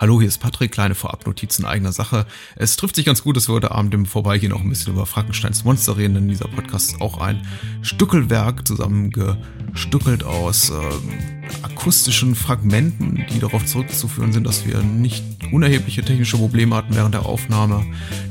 [0.00, 2.24] Hallo, hier ist Patrick, kleine Vorabnotizen eigener Sache.
[2.56, 5.04] Es trifft sich ganz gut, dass wir heute Abend im Vorbeigehen auch ein bisschen über
[5.04, 7.46] Frankensteins Monster reden, denn dieser Podcast ist auch ein
[7.82, 10.74] Stückelwerk zusammengestückelt aus äh,
[11.60, 15.22] akustischen Fragmenten, die darauf zurückzuführen sind, dass wir nicht
[15.52, 17.84] unerhebliche technische Probleme hatten während der Aufnahme.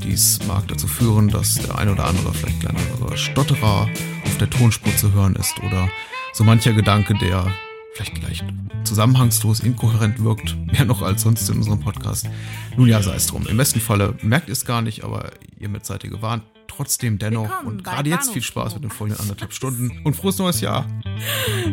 [0.04, 3.88] Dies mag dazu führen, dass der ein oder andere vielleicht kleinere Stotterer
[4.26, 5.88] auf der Tonspur zu hören ist oder
[6.34, 7.54] so mancher Gedanke, der
[8.00, 8.46] vielleicht leicht
[8.84, 12.30] zusammenhangslos, inkohärent wirkt, mehr noch als sonst in unserem Podcast.
[12.78, 13.46] Nun ja, sei es drum.
[13.48, 16.44] Im besten Falle merkt ihr es gar nicht, aber hiermit seid ihr gewarnt.
[16.68, 20.38] Trotzdem dennoch Willkommen und gerade jetzt viel Spaß mit den folgenden anderthalb Stunden und frohes
[20.38, 20.86] neues Jahr.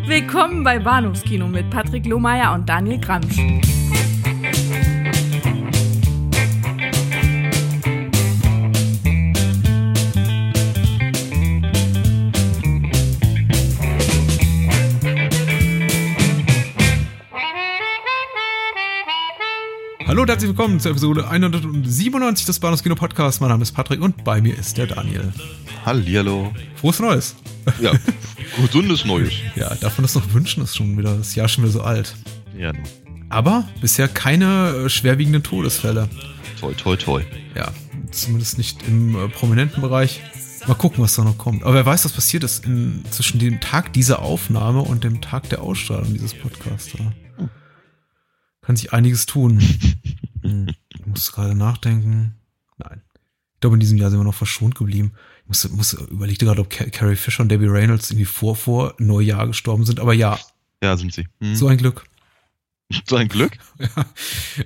[0.07, 3.37] Willkommen bei Bahnhofskino mit Patrick Lohmeier und Daniel Gramsch.
[20.17, 23.39] Hallo und herzlich willkommen zur Episode 197 des Bahnhofskino Podcasts.
[23.39, 25.31] Mein Name ist Patrick und bei mir ist der Daniel.
[25.85, 26.55] Hallihallo.
[26.77, 27.37] Frohes Neues.
[27.83, 27.93] Ja,
[28.57, 29.35] gesundes Neues.
[29.57, 30.63] Ja, darf man das noch wünschen?
[30.65, 32.17] Ist schon wieder, das Jahr schon wieder so alt.
[32.57, 32.73] Ja.
[33.29, 36.09] Aber bisher keine äh, schwerwiegenden Todesfälle.
[36.59, 37.23] toi, toi, toi.
[37.55, 37.71] Ja,
[38.11, 40.23] zumindest nicht im äh, prominenten Bereich.
[40.67, 41.63] Mal gucken, was da noch kommt.
[41.63, 45.51] Aber wer weiß, was passiert ist in, zwischen dem Tag dieser Aufnahme und dem Tag
[45.51, 46.95] der Ausstrahlung dieses Podcasts.
[46.99, 47.13] Ja.
[48.67, 49.61] Kann sich einiges tun.
[50.43, 52.35] Hm, Ich muss gerade nachdenken.
[52.79, 53.01] Nein.
[53.55, 55.13] Ich glaube, in diesem Jahr sind wir noch verschont geblieben.
[55.43, 58.95] Ich muss, muss überlegte gerade, ob Ca- Carrie Fisher und Debbie Reynolds irgendwie vor, vor
[58.99, 59.99] Neujahr gestorben sind.
[59.99, 60.39] Aber ja,
[60.83, 61.27] Ja, sind sie.
[61.41, 61.57] Hm.
[61.57, 62.05] so ein Glück.
[63.09, 63.59] so ein Glück.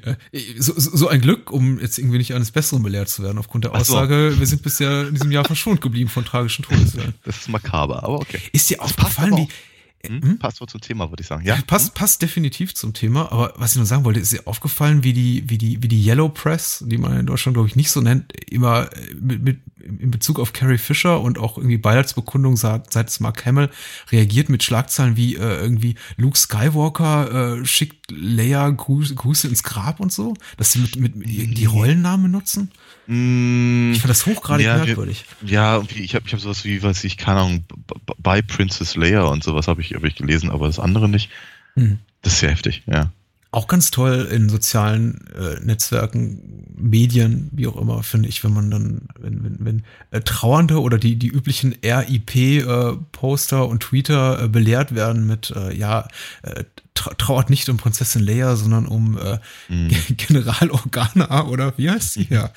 [0.05, 3.23] Ja, äh, so, so so ein Glück, um jetzt irgendwie nicht eines Besseren belehrt zu
[3.23, 3.95] werden, aufgrund der Ach so.
[3.95, 7.15] Aussage, wir sind bisher in diesem Jahr verschont geblieben von tragischen Todesfällen.
[7.25, 8.41] Das ist makaber, aber okay.
[8.53, 9.49] Ist dir aufgefallen, wie.
[10.07, 10.23] Hm?
[10.23, 10.39] Hm?
[10.39, 11.45] Passt wohl zum Thema, würde ich sagen.
[11.45, 15.05] Ja, Passt, passt definitiv zum Thema, aber was ich nur sagen wollte, ist dir aufgefallen,
[15.05, 17.91] wie die, wie die, wie die Yellow Press, die man in Deutschland, glaube ich, nicht
[17.91, 22.57] so nennt, immer äh, mit, mit, in Bezug auf Carrie Fisher und auch irgendwie Beileidsbekundung
[22.57, 23.71] seitens Mark Hamill
[24.11, 30.01] reagiert mit Schlagzeilen wie äh, irgendwie Luke Skywalker äh, schickt Leia Grüße, Grüße ins Grab
[30.01, 32.71] und so, dass sie mit, mit die Rollennamen nutzen.
[33.11, 35.25] Hm, Ich fand das hochgradig Ja, wir- merkwürdig.
[35.45, 37.65] ja ich habe ich hab sowas wie, weiß ich, keine Ahnung,
[38.19, 41.29] bei Princess Leia und sowas habe ich, hab ich gelesen, aber das andere nicht.
[41.75, 41.99] Hm.
[42.23, 43.11] Das ist ja heftig, ja.
[43.53, 48.71] Auch ganz toll in sozialen äh, Netzwerken, Medien, wie auch immer, finde ich, wenn man
[48.71, 49.83] dann, wenn, wenn, wenn
[50.13, 56.07] äh, Trauernde oder die, die üblichen RIP-Poster und Tweeter äh, belehrt werden mit, äh, ja,
[56.43, 56.63] äh,
[56.95, 59.89] trauert nicht um Prinzessin Leia, sondern um äh, Hm.
[60.17, 62.53] General Organa oder wie heißt sie ja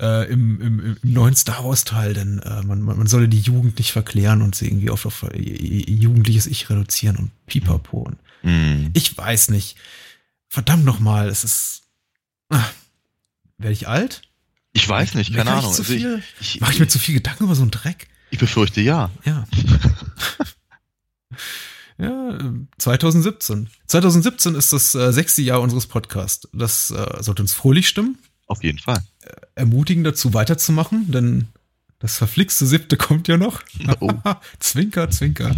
[0.00, 3.40] äh, im, im, im neuen Star Wars Teil, denn äh, man, man, man solle die
[3.40, 7.98] Jugend nicht verklären und sie irgendwie auf, auf ihr- ihr jugendliches Ich reduzieren und pipapo.
[7.98, 8.90] Und Hm.
[8.94, 9.76] ich weiß nicht.
[10.48, 11.82] Verdammt nochmal, es ist.
[12.50, 12.64] Ah,
[13.58, 14.22] Werde ich alt?
[14.72, 15.70] Ich weiß nicht, keine ich Ahnung.
[15.70, 16.22] Also ich, viel?
[16.40, 18.06] ich, Mache ich mir zu viel Gedanken über so einen Dreck?
[18.30, 19.10] ich befürchte ja.
[19.24, 19.46] Ja.
[21.98, 23.68] ja, äh, 2017.
[23.86, 26.48] 2017 ist das äh, sechste Jahr unseres Podcasts.
[26.52, 29.02] Das äh, sollte uns fröhlich stimmen, Auf jeden Fall.
[29.54, 31.48] ermutigen dazu weiterzumachen, denn
[32.04, 33.62] das verflixte siebte kommt ja noch.
[34.00, 34.12] Oh.
[34.60, 35.56] zwinker, zwinker.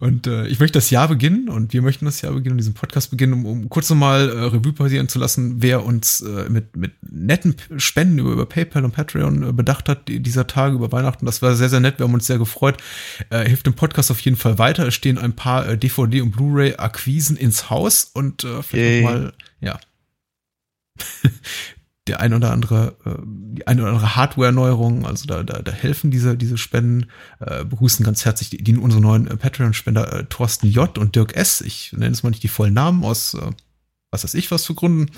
[0.00, 2.74] Und äh, ich möchte das Jahr beginnen und wir möchten das Jahr beginnen und diesen
[2.74, 6.74] Podcast beginnen, um, um kurz nochmal äh, Revue passieren zu lassen, wer uns äh, mit,
[6.76, 10.90] mit netten Spenden über, über PayPal und Patreon äh, bedacht hat die- dieser Tage über
[10.90, 11.24] Weihnachten.
[11.24, 12.00] Das war sehr, sehr nett.
[12.00, 12.78] Wir haben uns sehr gefreut.
[13.30, 14.88] Äh, hilft dem Podcast auf jeden Fall weiter.
[14.88, 19.02] Es stehen ein paar äh, DVD- und Blu-ray-Akquisen ins Haus und äh, vielleicht Yay.
[19.02, 19.78] nochmal, ja.
[22.06, 26.10] der ein oder andere, äh, die eine oder andere Hardware-Neuerung, also da, da, da helfen
[26.10, 27.06] diese, diese Spenden,
[27.40, 30.98] äh, begrüßen ganz herzlich die, die unsere neuen äh, Patreon-Spender äh, Thorsten J.
[30.98, 31.60] und Dirk S.
[31.60, 33.50] Ich nenne es mal nicht die vollen Namen aus äh,
[34.10, 35.10] was weiß ich was für Gründen.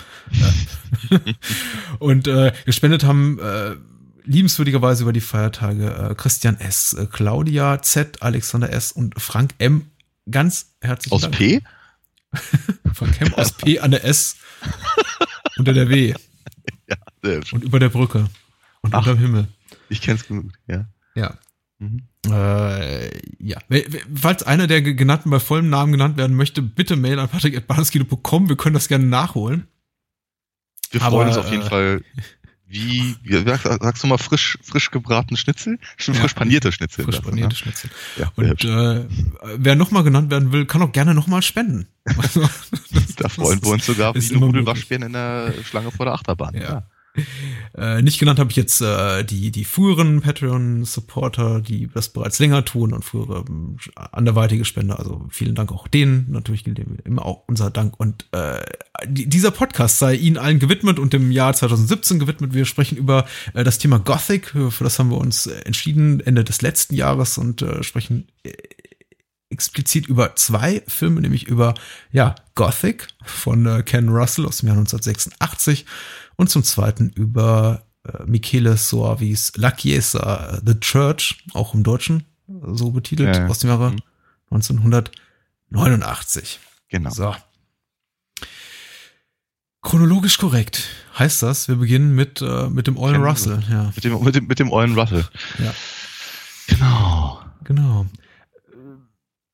[1.10, 1.18] Äh,
[1.98, 3.76] und äh, gespendet haben äh,
[4.24, 8.92] liebenswürdigerweise über die Feiertage äh, Christian S., äh, Claudia Z., Alexander S.
[8.92, 9.90] und Frank M.
[10.30, 11.62] Ganz herzlich Aus P?
[12.94, 13.34] Frank M.
[13.34, 13.78] aus P.
[13.78, 14.36] an der S.
[15.56, 16.14] unter der W.
[17.22, 18.28] Und über der Brücke.
[18.82, 18.98] Und Ach.
[19.00, 19.48] unterm Himmel.
[19.88, 20.86] Ich kenn's gut, ja.
[21.14, 21.34] Ja.
[21.78, 22.02] Mhm.
[22.30, 23.58] Äh, ja.
[24.14, 28.48] Falls einer der ge- genannten bei vollem Namen genannt werden möchte, bitte mail an patrick.bahnhofskino.com.
[28.48, 29.66] Wir können das gerne nachholen.
[30.90, 32.04] Wir Aber, freuen uns auf jeden äh, Fall.
[32.68, 35.78] Wie, wie sagst, du mal frisch, frisch gebratene Schnitzel?
[35.96, 36.22] Schon Ja.
[36.22, 37.04] frisch panierte Schnitzel.
[37.04, 37.56] Frisch du, panierte ne?
[37.56, 37.90] Schnitzel.
[38.16, 39.06] Ja, Und äh,
[39.56, 41.86] wer nochmal genannt werden will, kann auch gerne nochmal spenden.
[42.04, 42.40] Also,
[43.18, 44.66] da freuen wir uns sogar wie immer Nudel möglich.
[44.66, 46.54] Waschbären in der Schlange vor der Achterbahn.
[46.54, 46.88] Ja.
[47.76, 52.64] Äh, nicht genannt habe ich jetzt äh, die, die früheren Patreon-Supporter, die das bereits länger
[52.64, 53.76] tun und frühere ähm,
[54.12, 54.98] anderweitige Spender.
[54.98, 56.24] Also vielen Dank auch denen.
[56.30, 58.00] Natürlich gilt dem immer auch unser Dank.
[58.00, 58.64] Und äh,
[59.06, 62.54] die, dieser Podcast sei Ihnen allen gewidmet und im Jahr 2017 gewidmet.
[62.54, 64.54] Wir sprechen über äh, das Thema Gothic.
[64.70, 68.52] Für das haben wir uns äh, entschieden Ende des letzten Jahres und äh, sprechen äh,
[69.50, 71.74] explizit über zwei Filme, nämlich über
[72.10, 75.86] ja Gothic von äh, Ken Russell aus dem Jahr 1986
[76.36, 82.90] und zum zweiten über äh, Michele Soavis La Chiesa, The Church, auch im Deutschen so
[82.92, 83.46] betitelt, Ja.
[83.48, 84.00] aus dem Jahre Mhm.
[84.50, 86.60] 1989.
[86.88, 87.10] Genau.
[87.10, 87.34] So.
[89.82, 90.88] Chronologisch korrekt
[91.18, 93.62] heißt das, wir beginnen mit, äh, mit dem Olin Ken Russell.
[93.70, 95.24] Ja, Mit dem, mit dem, mit dem Olin Russell.
[95.58, 95.74] Ja.
[96.68, 97.40] Genau.
[97.64, 98.06] genau.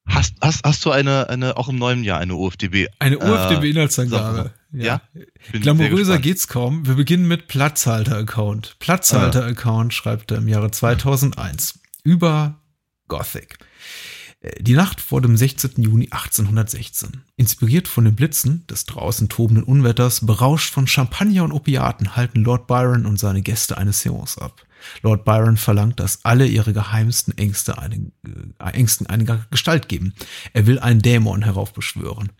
[0.06, 2.88] Hast, hast, hast du eine, eine, auch im neuen Jahr eine UFDB?
[2.98, 4.50] Eine Äh, UFDB-Inhaltsangabe.
[4.72, 5.02] Ja?
[5.14, 6.86] Sehr Glamouröser geht's kaum.
[6.86, 8.76] Wir beginnen mit Platzhalter-Account.
[8.78, 12.60] Platzhalter-Account schreibt er im Jahre 2001 über
[13.08, 13.58] Gothic.
[14.40, 15.72] Äh, Die Nacht vor dem 16.
[15.76, 17.22] Juni 1816.
[17.36, 22.66] Inspiriert von den Blitzen des draußen tobenden Unwetters, berauscht von Champagner und Opiaten, halten Lord
[22.66, 24.62] Byron und seine Gäste eine Seance ab.
[25.02, 27.96] Lord Byron verlangt, dass alle ihre geheimsten Ängste eine,
[28.26, 30.14] äh, Ängsten eine Gestalt geben.
[30.52, 32.30] Er will einen Dämon heraufbeschwören.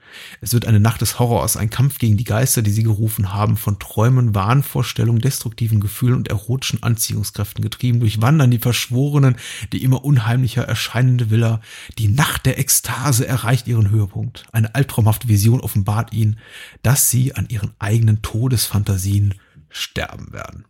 [0.40, 3.56] Es wird eine Nacht des Horrors, ein Kampf gegen die Geister, die sie gerufen haben,
[3.56, 9.36] von Träumen, Wahnvorstellungen, destruktiven Gefühlen und erotischen Anziehungskräften getrieben, durchwandern die Verschworenen,
[9.72, 11.60] die immer unheimlicher erscheinende Villa.
[11.98, 14.44] Die Nacht der Ekstase erreicht ihren Höhepunkt.
[14.52, 16.38] Eine albtraumhafte Vision offenbart ihnen,
[16.82, 19.34] dass sie an ihren eigenen Todesfantasien
[19.70, 20.64] sterben werden.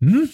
[0.00, 0.28] Hm?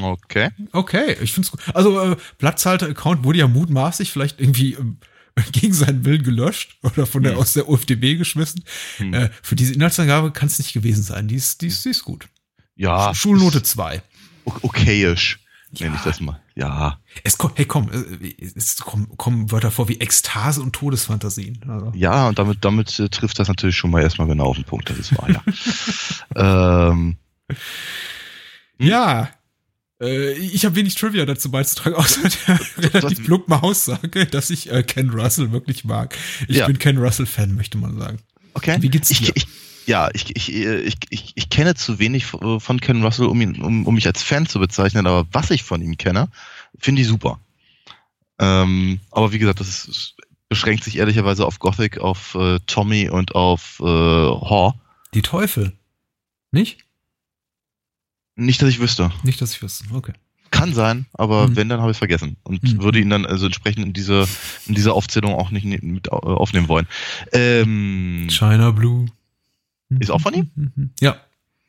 [0.00, 0.50] Okay.
[0.72, 1.60] Okay, ich find's gut.
[1.74, 4.98] Also äh, Platzhalter-Account wurde ja mutmaßlich vielleicht irgendwie ähm,
[5.52, 7.38] gegen seinen Willen gelöscht oder von der Hm.
[7.40, 8.64] aus der UFDB geschmissen.
[8.98, 9.12] Hm.
[9.14, 11.28] Äh, für diese Inhaltsangabe kann es nicht gewesen sein.
[11.28, 12.28] Die ist, die ist, die ist gut.
[12.74, 13.14] Ja.
[13.14, 14.02] Schulnote ist 2.
[14.46, 15.38] o- Okayisch.
[15.78, 15.98] Nenne Ja.
[15.98, 16.40] ich das mal.
[16.54, 17.00] Ja.
[17.24, 21.64] Es kommt, hey komm, äh, es kommen, kommen Wörter vor wie Ekstase und Todesfantasien.
[21.68, 24.64] Also, Ja, und damit, damit äh, trifft das natürlich schon mal erstmal genau auf den
[24.64, 24.90] Punkt.
[24.90, 25.42] Das ist wahr, ja.
[26.90, 27.16] ähm,
[28.82, 29.30] ja.
[30.00, 32.60] Äh, ich habe wenig Trivia dazu beizutragen, außer der
[32.94, 36.16] relativ plumpen Aussage, dass ich äh, Ken Russell wirklich mag.
[36.48, 36.66] Ich Ja.
[36.66, 38.18] bin Ken Russell-Fan, möchte man sagen.
[38.54, 38.76] okay.
[38.80, 39.32] Wie geht's dir?
[39.34, 39.46] Ich, ich,
[39.86, 43.86] ja, ich, ich, ich, ich, ich kenne zu wenig von Ken Russell, um, ihn, um,
[43.86, 46.28] um mich als Fan zu bezeichnen, aber was ich von ihm kenne,
[46.78, 47.40] finde ich super.
[48.38, 50.14] Ähm, aber wie gesagt, das ist, es
[50.48, 54.74] beschränkt sich ehrlicherweise auf Gothic, auf äh, Tommy und auf äh, Haw.
[55.14, 55.72] Die Teufel.
[56.50, 56.78] Nicht?
[58.36, 59.10] Nicht, dass ich wüsste.
[59.22, 59.84] Nicht, dass ich wüsste.
[59.92, 60.12] Okay.
[60.50, 61.56] Kann sein, aber Mhm.
[61.56, 62.36] wenn, dann habe ich es vergessen.
[62.42, 62.82] Und Mhm.
[62.82, 64.28] würde ihn dann also entsprechend in diese,
[64.66, 66.86] in diese Aufzählung auch nicht mit äh, aufnehmen wollen.
[67.32, 69.06] Ähm, China Blue.
[69.98, 70.50] Ist auch von ihm?
[71.00, 71.16] Ja.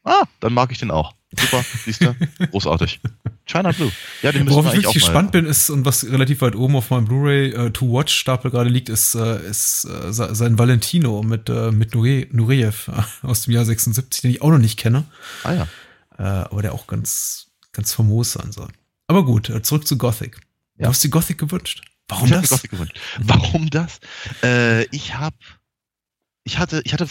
[0.06, 1.14] ah, dann mag ich den auch.
[1.38, 2.16] Super, siehst du?
[2.52, 3.00] Großartig.
[3.46, 3.92] China Blue.
[4.22, 6.76] Ja, den müssen Worauf wir ich wirklich gespannt bin, ist, und was relativ weit oben
[6.76, 11.94] auf meinem Blu-ray äh, To-Watch-Stapel gerade liegt, ist, äh, ist se- sein Valentino mit, mit
[11.96, 12.90] Nure- Nureyev
[13.24, 15.06] aus dem Jahr 76, den ich auch noch nicht kenne,
[15.44, 15.68] Ah ja.
[16.18, 18.70] Äh, aber der auch ganz, ganz famos sein soll.
[19.08, 20.40] Aber gut, äh, zurück zu Gothic.
[20.78, 20.90] Du Ja.
[20.90, 21.84] hast dir Gothic gewünscht.
[22.08, 22.50] Warum ich das?
[22.50, 23.00] Gothic gewünscht.
[23.20, 24.00] Warum das?
[24.44, 25.34] Äh, ich hab,
[26.44, 27.08] ich hatte, ich hatte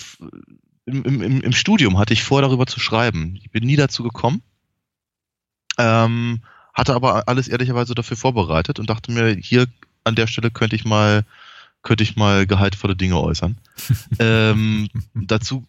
[0.84, 3.36] im, im, im- Studium hatte ich vor, darüber zu schreiben.
[3.36, 4.42] Ich bin nie dazu gekommen.
[5.78, 6.42] Ähm,
[6.74, 9.66] hatte aber alles ehrlicherweise dafür vorbereitet und dachte mir, hier
[10.04, 11.24] an der Stelle könnte ich mal,
[11.82, 13.58] könnte ich mal gehaltvolle Dinge äußern.
[14.18, 15.64] ähm, dazu,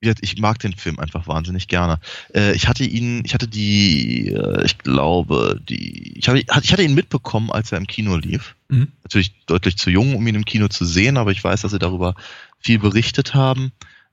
[0.00, 1.98] ich mag den Film einfach wahnsinnig gerne.
[2.34, 7.50] Äh, ich hatte ihn, ich hatte die, äh, ich glaube, die, ich, hatte ihn mitbekommen,
[7.50, 8.88] als er im Kino lief Mhm.
[9.04, 11.78] natürlich deutlich zu jung, um ihn im Kino zu sehen, aber ich weiß, dass sie
[11.78, 12.16] darüber
[12.58, 13.70] viel berichtet haben.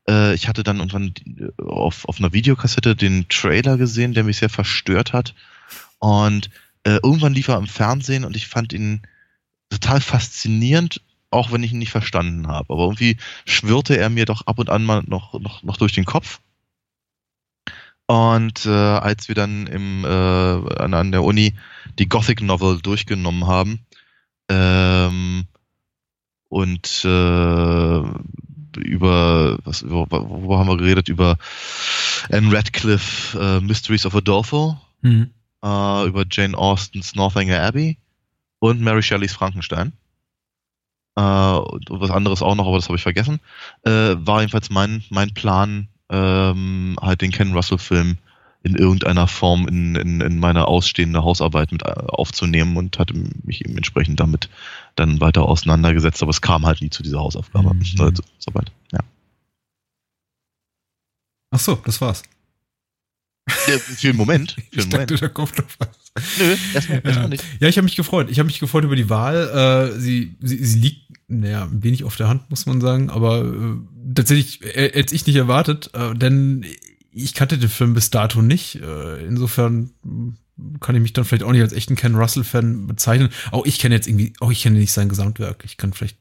[0.08, 1.14] Äh, ich hatte dann irgendwann
[1.58, 5.34] auf, auf einer Videokassette den Trailer gesehen, der mich sehr verstört hat.
[5.98, 6.50] Und
[6.86, 9.04] irgendwann lief er im Fernsehen und ich fand ihn
[9.70, 11.00] total faszinierend,
[11.34, 12.74] auch wenn ich ihn nicht verstanden habe.
[12.74, 16.06] Aber irgendwie schwirrte er mir doch ab und an mal noch, noch, noch durch den
[16.06, 16.40] Kopf.
[18.06, 21.54] Und äh, als wir dann im, äh, an, an der Uni
[22.00, 23.86] die Gothic Novel durchgenommen haben,
[24.50, 25.48] ähm,
[26.50, 28.02] und äh,
[28.80, 31.38] über was über, worüber haben wir geredet über
[32.32, 35.32] Anne Radcliffe äh, Mysteries of Adolfo Mhm.
[35.64, 37.98] äh, über Jane Austens Northanger Abbey
[38.60, 39.94] und Mary Shelleys Frankenstein
[41.16, 43.40] äh, und, und was anderes auch noch aber das habe ich vergessen
[43.84, 48.18] äh, war jedenfalls mein mein Plan ähm, halt den Ken Russell Film
[48.64, 53.64] in irgendeiner Form in, in, in meine ausstehende Hausarbeit mit äh, aufzunehmen und hatte mich
[53.64, 54.50] eben entsprechend damit
[54.96, 57.74] dann weiter auseinandergesetzt, aber es kam halt nie zu dieser Hausaufgabe.
[57.74, 57.84] Mhm.
[58.40, 59.00] Soweit, ja.
[61.52, 62.24] Ach so, das war's.
[63.68, 64.52] Ja, für einen Moment.
[64.56, 65.22] Für ich einen dachte, Moment.
[65.22, 66.03] da kommt noch was.
[66.40, 67.44] Nö, erstmal Ja, erstmal nicht.
[67.60, 68.30] ja ich habe mich gefreut.
[68.30, 69.92] Ich habe mich gefreut über die Wahl.
[69.96, 73.44] Äh, sie, sie, sie liegt, naja, ein wenig auf der Hand, muss man sagen, aber
[73.46, 76.66] äh, tatsächlich äh, hätte ich nicht erwartet, äh, denn
[77.12, 78.76] ich kannte den Film bis dato nicht.
[78.82, 79.92] Äh, insofern
[80.80, 83.30] kann ich mich dann vielleicht auch nicht als echten Ken Russell-Fan bezeichnen.
[83.52, 85.64] Auch ich kenne jetzt irgendwie, auch ich kenne nicht sein Gesamtwerk.
[85.66, 86.18] Ich kann vielleicht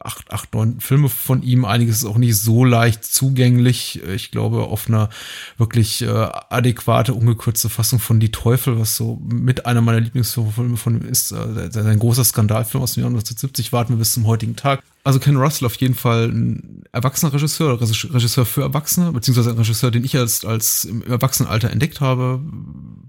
[0.00, 1.64] acht, acht, neun Filme von ihm.
[1.64, 4.02] Einiges ist auch nicht so leicht zugänglich.
[4.14, 5.10] Ich glaube, auf einer
[5.58, 11.00] wirklich äh, adäquate, ungekürzte Fassung von Die Teufel, was so mit einer meiner Lieblingsfilme von
[11.00, 11.32] ihm ist.
[11.32, 14.82] Äh, sein großer Skandalfilm aus dem Jahr 1970 warten wir bis zum heutigen Tag.
[15.04, 19.90] Also Ken Russell auf jeden Fall ein erwachsener Regisseur, Regisseur für Erwachsene, beziehungsweise ein Regisseur,
[19.90, 22.40] den ich als, als im Erwachsenenalter entdeckt habe.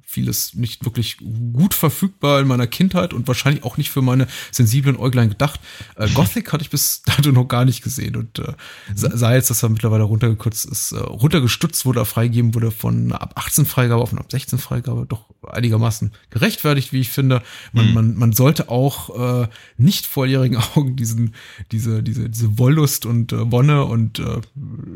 [0.04, 1.18] Vieles nicht wirklich
[1.54, 5.60] gut verfügbar in meiner Kindheit und wahrscheinlich auch nicht für meine sensiblen Äuglein gedacht.
[5.96, 8.54] Äh, Gothic hatte ich bis dato noch gar nicht gesehen und äh,
[8.96, 13.66] sei jetzt, dass er mittlerweile runtergekürzt ist, äh, runtergestutzt wurde, freigegeben wurde von ab 18
[13.66, 17.42] Freigabe auf eine ab 16 Freigabe, doch einigermaßen gerechtfertigt, wie ich finde.
[17.72, 17.94] Man, Mhm.
[17.94, 19.48] man, man sollte auch äh,
[19.78, 21.34] nicht volljährigen Augen diesen,
[21.72, 24.42] diese, diese, diese Wollust und äh, Wonne und äh,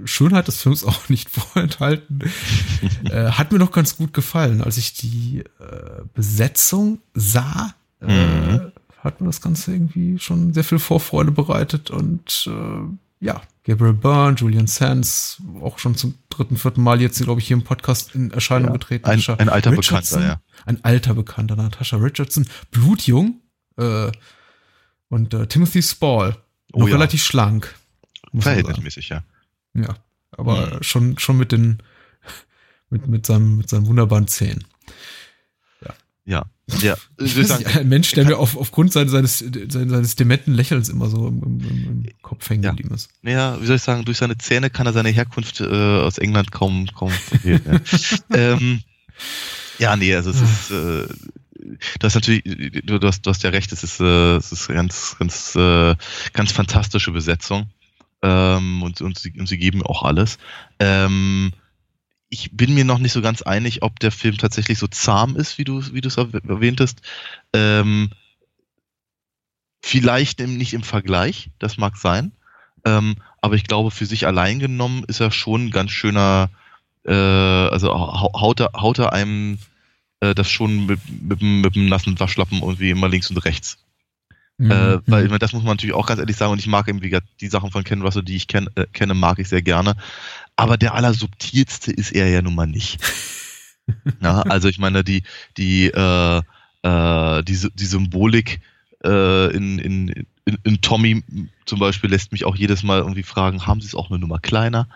[0.06, 2.20] Schönheit des Films auch nicht vorenthalten.
[3.12, 7.74] äh, hat mir doch ganz gut gefallen, als ich die äh, Besetzung sah.
[8.02, 8.72] Äh, Mhm.
[9.08, 14.36] Hat mir das Ganze irgendwie schon sehr viel Vorfreude bereitet und äh, ja, Gabriel Byrne,
[14.38, 18.30] Julian Sands, auch schon zum dritten, vierten Mal jetzt, glaube ich, hier im Podcast in
[18.32, 19.06] Erscheinung Ja, getreten.
[19.06, 23.42] ein- ein alter Richardson, Bekannter, Ein alter Bekannter, Natasha Richardson, blutjung
[23.78, 24.12] äh,
[25.10, 26.38] und äh, Timothy Spall,
[26.74, 26.96] Oh noch ja.
[26.96, 27.74] relativ schlank.
[28.32, 28.60] muss man sagen.
[28.66, 29.24] Verhältnismäßig, ja.
[29.74, 29.96] Ja,
[30.32, 30.84] aber Mhm.
[30.84, 31.82] schon, schon mit den,
[32.90, 34.64] mit, mit seinem, mit seinen wunderbaren Zähnen.
[36.28, 36.46] Ja.
[36.82, 36.98] Ja.
[37.18, 39.12] Ein Mensch, der mir auf, aufgrund seines,
[39.70, 42.72] seines, dementen Lächelns immer so im, im, im Kopf hängen Ja.
[42.72, 43.10] geblieben ist.
[43.24, 46.52] ja, wie soll ich sagen, durch seine Zähne kann er seine Herkunft äh, aus England
[46.52, 47.62] kaum, kaum verhehlen.
[47.66, 47.80] ja.
[48.38, 48.82] ähm,
[49.80, 53.50] ja, nee, also es ist, äh, du hast natürlich, du, du hast, du hast ja
[53.52, 55.96] recht, es ist, äh, es ist ganz, ganz, äh,
[56.34, 57.70] ganz fantastische Besetzung.
[58.22, 60.40] Ähm, und, und, sie, und sie geben auch alles.
[60.80, 61.54] Ähm,
[62.30, 65.58] ich bin mir noch nicht so ganz einig, ob der Film tatsächlich so zahm ist,
[65.58, 67.02] wie du, wie es erwäh- erwähntest.
[67.54, 68.10] Ähm,
[69.82, 72.32] vielleicht nicht im Vergleich, das mag sein.
[72.86, 76.50] Ähm, aber ich glaube, für sich allein genommen ist er schon ein ganz schöner,
[77.06, 79.60] äh, also hau- haut er, haut er einem
[80.20, 83.78] äh, das schon mit, mit, mit dem nassen Waschlappen irgendwie immer links und rechts.
[84.58, 84.72] Mhm.
[84.72, 86.88] Äh, weil ich meine, das muss man natürlich auch ganz ehrlich sagen und ich mag
[86.88, 89.50] eben wie gesagt, die Sachen von Ken Russell, die ich kenn, äh, kenne, mag ich
[89.50, 89.96] sehr gerne.
[90.56, 93.00] Aber der allersubtilste ist er ja nun mal nicht.
[94.20, 95.24] Na, also ich meine, die,
[95.58, 96.42] die, äh,
[96.82, 98.60] äh, die, die Symbolik
[99.04, 101.24] äh, in, in, in, in Tommy
[101.66, 104.40] zum Beispiel lässt mich auch jedes Mal irgendwie fragen, haben sie es auch eine Nummer
[104.40, 104.88] kleiner?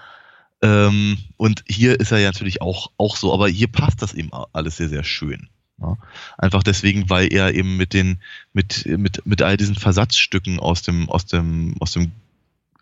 [0.63, 4.31] Ähm, und hier ist er ja natürlich auch, auch so, aber hier passt das eben
[4.53, 5.49] alles sehr, sehr schön.
[5.81, 5.97] Ja?
[6.37, 8.21] Einfach deswegen, weil er eben mit den,
[8.53, 12.11] mit, mit, mit all diesen Versatzstücken aus dem, aus dem, aus dem,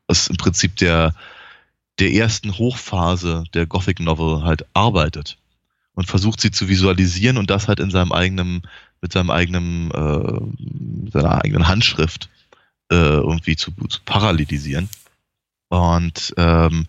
[0.07, 1.13] aus im Prinzip der,
[1.99, 5.37] der ersten Hochphase der Gothic Novel halt arbeitet
[5.93, 8.61] und versucht sie zu visualisieren und das halt in seinem eigenen,
[9.01, 12.29] mit seinem eigenen, äh, seiner eigenen Handschrift
[12.91, 14.89] äh, irgendwie zu, zu parallelisieren.
[15.69, 16.87] Und ähm,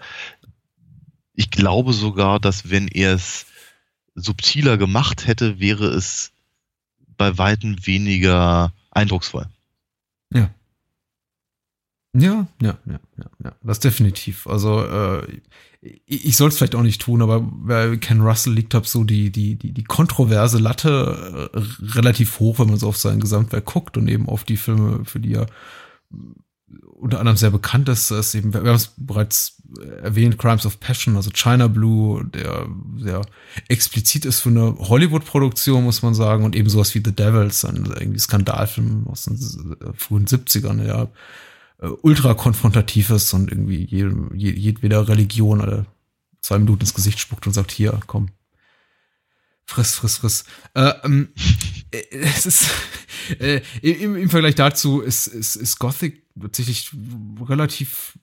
[1.35, 3.47] ich glaube sogar, dass wenn er es
[4.21, 6.33] subtiler gemacht hätte, wäre es
[7.17, 9.47] bei weitem weniger eindrucksvoll.
[10.33, 10.50] Ja,
[12.12, 13.00] ja, ja, ja,
[13.45, 14.49] ja, das definitiv.
[14.49, 15.41] Also äh,
[15.81, 19.05] ich, ich soll es vielleicht auch nicht tun, aber bei Ken Russell liegt halt so
[19.05, 21.59] die die die die kontroverse Latte äh,
[21.95, 25.21] relativ hoch, wenn man so auf sein Gesamtwerk guckt und eben auf die Filme, für
[25.21, 25.47] die er
[26.12, 26.17] äh,
[26.97, 29.60] unter anderem sehr bekannt ist, ist eben, wir haben es bereits
[30.03, 32.67] erwähnt, Crimes of Passion, also China Blue, der
[32.99, 33.23] sehr
[33.69, 37.87] explizit ist für eine Hollywood-Produktion, muss man sagen, und eben sowas wie The Devils, ein
[37.87, 41.09] irgendwie Skandalfilm aus den äh, frühen 70ern, ja,
[41.79, 45.87] äh, ultra konfrontativ ist und irgendwie jedem, je, jedweder Religion alle
[46.41, 48.29] zwei Minuten ins Gesicht spuckt und sagt, hier, komm,
[49.65, 50.45] friss, friss, friss.
[50.75, 51.29] Äh, ähm,
[51.91, 52.71] äh, es ist
[53.39, 56.90] äh, im, im Vergleich dazu ist, ist, ist Gothic tatsächlich
[57.49, 58.18] relativ,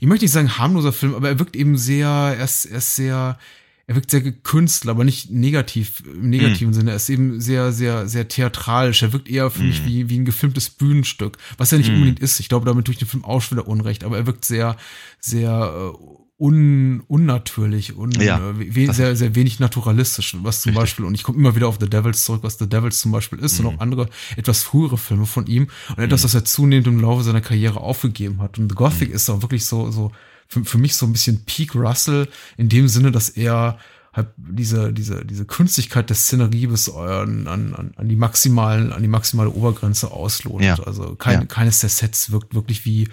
[0.00, 2.96] ich möchte nicht sagen harmloser Film, aber er wirkt eben sehr, er ist, er ist
[2.96, 3.38] sehr,
[3.86, 6.90] er wirkt sehr gekünstelt, aber nicht negativ, im negativen Sinne.
[6.90, 9.02] Er ist eben sehr, sehr, sehr theatralisch.
[9.02, 9.86] Er wirkt eher für mich Mhm.
[9.86, 11.96] wie, wie ein gefilmtes Bühnenstück, was er nicht Mhm.
[11.96, 12.40] unbedingt ist.
[12.40, 14.76] Ich glaube, damit tue ich dem Film auch schon wieder Unrecht, aber er wirkt sehr,
[15.20, 20.74] sehr äh, un, unnatürlich und Ja, äh, sehr, sehr wenig naturalistisch, was zum Richtig.
[20.82, 23.38] Beispiel, und ich komme immer wieder auf The Devils zurück, was The Devils zum Beispiel
[23.38, 23.66] ist Mhm.
[23.66, 27.22] und auch andere etwas frühere Filme von ihm und etwas, was er zunehmend im Laufe
[27.22, 28.58] seiner Karriere aufgegeben hat.
[28.58, 29.14] Und The Gothic Mhm.
[29.14, 30.12] ist auch wirklich so, so
[30.46, 33.78] für, für mich so ein bisschen Peak Russell in dem Sinne, dass er
[34.12, 39.08] halt diese, diese, diese Künstlichkeit der Szenerie bis an, an, an die maximalen, an die
[39.08, 40.78] maximale Obergrenze auslotet.
[40.78, 40.84] Ja.
[40.84, 41.46] Also kein, ja.
[41.46, 43.08] keines der Sets wirkt wirklich wie,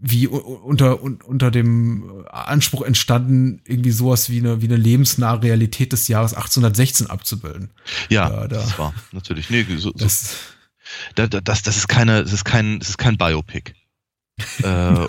[0.00, 6.08] wie unter, unter dem Anspruch entstanden, irgendwie sowas wie eine, wie eine lebensnahe Realität des
[6.08, 7.70] Jahres 1816 abzubilden.
[8.08, 9.50] Ja, da, da, das war natürlich.
[9.50, 10.32] Nee, so, das,
[11.16, 13.74] so, das, das, das ist keine, das ist kein, das ist kein Biopic.
[14.62, 15.06] äh,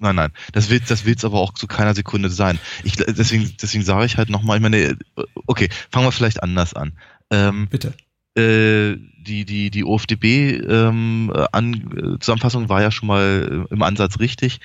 [0.00, 0.32] nein, nein.
[0.52, 2.58] Das wird das wird's aber auch zu keiner Sekunde sein.
[2.82, 4.98] Ich, deswegen, deswegen sage ich halt nochmal, ich meine,
[5.46, 6.98] okay, fangen wir vielleicht anders an.
[7.30, 7.94] Ähm, Bitte.
[8.34, 14.60] Äh, die, die, die OFDB ähm, an, Zusammenfassung war ja schon mal im Ansatz richtig.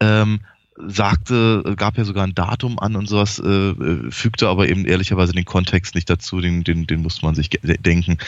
[0.00, 0.40] Ähm,
[0.86, 5.44] sagte, gab ja sogar ein Datum an und sowas, äh, fügte aber eben ehrlicherweise den
[5.44, 8.18] Kontext nicht dazu, den, den, den musste man sich denken.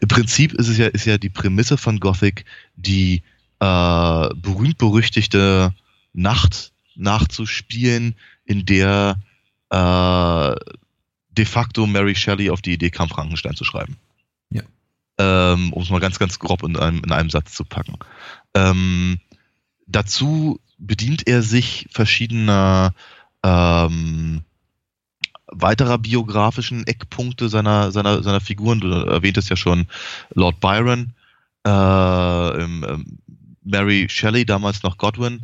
[0.00, 2.44] Im Prinzip ist es ja, ist ja die Prämisse von Gothic,
[2.76, 3.22] die
[3.60, 5.74] äh, berühmt-berüchtigte
[6.12, 8.14] Nacht nachzuspielen,
[8.44, 9.16] in der
[9.70, 10.54] äh,
[11.36, 13.96] de facto Mary Shelley auf die Idee kam, Frankenstein zu schreiben.
[15.20, 17.98] Ähm, um es mal ganz, ganz grob in einem, in einem Satz zu packen.
[18.54, 19.20] Ähm,
[19.86, 22.94] dazu bedient er sich verschiedener
[23.42, 24.42] ähm,
[25.46, 28.80] weiterer biografischen Eckpunkte seiner, seiner, seiner Figuren.
[28.80, 29.88] Du erwähntest ja schon
[30.32, 31.12] Lord Byron,
[31.66, 33.18] äh, im, ähm,
[33.62, 35.42] Mary Shelley, damals noch Godwin,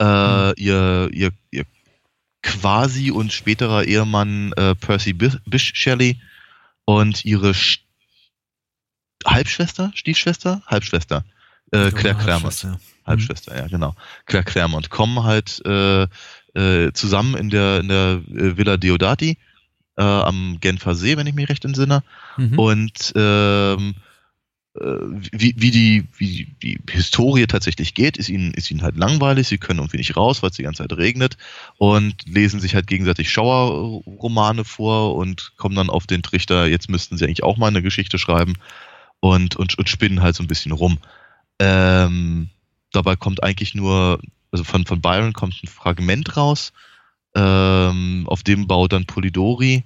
[0.00, 0.54] äh, mhm.
[0.56, 1.66] ihr, ihr, ihr
[2.42, 6.18] quasi und späterer Ehemann äh, Percy Bish Shelley
[6.86, 7.82] und ihre St
[9.26, 11.24] Halbschwester, Stiefschwester, Halbschwester,
[11.72, 12.62] äh, Claire Claremont.
[12.62, 12.78] Ja.
[13.06, 13.94] Halbschwester, ja, genau.
[14.26, 16.06] Claire Claremont kommen halt äh,
[16.54, 19.38] äh, zusammen in der, in der äh, Villa Deodati
[19.96, 22.02] äh, am Genfer See, wenn ich mich recht entsinne.
[22.36, 22.58] Mhm.
[22.58, 23.94] Und ähm,
[24.74, 24.80] äh,
[25.32, 29.58] wie, wie, die, wie die Historie tatsächlich geht, ist ihnen, ist ihnen halt langweilig, sie
[29.58, 31.36] können irgendwie nicht raus, weil es die ganze Zeit regnet
[31.76, 37.16] und lesen sich halt gegenseitig Schauerromane vor und kommen dann auf den Trichter, jetzt müssten
[37.16, 38.54] sie eigentlich auch mal eine Geschichte schreiben
[39.20, 40.98] und, und, und spinnen halt so ein bisschen rum.
[41.58, 42.48] Ähm,
[42.92, 46.72] dabei kommt eigentlich nur, also von, von Byron kommt ein Fragment raus,
[47.34, 49.84] ähm, auf dem baut dann Polidori,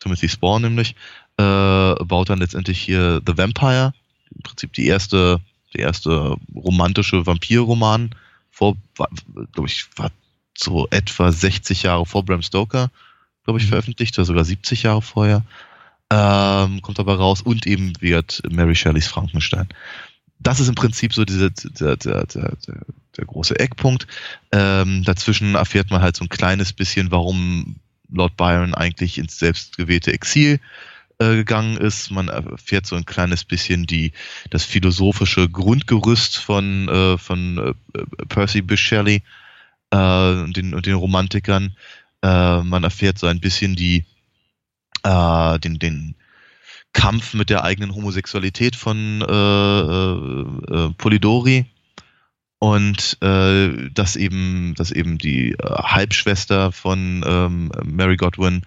[0.00, 0.94] Timothy Spawn nämlich,
[1.38, 3.94] äh, baut dann letztendlich hier The Vampire,
[4.34, 5.40] im Prinzip die erste,
[5.72, 8.10] der erste romantische Vampirroman
[8.50, 8.76] vor,
[9.52, 10.10] glaube ich, war
[10.56, 12.90] so etwa 60 Jahre vor Bram Stoker,
[13.44, 13.70] glaube ich, mhm.
[13.70, 15.44] veröffentlicht, oder sogar 70 Jahre vorher.
[16.10, 19.68] Ähm, kommt aber raus und eben wird Mary Shelleys Frankenstein
[20.44, 22.56] das ist im Prinzip so diese, der, der, der,
[23.16, 24.06] der große Eckpunkt.
[24.52, 27.76] Ähm, dazwischen erfährt man halt so ein kleines bisschen, warum
[28.10, 30.60] Lord Byron eigentlich ins selbstgewählte Exil
[31.18, 32.10] äh, gegangen ist.
[32.10, 34.12] Man erfährt so ein kleines bisschen die,
[34.50, 39.22] das philosophische Grundgerüst von, äh, von äh, Percy Bysshe Shelley
[39.90, 41.74] äh, und, den, und den Romantikern.
[42.22, 44.04] Äh, man erfährt so ein bisschen die,
[45.04, 46.16] äh, den, den,
[46.94, 51.66] Kampf mit der eigenen Homosexualität von äh, äh, äh, Polidori
[52.60, 58.62] und äh, dass eben, dass eben die äh, Halbschwester von ähm, Mary Godwin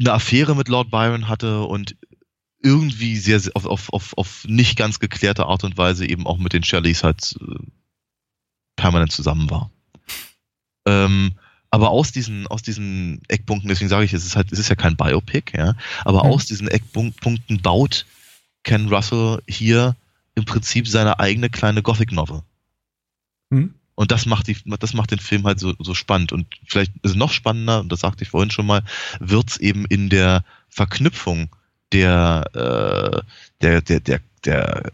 [0.00, 1.96] eine Affäre mit Lord Byron hatte und
[2.62, 6.52] irgendwie sehr auf, auf, auf, auf nicht ganz geklärte Art und Weise eben auch mit
[6.52, 7.64] den Shelleys halt äh,
[8.76, 9.70] permanent zusammen war.
[10.84, 11.38] Ähm,
[11.70, 14.74] aber aus diesen, aus diesen Eckpunkten, deswegen sage ich, es ist halt, es ist ja
[14.74, 16.30] kein Biopic, ja, aber mhm.
[16.30, 18.06] aus diesen Eckpunkten baut
[18.64, 19.96] Ken Russell hier
[20.34, 22.42] im Prinzip seine eigene kleine Gothic Novel.
[23.50, 23.74] Mhm.
[23.94, 26.32] Und das macht die, das macht den Film halt so, so spannend.
[26.32, 28.82] Und vielleicht ist es noch spannender, und das sagte ich vorhin schon mal,
[29.18, 31.54] wird's eben in der Verknüpfung
[31.92, 33.20] der, äh,
[33.60, 34.92] der, der, der, der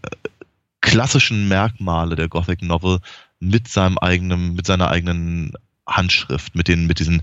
[0.80, 2.98] klassischen Merkmale der Gothic Novel
[3.38, 5.52] mit seinem eigenen, mit seiner eigenen
[5.86, 7.22] Handschrift, mit den, mit diesen,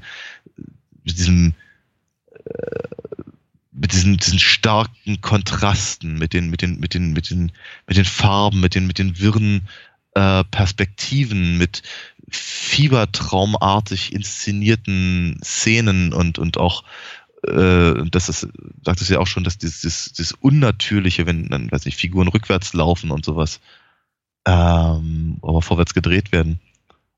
[1.04, 1.54] mit diesem,
[2.34, 2.88] äh,
[3.72, 7.52] mit diesen, diesen starken Kontrasten, mit den, mit den, mit den, mit den,
[7.88, 9.68] mit den Farben, mit den, mit den wirren
[10.16, 11.82] äh, Perspektiven, mit
[12.30, 16.84] fiebertraumartig inszenierten Szenen und, und auch
[17.46, 18.48] äh, das ist,
[18.86, 22.74] sagt es ja auch schon, dass dieses, dieses Unnatürliche, wenn dann, weiß nicht, Figuren rückwärts
[22.74, 23.60] laufen und sowas,
[24.46, 26.60] ähm, aber vorwärts gedreht werden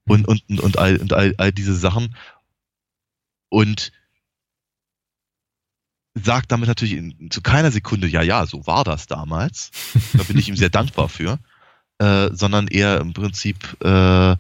[0.08, 2.16] und, und, und, all, und all, all diese Sachen.
[3.50, 3.92] Und
[6.16, 9.72] sagt damit natürlich in, zu keiner Sekunde, ja, ja, so war das damals.
[10.14, 11.40] Da bin ich ihm sehr dankbar für.
[11.98, 14.36] Äh, sondern eher im Prinzip, äh,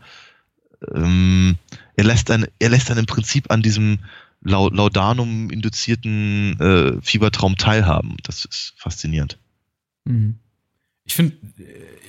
[0.93, 1.57] ähm,
[1.95, 3.99] er lässt dann, er lässt dann im Prinzip an diesem
[4.41, 8.17] Laudanum induzierten äh, Fiebertraum teilhaben.
[8.23, 9.39] Das ist faszinierend.
[10.03, 10.39] Mhm.
[11.05, 11.37] Ich finde,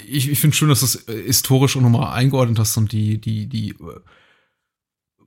[0.09, 3.20] ich, ich finde schön, dass du es äh, historisch auch nochmal eingeordnet hast und die,
[3.20, 4.00] die, die, äh,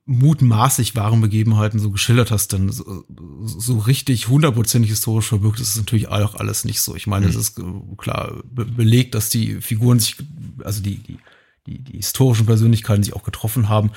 [0.10, 3.06] mutmaßlich wahren Begebenheiten so geschildert hast, dann so,
[3.46, 6.96] so richtig hundertprozentig historisch verbirgt ist es natürlich auch alles nicht so.
[6.96, 7.30] Ich meine, mhm.
[7.30, 7.62] es ist
[7.98, 10.16] klar be belegt, dass die Figuren sich,
[10.64, 11.20] also die, die,
[11.68, 13.92] die, die historischen Persönlichkeiten sich auch getroffen haben.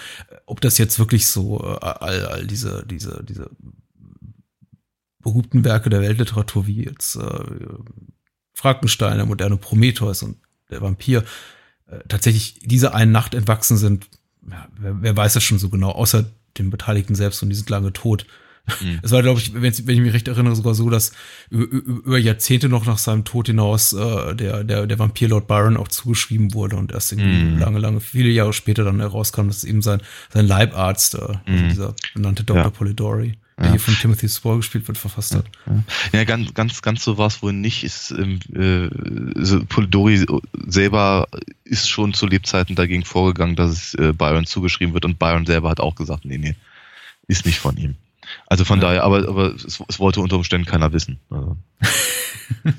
[0.44, 3.48] Ob das jetzt wirklich so äh, all, all diese, diese, diese
[5.22, 7.44] berühmten Werke der Weltliteratur wie jetzt äh,
[8.62, 10.36] Frankenstein, der moderne Prometheus und
[10.70, 11.24] der Vampir
[11.88, 14.06] äh, tatsächlich dieser einen Nacht entwachsen sind,
[14.48, 16.24] ja, wer, wer, weiß das schon so genau, außer
[16.58, 18.24] den Beteiligten selbst und die sind lange tot.
[18.80, 19.00] Mhm.
[19.02, 21.10] Es war, glaube ich, wenn, ich mich recht erinnere, sogar so, dass
[21.50, 25.76] über, über Jahrzehnte noch nach seinem Tod hinaus äh, der, der, der Vampir Lord Byron
[25.76, 27.58] auch zugeschrieben wurde und erst irgendwie mhm.
[27.58, 30.00] lange, lange, viele Jahre später dann herauskam, dass eben sein,
[30.32, 31.68] sein Leibarzt, äh, also mhm.
[31.68, 32.62] dieser benannte Dr.
[32.62, 32.70] Ja.
[32.70, 33.74] Polidori, der ja.
[33.74, 35.46] hier von Timothy Spall gespielt wird, verfasst hat.
[35.66, 37.84] Ja, ja ganz, ganz, ganz so war es wohl nicht.
[37.84, 40.26] Ist, ähm, äh, so Polidori
[40.66, 41.28] selber
[41.64, 45.70] ist schon zu Lebzeiten dagegen vorgegangen, dass es äh, Byron zugeschrieben wird und Byron selber
[45.70, 46.56] hat auch gesagt, nee, nee,
[47.28, 47.96] ist nicht von ihm.
[48.46, 48.88] Also von ja.
[48.88, 51.20] daher, aber, aber es, es, wollte unter Umständen keiner wissen.
[51.30, 51.56] Also.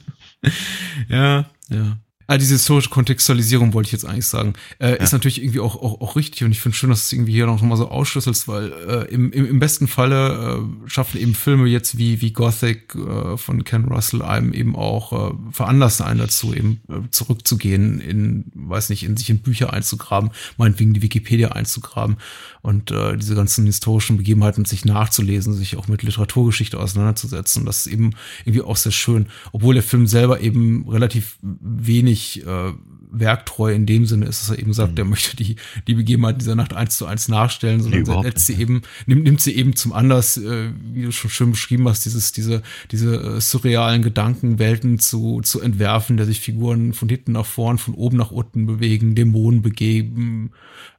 [1.07, 1.97] ja, ja.
[2.27, 4.95] Ah, diese historische Kontextualisierung wollte ich jetzt eigentlich sagen, äh, ja.
[4.95, 7.33] ist natürlich irgendwie auch, auch, auch richtig und ich finde schön, dass du es irgendwie
[7.33, 11.35] hier noch mal so ausschlüsselst, weil äh, im, im, im besten Falle äh, schaffen eben
[11.35, 16.19] Filme jetzt wie, wie Gothic äh, von Ken Russell einem eben auch äh, veranlassen einen
[16.19, 21.49] dazu, eben äh, zurückzugehen in, weiß nicht, in sich in Bücher einzugraben, meinetwegen die Wikipedia
[21.49, 22.17] einzugraben
[22.61, 27.65] und äh, diese ganzen historischen Begebenheiten sich nachzulesen, sich auch mit Literaturgeschichte auseinanderzusetzen.
[27.65, 28.11] Das ist eben
[28.45, 32.73] irgendwie auch sehr schön, obwohl der Film selber eben relativ wenig nicht äh,
[33.11, 34.97] werktreu in dem Sinne ist, dass er eben sagt, mhm.
[34.99, 35.55] er möchte die,
[35.87, 39.41] die Begebenheit dieser Nacht eins zu eins nachstellen, sondern nee, setzt sie eben, nimmt, nimmt
[39.41, 43.41] sie eben zum Anlass, äh, wie du schon schön beschrieben hast, dieses, diese, diese äh,
[43.41, 48.31] surrealen Gedankenwelten zu, zu entwerfen, der sich Figuren von hinten nach vorn, von oben nach
[48.31, 50.51] unten bewegen, Dämonen begeben,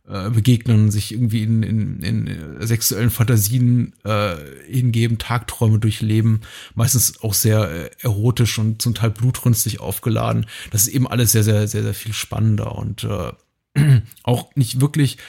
[0.09, 4.37] äh, begegnen, sich irgendwie in, in, in sexuellen Fantasien äh,
[4.69, 6.43] hingeben, Tagträume durchleben,
[6.75, 10.47] meistens auch sehr äh, erotisch und zum Teil blutrünstig aufgeladen.
[10.71, 13.33] Das ist eben alles sehr, sehr, sehr, sehr viel spannender und äh,
[14.23, 15.21] auch nicht wirklich äh,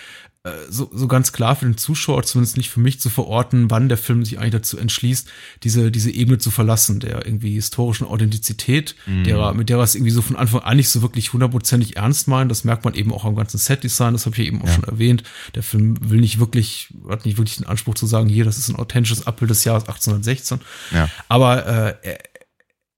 [0.70, 3.98] so, so ganz klar für den Zuschauer, zumindest nicht für mich zu verorten, wann der
[3.98, 5.28] Film sich eigentlich dazu entschließt,
[5.64, 9.24] diese, diese Ebene zu verlassen, der irgendwie historischen Authentizität, mhm.
[9.24, 12.28] der, mit der er es irgendwie so von Anfang an nicht so wirklich hundertprozentig ernst
[12.28, 12.52] meint.
[12.52, 14.74] Das merkt man eben auch am ganzen Setdesign, das habe ich eben auch ja.
[14.74, 15.24] schon erwähnt.
[15.56, 18.70] Der Film will nicht wirklich, hat nicht wirklich den Anspruch zu sagen, hier, das ist
[18.70, 20.60] ein authentisches Abbild des Jahres 1816.
[20.92, 21.10] Ja.
[21.28, 22.18] Aber äh,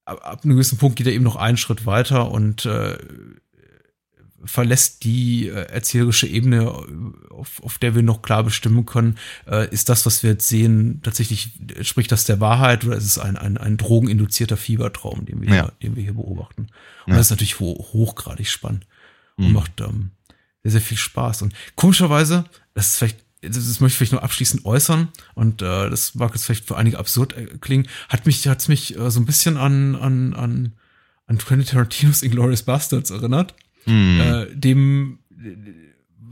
[0.06, 2.98] ab einem gewissen Punkt geht er eben noch einen Schritt weiter und äh,
[4.48, 6.72] verlässt die äh, erzählerische Ebene,
[7.30, 11.02] auf, auf der wir noch klar bestimmen können, äh, ist das, was wir jetzt sehen,
[11.04, 15.50] tatsächlich, spricht das der Wahrheit oder ist es ein, ein, ein drogeninduzierter Fiebertraum, den wir,
[15.50, 15.54] ja.
[15.54, 16.70] hier, den wir hier beobachten?
[17.06, 17.18] Und ja.
[17.18, 18.88] das ist natürlich ho hochgradig spannend
[19.36, 19.54] und mhm.
[19.54, 20.12] macht ähm,
[20.64, 21.44] sehr, sehr viel Spaß.
[21.44, 26.16] Und komischerweise, das ist vielleicht das möchte ich vielleicht nur abschließend äußern und äh, das
[26.16, 29.28] mag jetzt vielleicht für einige absurd äh, klingen, hat mich hat's mich äh, so ein
[29.28, 30.74] bisschen an an an
[31.28, 33.54] an Quentin Tarantinos Inglourious Bastards erinnert
[33.88, 34.20] mhm.
[34.20, 35.20] äh, dem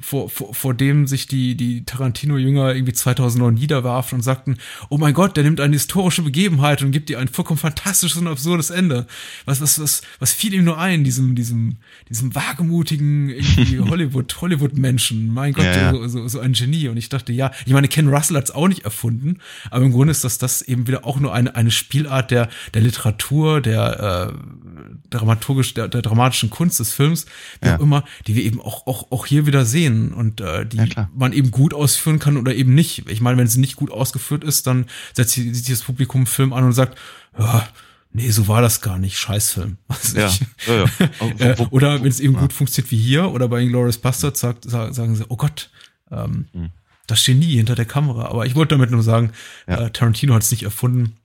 [0.05, 4.57] vor, vor, vor dem sich die, die Tarantino-Jünger irgendwie 2009 niederwarfen und sagten,
[4.89, 8.27] oh mein Gott, der nimmt eine historische Begebenheit und gibt ihr ein vollkommen fantastisches und
[8.27, 9.07] absurdes Ende.
[9.45, 15.33] Was, was, was, was fiel ihm nur ein, diesem, diesem, diesem wagemutigen irgendwie Hollywood, Hollywood-Menschen.
[15.33, 15.91] Mein Gott, ja, ja.
[15.91, 16.87] So, so, so ein Genie.
[16.87, 19.39] Und ich dachte, ja, ich meine, Ken Russell hat es auch nicht erfunden,
[19.71, 22.83] aber im Grunde ist das, das eben wieder auch nur eine, eine Spielart der, der
[22.83, 24.64] Literatur, der, äh,
[25.09, 27.25] dramaturgisch, der, der dramatischen Kunst des Films,
[27.61, 27.77] wie ja.
[27.77, 31.09] auch immer, die wir eben auch, auch, auch hier wieder sehen und äh, die ja,
[31.15, 33.09] man eben gut ausführen kann oder eben nicht.
[33.09, 36.53] Ich meine, wenn sie nicht gut ausgeführt ist, dann setzt sich das Publikum einen Film
[36.53, 36.97] an und sagt,
[37.37, 37.67] ja,
[38.11, 39.77] nee, so war das gar nicht, Scheißfilm.
[40.15, 40.31] Ja,
[40.67, 40.85] ja,
[41.39, 41.45] ja.
[41.51, 45.15] äh, oder wenn es eben gut funktioniert wie hier oder bei Inglourious Bastard sagt, sagen
[45.15, 45.69] sie, oh Gott,
[46.11, 46.69] ähm, mhm.
[47.07, 48.25] das Genie hinter der Kamera.
[48.25, 49.31] Aber ich wollte damit nur sagen,
[49.65, 51.17] äh, Tarantino hat es nicht erfunden.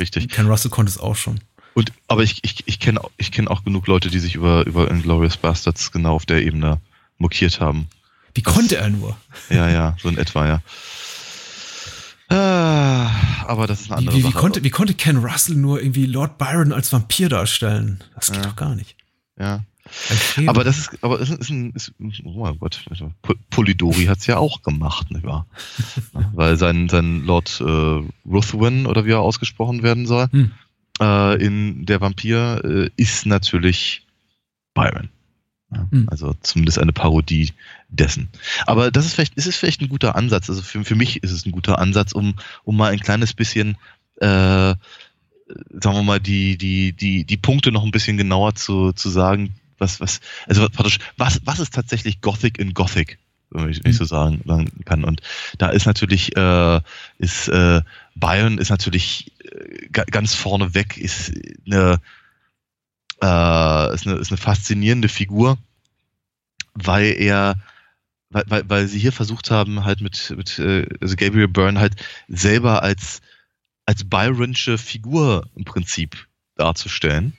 [0.00, 0.28] Richtig.
[0.30, 1.40] Ken Russell konnte es auch schon.
[1.74, 4.90] Und, aber ich, ich, ich kenne ich kenn auch genug Leute, die sich über, über
[4.90, 6.80] Inglourious Bastards genau auf der Ebene
[7.18, 7.88] mokiert haben.
[8.34, 9.16] Wie konnte er nur?
[9.48, 10.62] Ja, ja, so in etwa, ja.
[12.28, 13.10] Ah,
[13.46, 16.06] aber das ist eine andere wie, wie, wie Konnte, wie konnte Ken Russell nur irgendwie
[16.06, 18.04] Lord Byron als Vampir darstellen?
[18.14, 18.48] Das geht ja.
[18.48, 18.96] doch gar nicht.
[19.38, 19.64] Ja.
[20.46, 22.84] Aber das ist, aber es ist ein, ist, oh mein Gott,
[23.50, 25.46] Polidori hat es ja auch gemacht, nicht wahr?
[26.32, 30.52] Weil sein, sein Lord äh, Ruthwin oder wie er ausgesprochen werden soll, hm
[31.00, 34.06] äh, in Der Vampir äh, ist natürlich
[34.74, 35.08] Byron.
[35.72, 36.08] Ja, mhm.
[36.10, 37.52] Also zumindest eine Parodie
[37.88, 38.28] dessen.
[38.66, 40.50] Aber das ist vielleicht, ist es vielleicht ein guter Ansatz.
[40.50, 42.34] Also für, für mich ist es ein guter Ansatz, um,
[42.64, 43.76] um mal ein kleines bisschen,
[44.16, 44.76] äh, sagen
[45.80, 50.00] wir mal, die, die, die, die Punkte noch ein bisschen genauer zu, zu sagen, was,
[50.00, 53.18] was, also praktisch, was, was ist tatsächlich Gothic in Gothic?
[53.50, 55.04] wenn ich, wenn ich so sagen, sagen kann.
[55.04, 55.20] Und
[55.58, 56.80] da ist natürlich, äh,
[57.18, 57.82] ist äh,
[58.14, 59.32] Bayern ist natürlich
[59.90, 61.32] ganz vorne weg, ist
[61.66, 62.00] eine,
[63.22, 65.58] äh, ist eine, ist eine faszinierende Figur,
[66.74, 67.56] weil er
[68.30, 71.96] weil, weil, weil sie hier versucht haben, halt mit, mit äh, also Gabriel Byrne halt
[72.28, 73.20] selber als,
[73.86, 77.32] als Byronsche Figur im Prinzip darzustellen.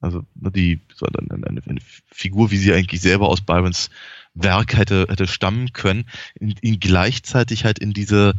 [0.00, 3.90] Also ne, die so eine, eine, Figur, wie sie eigentlich selber aus Byrons
[4.34, 8.34] Werk hätte, hätte stammen können, ihn, gleichzeitig halt in diese,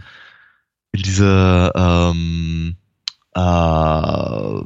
[0.92, 2.78] in diese ähm,
[3.38, 4.64] äh,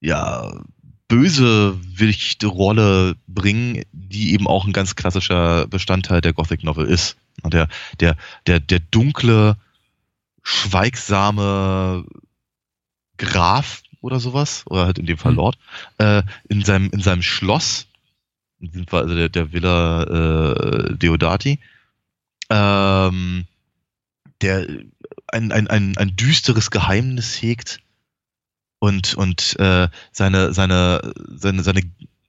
[0.00, 0.52] ja,
[1.08, 7.16] bösewichte Rolle bringen, die eben auch ein ganz klassischer Bestandteil der Gothic Novel ist.
[7.44, 7.68] Der,
[8.00, 9.56] der, der, der dunkle,
[10.42, 12.04] schweigsame
[13.18, 15.38] Graf oder sowas, oder halt in dem Fall mhm.
[15.38, 15.58] Lord,
[15.98, 17.86] äh, in seinem, in seinem Schloss,
[18.58, 21.58] in diesem Fall also der, der Villa äh, Deodati,
[22.50, 23.46] ähm,
[24.42, 24.66] der
[25.28, 27.80] ein, ein, ein, ein düsteres Geheimnis hegt,
[28.80, 31.82] und, und äh, seine, seine, seine, seine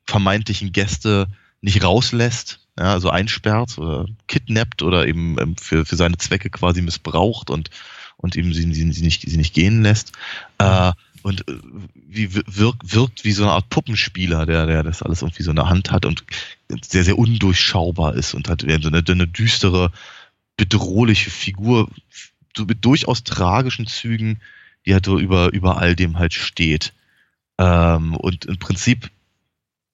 [0.05, 1.27] vermeintlichen Gäste
[1.61, 6.81] nicht rauslässt, ja, also einsperrt oder kidnappt oder eben ähm, für, für seine Zwecke quasi
[6.81, 7.69] missbraucht und,
[8.17, 10.11] und eben sie, sie, sie, nicht, sie nicht gehen lässt.
[10.57, 10.91] Äh,
[11.23, 11.53] und äh,
[11.93, 15.55] wie wirkt, wirkt wie so eine Art Puppenspieler, der, der das alles irgendwie so in
[15.55, 16.25] der Hand hat und
[16.81, 19.91] sehr, sehr undurchschaubar ist und hat so eine, eine düstere,
[20.57, 21.89] bedrohliche Figur,
[22.57, 24.39] mit durchaus tragischen Zügen,
[24.85, 26.93] die halt so über, über all dem halt steht.
[27.57, 29.09] Ähm, und im Prinzip,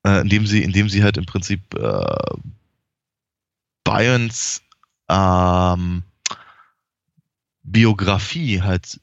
[0.06, 2.16] äh, indem sie, indem sie halt im Prinzip äh,
[3.84, 4.62] Bayerns
[5.10, 6.04] ähm,
[7.64, 9.00] Biografie halt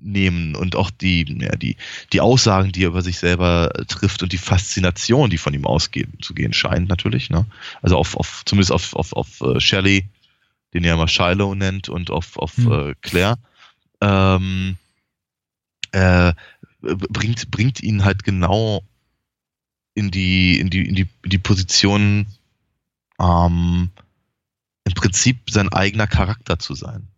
[0.00, 1.76] nehmen und auch die, ja, die,
[2.12, 6.12] die Aussagen, die er über sich selber trifft und die Faszination, die von ihm ausgehen,
[6.22, 7.30] zu gehen scheint natürlich.
[7.30, 7.46] Ne?
[7.82, 10.06] Also auf, auf zumindest auf, auf, auf uh, Shelley,
[10.74, 12.66] den er immer Shiloh nennt, und auf, auf hm.
[12.66, 13.38] uh, Claire.
[14.00, 14.76] Ähm,
[15.92, 16.32] äh,
[16.80, 18.82] bringt, bringt ihn halt genau
[19.94, 22.26] in die, in die, in die, in die Position,
[23.20, 23.90] ähm,
[24.84, 27.08] im Prinzip sein eigener Charakter zu sein.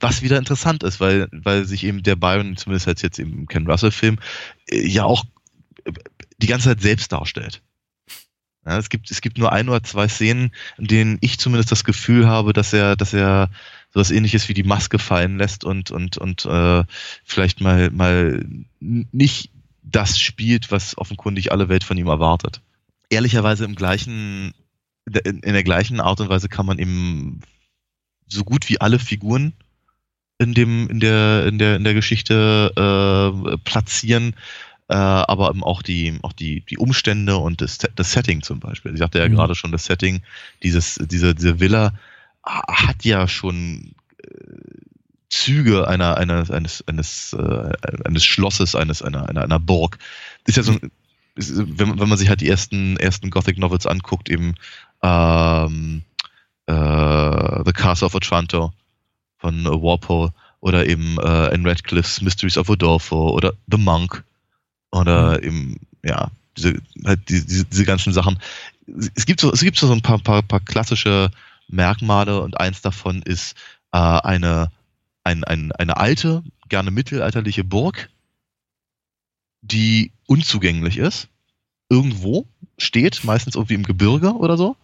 [0.00, 3.66] Was wieder interessant ist, weil, weil sich eben der Byron, zumindest als jetzt im Ken
[3.66, 4.18] Russell-Film,
[4.66, 5.24] äh, ja auch
[5.84, 5.92] äh,
[6.38, 7.62] die ganze Zeit selbst darstellt.
[8.66, 11.84] Ja, es, gibt, es gibt nur ein oder zwei Szenen, in denen ich zumindest das
[11.84, 13.50] Gefühl habe, dass er, dass er
[13.92, 16.84] sowas ähnliches wie die Maske fallen lässt und, und, und äh,
[17.24, 18.44] vielleicht mal, mal
[18.80, 19.50] nicht
[19.82, 22.60] das spielt, was offenkundig alle Welt von ihm erwartet.
[23.08, 24.52] Ehrlicherweise im gleichen,
[25.24, 27.40] in, der gleichen Art und Weise kann man eben
[28.28, 29.54] so gut wie alle Figuren
[30.38, 34.34] in dem, in der, in der, in der Geschichte äh, platzieren,
[34.90, 38.92] äh, aber eben auch die, auch die, die Umstände und das, das Setting zum Beispiel.
[38.92, 39.36] Ich sagte ja mhm.
[39.36, 40.22] gerade schon, das Setting,
[40.64, 41.94] dieses, diese, diese Villa
[42.42, 44.26] hat ja schon äh,
[45.28, 47.72] Züge einer, einer, eines, eines, äh,
[48.04, 49.98] eines Schlosses, eines, einer, einer, einer Burg.
[50.46, 50.76] Ist ja so
[51.36, 54.56] ist, wenn, wenn man sich halt die ersten, ersten Gothic Novels anguckt, eben
[55.02, 56.02] ähm,
[56.66, 58.72] äh, The Castle of Otranto
[59.38, 64.24] von äh, Walpole oder eben äh, in Radcliffe's Mysteries of Udolpho oder The Monk
[64.90, 65.44] oder mhm.
[65.44, 68.38] eben, ja, diese, halt diese, diese ganzen Sachen.
[69.14, 71.30] Es gibt so, es gibt so ein paar, paar, paar klassische
[71.68, 73.54] Merkmale und eins davon ist
[73.92, 74.70] äh, eine,
[75.24, 78.10] ein, ein, eine alte, gerne mittelalterliche Burg,
[79.62, 81.28] die unzugänglich ist,
[81.88, 82.46] irgendwo
[82.78, 84.76] steht, meistens irgendwie im Gebirge oder so,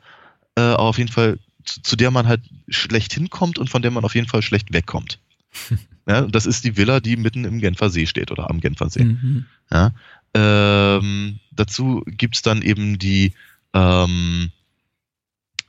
[0.57, 3.91] äh, aber auf jeden Fall zu, zu, der man halt schlecht hinkommt und von der
[3.91, 5.19] man auf jeden Fall schlecht wegkommt.
[6.07, 9.05] ja, das ist die Villa, die mitten im Genfer See steht oder am Genfer See.
[9.05, 9.47] Mhm.
[9.71, 9.93] Ja,
[10.35, 13.33] ähm, dazu gibt's dann eben die
[13.73, 14.51] ähm,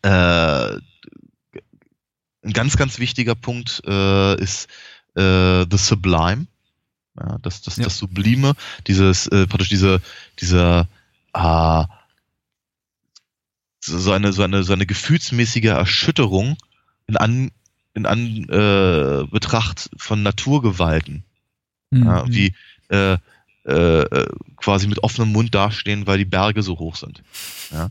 [0.04, 0.78] äh,
[2.48, 4.68] ein ganz, ganz wichtiger Punkt äh, ist
[5.16, 6.48] äh, The Sublime.
[7.20, 7.86] Ja, das, das, ja.
[7.86, 8.54] das Sublime,
[8.86, 10.02] dieses, äh, praktisch diese,
[10.40, 10.88] dieser,
[11.34, 11.84] äh,
[13.80, 16.58] so eine, so eine, so eine gefühlsmäßige Erschütterung
[17.08, 17.52] in an,
[17.98, 21.24] in an äh, Betracht von Naturgewalten.
[21.90, 22.06] Mhm.
[22.06, 22.54] Ja, wie
[22.90, 23.18] äh,
[23.64, 27.24] äh, quasi mit offenem Mund dastehen, weil die Berge so hoch sind.
[27.72, 27.90] Ja?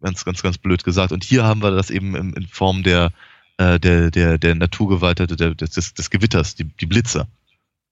[0.00, 1.12] Ganz, ganz, ganz blöd gesagt.
[1.12, 3.12] Und hier haben wir das eben in, in Form der,
[3.58, 7.26] äh, der, der, der Naturgewalt, der, des, des Gewitters, die, die Blitze.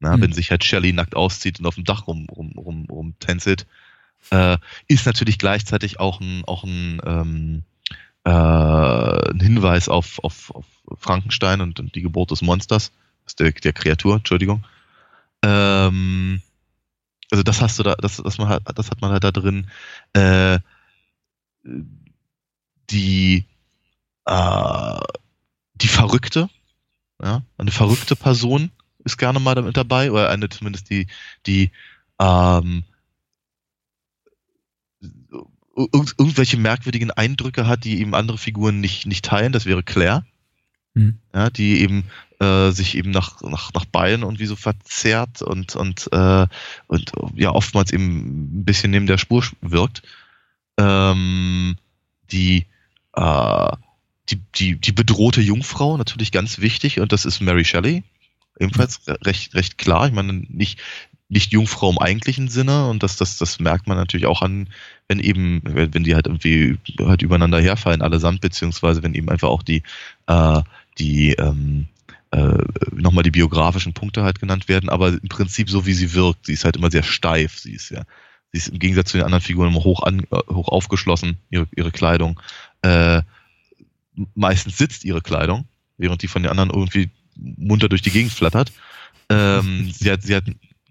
[0.00, 0.22] Na, mhm.
[0.22, 3.66] Wenn sich halt Shelley nackt auszieht und auf dem Dach rum, rum, rum, rum tänzelt,
[4.30, 7.62] äh, ist natürlich gleichzeitig auch ein, auch ein, ähm,
[8.24, 10.66] äh, ein Hinweis auf, auf, auf
[10.98, 12.92] Frankenstein und, und die Geburt des Monsters,
[13.38, 14.64] der, der Kreatur, Entschuldigung.
[15.42, 16.42] Ähm,
[17.30, 19.68] also das hast du da, das, das, man das hat man halt da drin.
[20.12, 20.58] Äh,
[22.90, 23.46] die
[24.26, 25.00] äh,
[25.74, 26.48] die Verrückte,
[27.22, 28.70] ja, eine verrückte Person
[29.04, 31.06] ist gerne mal damit dabei, oder eine zumindest die,
[31.46, 31.70] die
[32.18, 32.84] ähm,
[35.76, 39.52] irg irgendwelche merkwürdigen Eindrücke hat, die eben andere Figuren nicht, nicht teilen.
[39.52, 40.24] Das wäre Claire.
[40.94, 41.18] Hm.
[41.34, 42.04] Ja, die eben
[42.40, 46.46] äh, sich eben nach, nach, nach Beinen irgendwie so verzerrt und, und, äh,
[46.86, 50.02] und ja oftmals eben ein bisschen neben der Spur wirkt.
[50.78, 51.76] Ähm,
[52.30, 52.66] die,
[53.14, 53.72] äh,
[54.30, 58.02] die, die, die bedrohte Jungfrau, natürlich ganz wichtig, und das ist Mary Shelley.
[58.58, 60.06] Ebenfalls recht, recht klar.
[60.06, 60.80] Ich meine, nicht,
[61.28, 64.68] nicht Jungfrau im eigentlichen Sinne und das, das, das merkt man natürlich auch an,
[65.08, 69.62] wenn eben, wenn die halt irgendwie halt übereinander herfallen allesamt, beziehungsweise wenn eben einfach auch
[69.62, 69.82] die,
[70.26, 70.62] äh,
[70.98, 71.88] die, ähm,
[72.30, 72.58] äh,
[72.92, 76.52] nochmal die biografischen Punkte halt genannt werden, aber im Prinzip so wie sie wirkt, sie
[76.52, 78.04] ist halt immer sehr steif, sie ist ja,
[78.52, 81.66] sie ist im Gegensatz zu den anderen Figuren immer hoch, an, äh, hoch aufgeschlossen, ihre,
[81.74, 82.40] ihre Kleidung,
[82.82, 83.22] äh,
[84.34, 88.72] meistens sitzt ihre Kleidung, während die von den anderen irgendwie munter durch die Gegend flattert.
[89.30, 90.44] Ähm, sie, hat, sie hat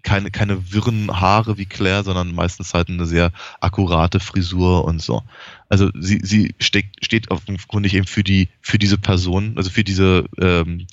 [0.04, 5.22] keine, keine wirren Haare wie Claire, sondern meistens halt eine sehr akkurate Frisur und so.
[5.68, 10.26] Also sie, sie steht, steht offenkundig eben für die, für diese Person, also für diese,
[10.38, 10.86] ähm,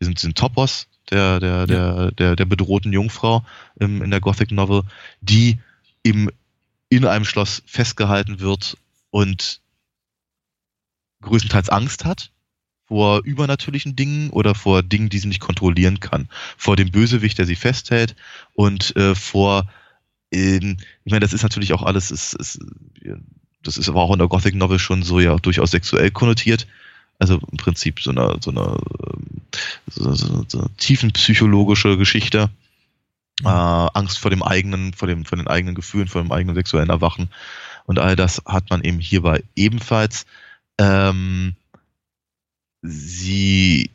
[0.00, 1.66] diesen, diesen Topos der, der, ja.
[1.66, 3.44] der, der, der bedrohten Jungfrau
[3.78, 4.82] im, in der Gothic Novel,
[5.20, 5.60] die
[6.02, 6.28] eben
[6.88, 8.78] in einem Schloss festgehalten wird
[9.10, 9.60] und
[11.20, 12.30] größtenteils Angst hat
[12.86, 16.28] vor übernatürlichen Dingen oder vor Dingen, die sie nicht kontrollieren kann.
[16.56, 18.14] Vor dem Bösewicht, der sie festhält
[18.54, 19.68] und äh, vor,
[20.32, 22.60] äh, ich meine, das ist natürlich auch alles, ist, ist,
[23.62, 26.66] das ist aber auch in der Gothic Novel schon so ja durchaus sexuell konnotiert.
[27.18, 28.78] Also im Prinzip so eine, so eine,
[29.90, 32.50] so, so, so tiefenpsychologische Geschichte.
[33.42, 36.90] Äh, Angst vor dem eigenen, vor dem, vor den eigenen Gefühlen, vor dem eigenen sexuellen
[36.90, 37.30] Erwachen.
[37.84, 40.26] Und all das hat man eben hierbei ebenfalls.
[40.78, 41.54] Ähm,
[42.86, 43.90] sie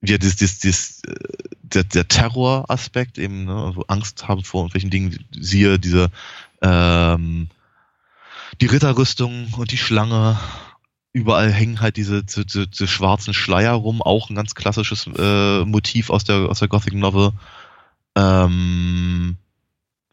[0.00, 1.02] ja, das, das, das,
[1.62, 6.10] der, der Terroraspekt eben, ne, also Angst haben vor irgendwelchen Dingen, siehe diese
[6.62, 7.48] ähm,
[8.60, 10.38] die Ritterrüstung und die Schlange,
[11.12, 16.10] überall hängen halt diese, diese, diese schwarzen Schleier rum, auch ein ganz klassisches äh, Motiv
[16.10, 17.32] aus der, aus der Gothic Novel.
[18.14, 19.36] Ähm,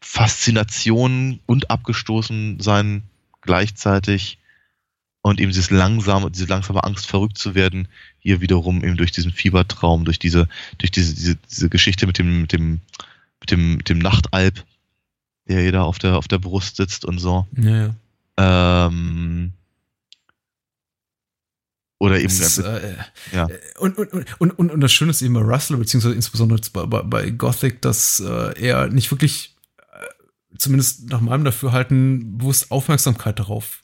[0.00, 3.02] Faszination und abgestoßen sein
[3.40, 4.38] gleichzeitig
[5.26, 7.88] und eben dieses langsame, diese langsame Angst, verrückt zu werden,
[8.20, 12.42] hier wiederum eben durch diesen Fiebertraum, durch diese, durch diese, diese, diese Geschichte mit dem,
[12.42, 12.80] mit dem,
[13.40, 14.64] mit dem, mit dem Nachtalb,
[15.48, 17.44] der hier da auf der, auf der Brust sitzt und so.
[17.56, 17.92] Ja,
[18.38, 18.86] ja.
[18.86, 19.52] Ähm,
[21.98, 22.26] oder eben.
[22.26, 22.94] Ist, äh,
[23.32, 23.48] ja.
[23.78, 27.02] Und, und, und, und, und das Schöne ist eben bei Russell, beziehungsweise insbesondere bei, bei,
[27.02, 33.80] bei Gothic, dass äh, er nicht wirklich, äh, zumindest nach meinem Dafürhalten, bewusst Aufmerksamkeit darauf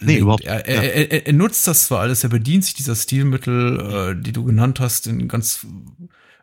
[0.00, 0.44] Nee, überhaupt.
[0.44, 4.32] Er, er, er, er, nutzt das zwar alles, er bedient sich dieser Stilmittel, äh, die
[4.32, 5.66] du genannt hast, in ganz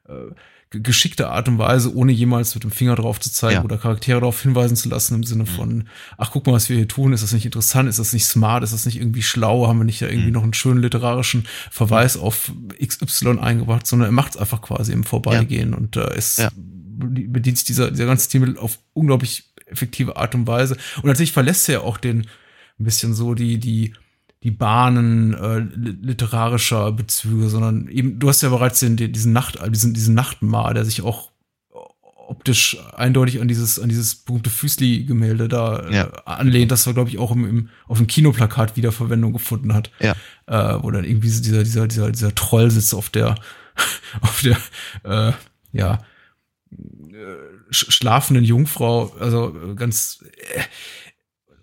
[0.07, 0.33] äh,
[0.81, 3.63] geschickter Art und Weise, ohne jemals mit dem Finger drauf zu zeigen ja.
[3.63, 5.47] oder Charaktere darauf hinweisen zu lassen, im Sinne mhm.
[5.47, 8.25] von, ach, guck mal, was wir hier tun, ist das nicht interessant, ist das nicht
[8.25, 10.33] smart, ist das nicht irgendwie schlau, haben wir nicht da irgendwie mhm.
[10.33, 12.51] noch einen schönen literarischen Verweis auf
[12.83, 15.77] XY eingebracht, sondern er macht es einfach quasi im Vorbeigehen ja.
[15.77, 16.41] und äh, es
[16.95, 20.77] bedient sich dieser, dieser ganze Stilmittel auf unglaublich effektive Art und Weise.
[20.97, 22.27] Und natürlich verlässt er ja auch den,
[22.79, 23.93] ein bisschen so die, die,
[24.43, 29.93] die Bahnen äh, literarischer Bezüge, sondern eben, du hast ja bereits den, diesen Nacht, diesen,
[29.93, 31.31] diesen Nachtmahl, der sich auch
[32.27, 36.09] optisch eindeutig an dieses, an dieses berühmte Füßli-Gemälde da äh, ja.
[36.25, 39.91] anlehnt, das war, glaube ich, auch im, im, auf dem Kinoplakat wieder Verwendung gefunden hat.
[39.99, 40.15] Ja.
[40.47, 43.35] Äh, wo dann irgendwie dieser, dieser, dieser, dieser Troll sitzt auf der,
[44.21, 44.57] auf der,
[45.03, 45.33] äh,
[45.71, 45.99] ja,
[46.71, 47.35] äh,
[47.69, 50.23] schlafenden Jungfrau, also äh, ganz,
[50.55, 50.61] äh,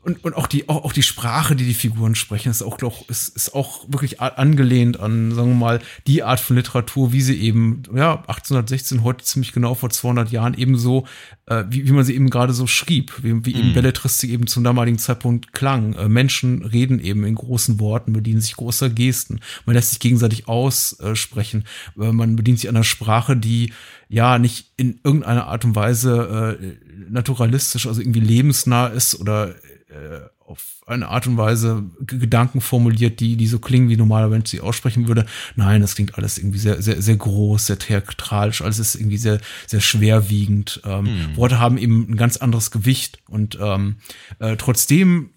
[0.03, 3.09] und, und auch die auch, auch die Sprache, die die Figuren sprechen, ist auch glaub,
[3.11, 7.39] ist, ist auch wirklich angelehnt an, sagen wir mal, die Art von Literatur, wie sie
[7.39, 11.07] eben ja 1816 heute ziemlich genau vor 200 Jahren ebenso,
[11.47, 13.61] äh, wie, wie man sie eben gerade so schrieb, wie, wie mhm.
[13.61, 15.93] eben Belletristik eben zum damaligen Zeitpunkt klang.
[15.93, 20.49] Äh, Menschen reden eben in großen Worten, bedienen sich großer Gesten, man lässt sich gegenseitig
[20.49, 21.65] aussprechen,
[22.01, 23.75] äh, man bedient sich einer Sprache, die
[24.09, 26.77] ja nicht in irgendeiner Art und Weise äh,
[27.11, 29.55] naturalistisch, also irgendwie lebensnah ist oder
[29.91, 34.51] äh, auf eine Art und Weise Gedanken formuliert, die, die so klingen, wie normaler Mensch
[34.51, 35.27] sie aussprechen würde.
[35.57, 39.41] Nein, das klingt alles irgendwie sehr, sehr, sehr groß, sehr theatralisch, alles ist irgendwie sehr,
[39.67, 40.81] sehr schwerwiegend.
[40.85, 41.37] Ähm, hm.
[41.37, 43.97] Worte haben eben ein ganz anderes Gewicht und ähm,
[44.39, 45.31] äh, trotzdem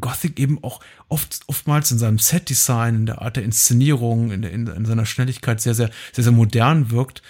[0.00, 4.52] Gothic eben auch oft, oftmals in seinem Set-Design, in der Art der Inszenierung, in, der,
[4.52, 7.22] in, in seiner Schnelligkeit sehr, sehr, sehr, sehr modern wirkt,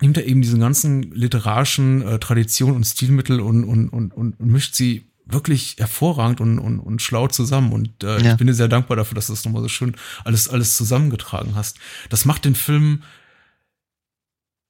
[0.00, 4.74] nimmt er eben diesen ganzen literarischen äh, Traditionen und Stilmittel und, und, und, und, mischt
[4.74, 7.72] sie wirklich hervorragend und, und, und schlau zusammen.
[7.72, 8.32] Und äh, ja.
[8.32, 11.54] ich bin dir sehr dankbar dafür, dass du das nochmal so schön alles, alles zusammengetragen
[11.54, 11.78] hast.
[12.10, 13.02] Das macht den Film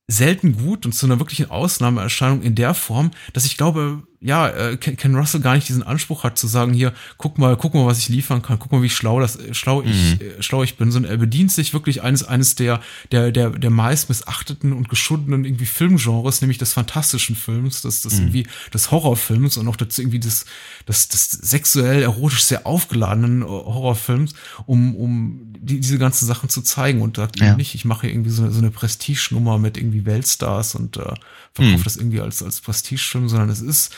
[0.06, 4.78] selten gut und zu einer wirklichen Ausnahmeerscheinung in der Form, dass ich glaube, ja, äh,
[4.78, 7.98] Ken Russell gar nicht diesen Anspruch hat zu sagen, hier, guck mal, guck mal, was
[7.98, 10.18] ich liefern kann, guck mal, wie schlau das, äh, schlau ich, mhm.
[10.38, 12.80] äh, schlau ich bin, sondern er bedient sich wirklich eines, eines der,
[13.12, 18.14] der, der, der meist missachteten und geschundenen irgendwie Filmgenres, nämlich des fantastischen Films, des, des
[18.14, 18.20] mhm.
[18.20, 20.46] irgendwie des Horrorfilms und auch dazu irgendwie des,
[20.88, 24.32] des, des sexuell erotisch sehr aufgeladenen äh, Horrorfilms,
[24.64, 27.56] um, um die, diese ganzen Sachen zu zeigen und sagt ja.
[27.56, 31.12] nicht, ich mache irgendwie so, so eine Prestige-Nummer mit irgendwie Weltstars und äh,
[31.52, 31.84] verkaufe mhm.
[31.84, 33.94] das irgendwie als, als Prestigefilm, sondern es ist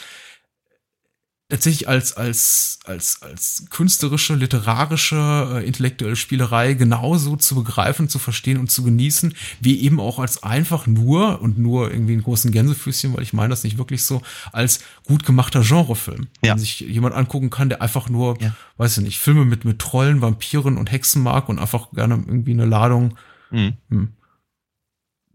[1.48, 8.58] tatsächlich als, als, als, als künstlerische, literarische, äh, intellektuelle Spielerei genauso zu begreifen, zu verstehen
[8.58, 13.14] und zu genießen, wie eben auch als einfach nur und nur irgendwie einen großen Gänsefüßchen,
[13.14, 14.22] weil ich meine das nicht wirklich so,
[14.52, 16.26] als gut gemachter Genrefilm.
[16.42, 16.52] Ja.
[16.52, 18.56] Wenn sich jemand angucken kann, der einfach nur, ja.
[18.76, 22.52] weiß ich nicht, Filme mit, mit Trollen, Vampiren und Hexen mag und einfach gerne irgendwie
[22.52, 23.16] eine Ladung
[23.50, 23.74] mhm.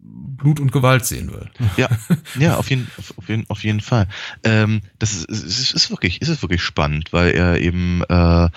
[0.03, 1.49] Blut und Gewalt sehen will.
[1.77, 1.89] Ja,
[2.39, 4.07] ja, auf jeden, auf jeden, auf jeden Fall.
[4.43, 8.49] Ähm, das ist, ist, ist wirklich, ist es wirklich spannend, weil er eben äh,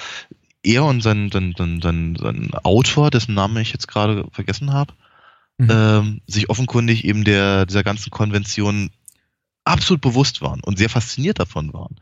[0.63, 4.95] er und sein, sein, sein, sein, sein Autor, dessen Namen ich jetzt gerade vergessen habe,
[5.59, 5.69] mhm.
[5.71, 8.91] ähm, sich offenkundig eben der dieser ganzen Konvention
[9.65, 11.97] absolut bewusst waren und sehr fasziniert davon waren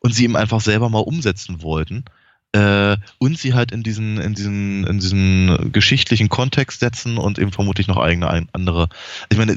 [0.00, 2.04] und sie eben einfach selber mal umsetzen wollten
[2.52, 7.52] äh, und sie halt in diesen, in diesen, in diesen geschichtlichen Kontext setzen und eben
[7.52, 8.88] vermutlich noch eigene andere.
[9.30, 9.54] Ich meine,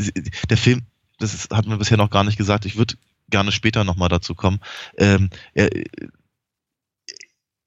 [0.49, 0.81] der Film,
[1.19, 2.95] das ist, hat man bisher noch gar nicht gesagt, ich würde
[3.29, 4.59] gerne später nochmal dazu kommen.
[4.97, 5.69] Ähm, er,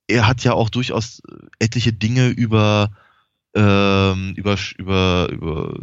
[0.07, 1.23] er hat ja auch durchaus
[1.59, 2.91] etliche Dinge über,
[3.55, 5.81] ähm, über, über, über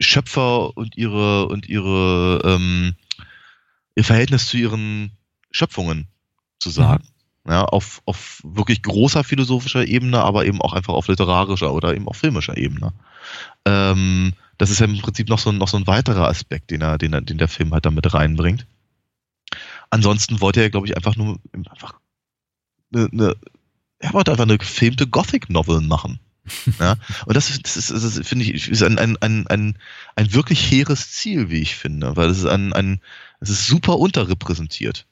[0.00, 2.94] Schöpfer und ihre und ihre ähm,
[3.94, 5.12] ihr Verhältnis zu ihren
[5.50, 6.08] Schöpfungen
[6.58, 7.04] zu sagen.
[7.04, 7.19] Mhm.
[7.50, 12.06] Ja, auf, auf wirklich großer philosophischer Ebene, aber eben auch einfach auf literarischer oder eben
[12.06, 12.92] auch filmischer Ebene.
[13.64, 16.96] Ähm, das ist ja im Prinzip noch so, noch so ein weiterer Aspekt, den, er,
[16.96, 18.66] den, er, den der Film halt damit reinbringt.
[19.90, 21.94] Ansonsten wollte er, glaube ich, einfach nur einfach
[22.94, 23.36] eine, eine,
[23.98, 26.20] er wollte einfach eine gefilmte Gothic-Novel machen.
[26.78, 26.94] ja,
[27.26, 29.78] und das, das ist, das ist finde ich, ist ein, ein, ein, ein,
[30.14, 33.00] ein wirklich hehres Ziel, wie ich finde, weil es ist ein, ein,
[33.40, 35.06] es ist super unterrepräsentiert.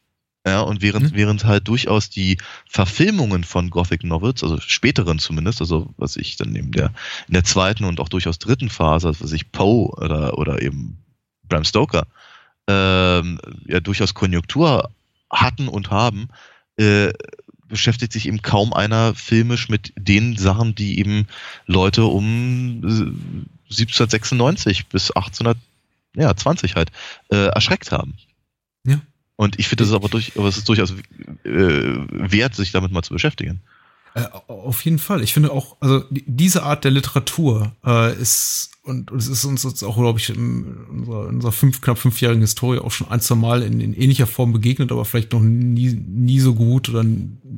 [0.48, 1.14] Ja, und während, mhm.
[1.14, 6.54] während halt durchaus die Verfilmungen von Gothic Novels, also späteren zumindest, also was ich dann
[6.54, 6.90] in der,
[7.26, 10.96] in der zweiten und auch durchaus dritten Phase, also was ich Poe oder, oder eben
[11.48, 12.06] Bram Stoker,
[12.66, 14.90] ähm, ja durchaus Konjunktur
[15.30, 16.28] hatten und haben,
[16.78, 17.12] äh,
[17.68, 21.26] beschäftigt sich eben kaum einer filmisch mit den Sachen, die eben
[21.66, 22.80] Leute um
[23.70, 26.90] 1796 bis 1820 halt
[27.30, 28.16] äh, erschreckt haben.
[29.38, 30.96] Und ich finde, das ist aber durch, aber es ist durchaus äh,
[31.44, 33.60] wert, sich damit mal zu beschäftigen.
[34.14, 35.22] Äh, auf jeden Fall.
[35.22, 39.62] Ich finde auch, also diese Art der Literatur äh, ist, und, und es ist uns
[39.62, 43.20] jetzt auch, glaube ich, in unserer, in unserer fünf, knapp fünfjährigen Historie auch schon ein,
[43.20, 47.04] zwei Mal in, in ähnlicher Form begegnet, aber vielleicht noch nie, nie so gut oder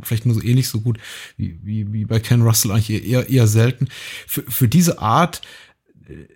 [0.02, 0.98] vielleicht nur so ähnlich so gut
[1.38, 3.88] wie, wie, wie bei Ken Russell eigentlich eher, eher selten.
[4.26, 5.40] Für, für diese Art
[6.10, 6.26] äh,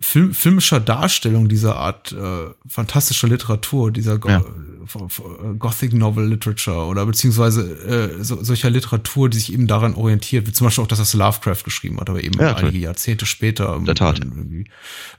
[0.00, 4.44] Film, filmischer Darstellung dieser Art äh, fantastischer Literatur, dieser Go ja.
[5.58, 7.62] Gothic Novel Literature oder beziehungsweise
[8.18, 11.14] äh, so, solcher Literatur, die sich eben daran orientiert, wie zum Beispiel auch, dass das
[11.14, 14.20] Lovecraft geschrieben hat, aber eben ja, einige Jahrzehnte später, Der Tat.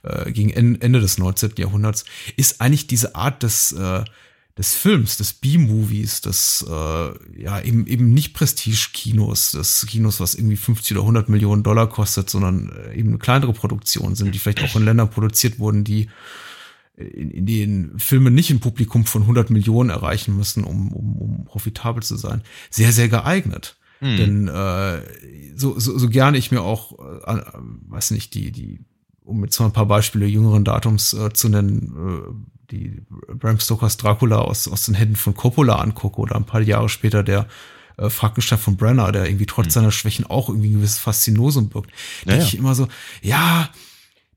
[0.02, 1.52] Äh, gegen Ende des 19.
[1.58, 2.04] Jahrhunderts,
[2.36, 4.04] ist eigentlich diese Art des äh,
[4.58, 10.56] des Films, des B-Movies, des äh, ja eben eben nicht Prestige-Kinos, des Kinos, was irgendwie
[10.56, 14.74] 50 oder 100 Millionen Dollar kostet, sondern äh, eben kleinere Produktionen sind, die vielleicht auch
[14.74, 16.08] in Ländern produziert wurden, die
[16.96, 21.44] in, in denen Filme nicht ein Publikum von 100 Millionen erreichen müssen, um, um, um
[21.44, 23.76] profitabel zu sein, sehr sehr geeignet.
[24.00, 24.16] Hm.
[24.16, 25.02] Denn äh,
[25.56, 27.42] so, so, so gerne ich mir auch, äh,
[27.88, 28.80] weiß nicht, die die
[29.22, 33.96] um jetzt mal ein paar Beispiele jüngeren Datums äh, zu nennen, äh, die Bram Stokers
[33.96, 37.46] Dracula aus, aus den Händen von Coppola angucke oder ein paar Jahre später der
[37.96, 39.70] äh, Frankenstein von Brenner, der irgendwie trotz mhm.
[39.70, 41.90] seiner Schwächen auch irgendwie ein gewisses Faszinosum birgt,
[42.24, 42.48] ja, denke ja.
[42.48, 42.88] ich immer so,
[43.22, 43.70] ja,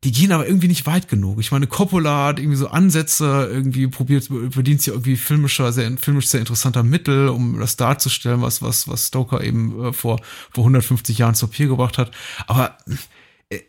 [0.04, 1.40] die gehen aber irgendwie nicht weit genug.
[1.40, 6.28] Ich meine, Coppola hat irgendwie so Ansätze, irgendwie probiert, bedient sich irgendwie filmischer, sehr, filmisch
[6.28, 10.20] sehr interessanter Mittel, um das darzustellen, was, was, was Stoker eben äh, vor,
[10.52, 12.12] vor 150 Jahren zur Papier gebracht hat.
[12.48, 12.78] Aber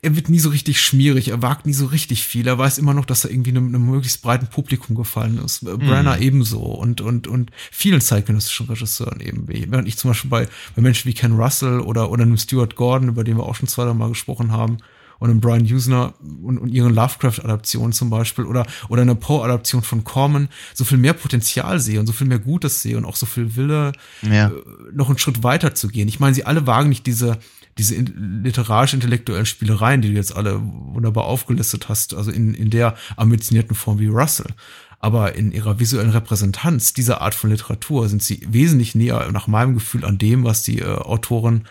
[0.03, 2.47] er wird nie so richtig schmierig, er wagt nie so richtig viel.
[2.47, 5.63] Er weiß immer noch, dass er irgendwie einem, einem möglichst breiten Publikum gefallen ist.
[5.65, 5.79] Mhm.
[5.79, 9.49] Brenner ebenso und, und, und vielen zeitgenössischen Regisseuren eben.
[9.49, 13.09] Während ich zum Beispiel bei, bei Menschen wie Ken Russell oder, oder einem Stuart Gordon,
[13.09, 14.79] über den wir auch schon zweimal gesprochen haben,
[15.19, 20.03] und einem Brian Usner und, und ihren Lovecraft-Adaptionen zum Beispiel oder, oder eine Poe-Adaption von
[20.03, 23.25] Corman so viel mehr Potenzial sehe und so viel mehr Gutes sehe und auch so
[23.27, 24.49] viel Wille, Ja.
[24.49, 24.53] äh,
[24.93, 26.09] noch einen Schritt weiter zu gehen.
[26.09, 27.39] Ich meine, sie alle wagen nicht diese,
[27.79, 32.97] diese in- literarisch-intellektuellen Spielereien, die du jetzt alle wunderbar aufgelistet hast, also in, in der
[33.17, 34.53] ambitionierten Form wie Russell.
[34.99, 39.75] Aber in ihrer visuellen Repräsentanz dieser Art von Literatur sind sie wesentlich näher, nach meinem
[39.75, 41.65] Gefühl, an dem, was die äh, Autoren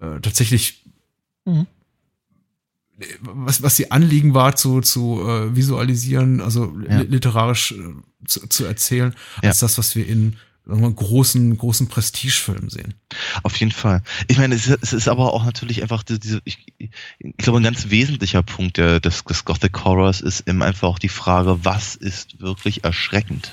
[0.00, 0.84] äh, tatsächlich,
[1.44, 1.66] Mhm.
[3.20, 7.00] was, was sie Anliegen war zu, zu äh, visualisieren, also Ja.
[7.00, 7.94] li- literarisch äh,
[8.26, 9.48] zu, zu erzählen, Ja.
[9.48, 12.94] als das, was wir in mal, großen, großen Prestigefilmen sehen.
[13.42, 14.02] Auf jeden Fall.
[14.28, 16.90] Ich meine, es ist, es ist aber auch natürlich einfach die- diese, ich, ich
[17.38, 21.08] glaube, ein ganz wesentlicher Punkt der, des, des Gothic Horrors ist eben einfach auch die
[21.08, 23.52] Frage, was ist wirklich erschreckend?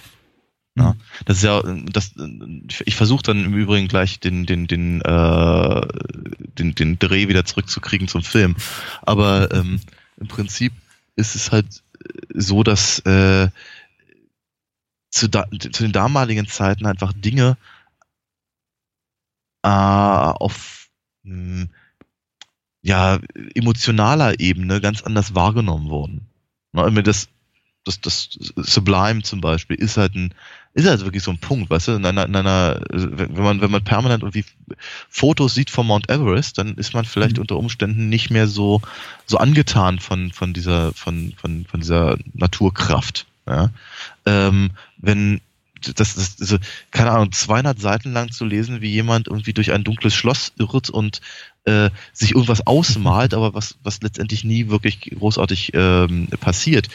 [0.76, 0.96] Ja,
[1.26, 2.12] das ist ja, das,
[2.70, 5.82] ich- ich versuche dann im Übrigen gleich den, den, den, äh,
[6.58, 8.56] den, den Dreh wieder zurückzukriegen zum Film.
[9.02, 9.82] Aber ähm,
[10.20, 10.72] im Prinzip
[11.16, 11.84] ist es halt
[12.34, 13.50] so, dass äh,
[15.10, 17.58] zu, da, zu den damaligen Zeiten einfach Dinge
[19.64, 20.90] äh, auf
[21.24, 21.68] mh,
[22.82, 23.20] ja,
[23.56, 26.28] emotionaler Ebene ganz anders wahrgenommen wurden.
[26.72, 27.28] Na, meine, das,
[27.84, 30.34] das, das Sublime zum Beispiel ist halt ein,
[30.74, 33.72] ist halt wirklich so ein Punkt, weißt du, in einer, in einer, wenn man, wenn
[33.72, 34.46] man permanent irgendwie
[35.10, 37.42] Fotos sieht vom Mount Everest, dann ist man vielleicht Mhm.
[37.42, 38.82] unter Umständen nicht mehr so,
[39.26, 43.26] so angetan von, von dieser, von, von, von dieser Naturkraft.
[43.50, 43.70] Ja?
[44.26, 45.42] Ähm, wenn,
[45.96, 46.58] das, das, also,
[46.92, 50.90] keine Ahnung, 200 Seiten lang zu lesen, wie jemand irgendwie durch ein dunkles Schloss irrt
[50.90, 51.22] und
[51.66, 56.90] äh, sich irgendwas ausmalt, aber was, was letztendlich nie wirklich großartig ähm, passiert,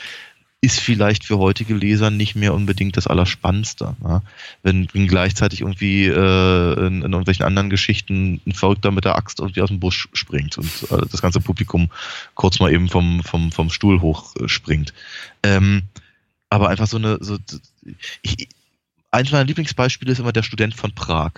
[0.65, 3.97] ist vielleicht für heutige Leser nicht mehr unbedingt das Allerspannendste.
[4.03, 4.23] Ja?
[4.63, 9.41] Wenn, wenn gleichzeitig irgendwie äh, in, in irgendwelchen anderen Geschichten ein Verrückter mit der Axt
[9.41, 11.91] irgendwie aus dem Busch springt und äh, das ganze Publikum
[12.35, 14.95] kurz mal eben vom, vom, vom Stuhl hochspringt.
[15.43, 15.83] Ähm,
[16.55, 17.37] aber einfach so eine, so,
[18.23, 18.49] ich,
[19.11, 21.33] eins meiner Lieblingsbeispiele ist immer der Student von Prag.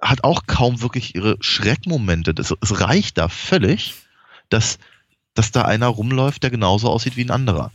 [0.00, 2.32] hat auch kaum wirklich ihre Schreckmomente.
[2.32, 3.94] Das, es reicht da völlig,
[4.48, 4.78] dass,
[5.34, 7.72] dass da einer rumläuft, der genauso aussieht wie ein anderer.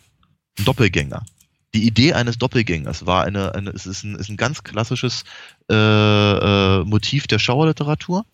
[0.58, 1.26] Ein Doppelgänger.
[1.74, 5.26] Die Idee eines Doppelgängers war eine, eine es ist ein, ist ein ganz klassisches
[5.70, 8.26] äh, äh, Motiv der Schauerliteratur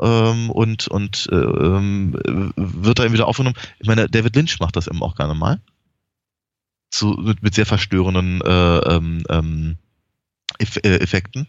[0.00, 2.18] ähm, und, und äh, ähm,
[2.56, 3.56] wird da eben wieder aufgenommen.
[3.78, 5.60] Ich meine, David Lynch macht das eben auch gerne mal.
[6.90, 9.76] Zu, mit, mit sehr verstörenden äh, ähm, ähm,
[10.58, 11.46] Eff äh, Effekten.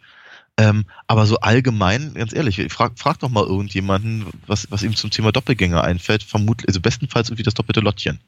[0.58, 5.10] Ähm, aber so allgemein, ganz ehrlich, frag, frag doch mal irgendjemanden, was, was ihm zum
[5.10, 6.24] Thema Doppelgänger einfällt.
[6.24, 8.20] Vermutlich, also bestenfalls irgendwie das doppelte Lottchen.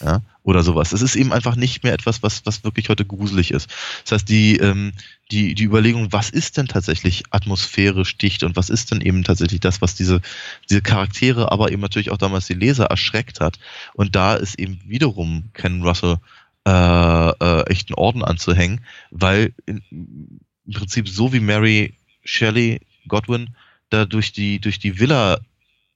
[0.00, 0.92] Ja, oder sowas.
[0.92, 3.68] Es ist eben einfach nicht mehr etwas, was, was wirklich heute gruselig ist.
[4.04, 4.92] Das heißt, die, ähm,
[5.30, 9.60] die, die Überlegung, was ist denn tatsächlich atmosphärisch dicht und was ist denn eben tatsächlich
[9.60, 10.20] das, was diese,
[10.68, 13.58] diese Charaktere, aber eben natürlich auch damals die Leser erschreckt hat.
[13.94, 16.18] Und da ist eben wiederum Ken Russell
[16.66, 18.80] äh, äh, echt einen Orden anzuhängen,
[19.10, 23.54] weil in, im Prinzip so wie Mary Shelley Godwin
[23.90, 25.38] da durch die, durch die Villa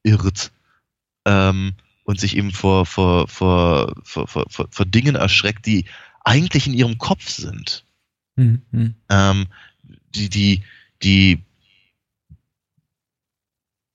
[0.02, 0.52] irrt
[1.24, 1.74] ähm,
[2.06, 5.86] und sich eben vor, vor, vor, vor, vor, vor, vor Dingen erschreckt, die
[6.24, 7.84] eigentlich in ihrem Kopf sind.
[8.36, 8.94] Mhm.
[9.10, 9.46] Ähm,
[10.14, 10.62] die, die,
[11.02, 11.42] die,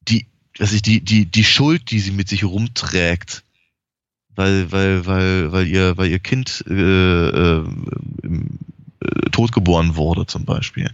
[0.09, 3.45] die, was ich, die, die, die Schuld, die sie mit sich rumträgt,
[4.35, 7.65] weil, weil, weil, weil ihr, weil ihr Kind äh, äh,
[8.23, 8.59] im,
[8.99, 10.93] äh, totgeboren wurde, zum Beispiel.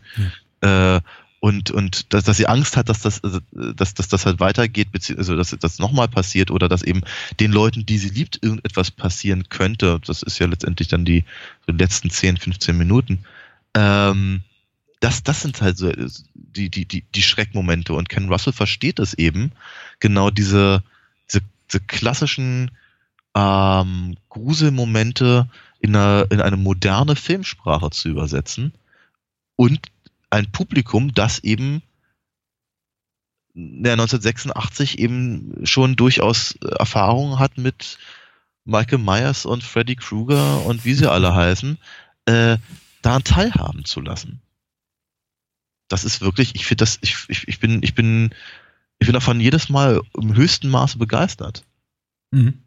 [0.62, 1.02] Äh,
[1.40, 4.92] und, und dass, dass sie Angst hat, dass das, also, dass, dass das halt weitergeht,
[4.92, 7.02] beziehungsweise dass das nochmal passiert oder dass eben
[7.40, 10.00] den Leuten, die sie liebt, irgendetwas passieren könnte.
[10.06, 11.26] Das ist ja letztendlich dann die,
[11.66, 13.20] so die letzten 10, 15 Minuten.
[13.76, 14.42] Ähm,
[15.00, 15.92] das, das sind halt so
[16.34, 17.94] die, die, die, die Schreckmomente.
[17.94, 19.52] Und Ken Russell versteht es eben,
[20.00, 20.84] genau diese,
[21.30, 22.72] diese, diese klassischen
[23.36, 25.48] ähm, Gruselmomente
[25.80, 28.74] in eine, in eine moderne Filmsprache zu übersetzen
[29.56, 29.80] und
[30.30, 31.82] ein Publikum, das eben
[33.54, 37.98] ja, 1986 eben schon durchaus Erfahrungen hat mit
[38.66, 41.78] Michael Myers und Freddy Krueger und wie sie alle heißen,
[42.26, 42.58] äh,
[43.02, 44.42] daran teilhaben zu lassen.
[45.88, 48.32] Das ist wirklich, ich finde das, ich, ich, ich bin, ich bin,
[49.00, 51.64] ich bin davon jedes Mal im höchsten Maße begeistert.
[52.32, 52.62] Mhm.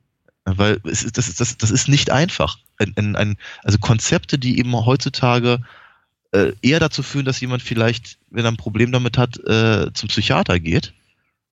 [0.45, 2.59] Weil es ist, das, ist, das, das ist nicht einfach.
[2.79, 5.61] Ein, ein, ein, also Konzepte, die eben heutzutage
[6.33, 10.09] äh, eher dazu führen, dass jemand vielleicht, wenn er ein Problem damit hat, äh, zum
[10.09, 10.95] Psychiater geht,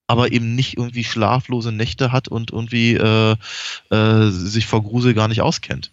[0.07, 3.35] aber eben nicht irgendwie schlaflose Nächte hat und irgendwie äh,
[3.91, 5.91] äh, sich vor Grusel gar nicht auskennt.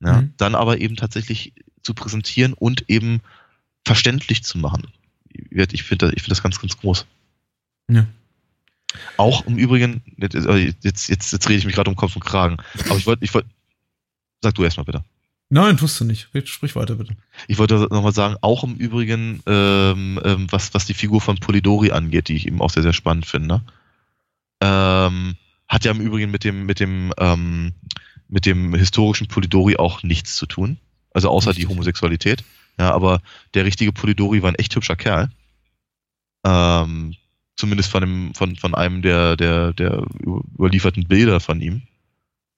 [0.00, 0.22] Ja?
[0.22, 0.34] Mhm.
[0.36, 1.52] Dann aber eben tatsächlich
[1.82, 3.20] zu präsentieren und eben
[3.84, 4.86] verständlich zu machen.
[5.32, 7.06] Ich finde das, ich find das ganz, ganz groß.
[7.90, 8.06] Ja.
[9.16, 10.34] Auch im Übrigen, jetzt,
[10.82, 12.56] jetzt, jetzt, jetzt rede ich mich gerade um Kopf und Kragen,
[12.88, 13.48] aber ich wollte, ich wollte,
[14.42, 15.04] sag du erstmal bitte.
[15.52, 16.28] Nein, tust du nicht.
[16.44, 17.16] Sprich weiter, bitte.
[17.48, 21.90] Ich wollte nochmal sagen, auch im Übrigen, ähm, ähm, was, was die Figur von Polidori
[21.90, 23.60] angeht, die ich eben auch sehr, sehr spannend finde,
[24.60, 25.34] ähm,
[25.68, 27.72] hat ja im Übrigen mit dem, mit dem, ähm,
[28.28, 30.78] mit dem historischen Polidori auch nichts zu tun.
[31.12, 31.66] Also außer Richtig.
[31.66, 32.44] die Homosexualität.
[32.78, 33.20] Ja, aber
[33.54, 35.30] der richtige Polidori war ein echt hübscher Kerl.
[36.46, 37.16] Ähm,
[37.56, 41.82] zumindest von, dem, von, von einem der, der, der überlieferten Bilder von ihm.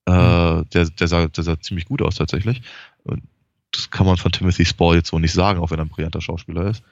[0.06, 0.68] Äh, mhm.
[0.70, 2.62] der, der, sah, der sah ziemlich gut aus tatsächlich.
[3.04, 3.22] Und
[3.70, 6.20] das kann man von Timothy Spall jetzt so nicht sagen, auch wenn er ein brillanter
[6.20, 6.82] Schauspieler ist.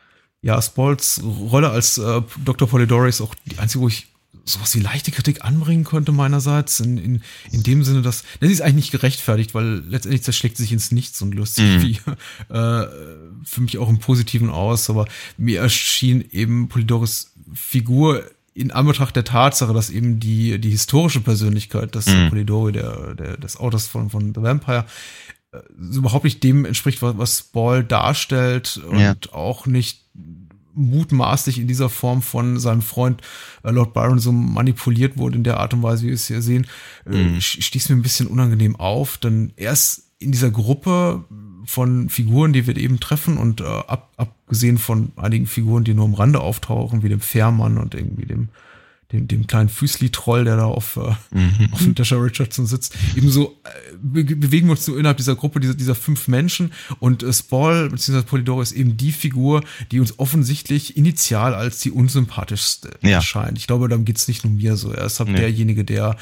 [0.42, 2.66] Ja, Spalls Rolle als äh, Dr.
[2.66, 4.06] Polidori ist auch die einzige, wo ich
[4.44, 8.62] sowas wie leichte Kritik anbringen könnte meinerseits, in, in, in dem Sinne, dass, das ist
[8.62, 11.82] eigentlich nicht gerechtfertigt, weil letztendlich zerschlägt sich ins Nichts und lustig mhm.
[11.82, 11.92] wie,
[12.54, 12.86] äh,
[13.44, 15.06] für mich auch im Positiven aus, aber
[15.36, 18.24] mir erschien eben Polidoris Figur
[18.60, 22.28] in Anbetracht der Tatsache, dass eben die, die historische Persönlichkeit des mhm.
[22.28, 24.84] Polidori, der, der, des Autors von, von The Vampire,
[25.52, 29.14] äh, überhaupt nicht dem entspricht, was, was Ball darstellt und ja.
[29.32, 30.04] auch nicht
[30.74, 33.22] mutmaßlich in dieser Form von seinem Freund
[33.64, 36.42] äh, Lord Byron so manipuliert wurde in der Art und Weise, wie wir es hier
[36.42, 36.66] sehen,
[37.06, 37.40] äh, mhm.
[37.40, 41.24] stieß mir ein bisschen unangenehm auf, denn erst in dieser Gruppe
[41.70, 46.04] von Figuren, die wir eben treffen und äh, ab, abgesehen von einigen Figuren, die nur
[46.04, 48.48] am Rande auftauchen, wie dem Fährmann und irgendwie dem
[49.12, 51.68] dem, dem kleinen Füßli-Troll, der da auf, äh, mhm.
[51.72, 52.96] auf Natasha Richardson sitzt.
[53.16, 57.22] Ebenso äh, be bewegen wir uns so innerhalb dieser Gruppe, dieser, dieser fünf Menschen und
[57.22, 58.22] äh, Spall bzw.
[58.22, 63.16] Polidoro ist eben die Figur, die uns offensichtlich initial als die unsympathischste ja.
[63.16, 63.58] erscheint.
[63.58, 64.92] Ich glaube, darum geht's nicht nur mir so.
[64.92, 65.38] Er ist halt nee.
[65.38, 66.16] derjenige, der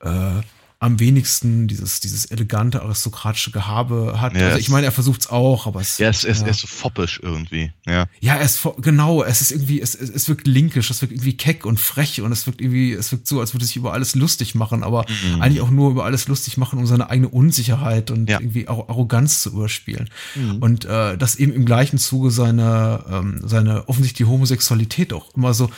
[0.00, 0.42] äh,
[0.78, 4.36] am wenigsten dieses, dieses elegante aristokratische Gehabe hat.
[4.36, 5.96] Ja, also ich meine, er versucht es auch, aber es.
[5.96, 6.48] Ja, es, es, ja.
[6.48, 7.72] ist so foppisch irgendwie.
[7.86, 11.34] Ja, ja ist genau, es ist irgendwie, es, es, es wirkt linkisch, es wirkt irgendwie
[11.34, 14.14] keck und frech und es wirkt irgendwie, es wirkt so, als würde sich über alles
[14.14, 15.40] lustig machen, aber mhm.
[15.40, 18.38] eigentlich auch nur über alles lustig machen, um seine eigene Unsicherheit und ja.
[18.38, 20.10] irgendwie Arroganz zu überspielen.
[20.34, 20.58] Mhm.
[20.58, 25.54] Und äh, das eben im gleichen Zuge seine, ähm, seine offensichtlich die Homosexualität auch immer
[25.54, 25.70] so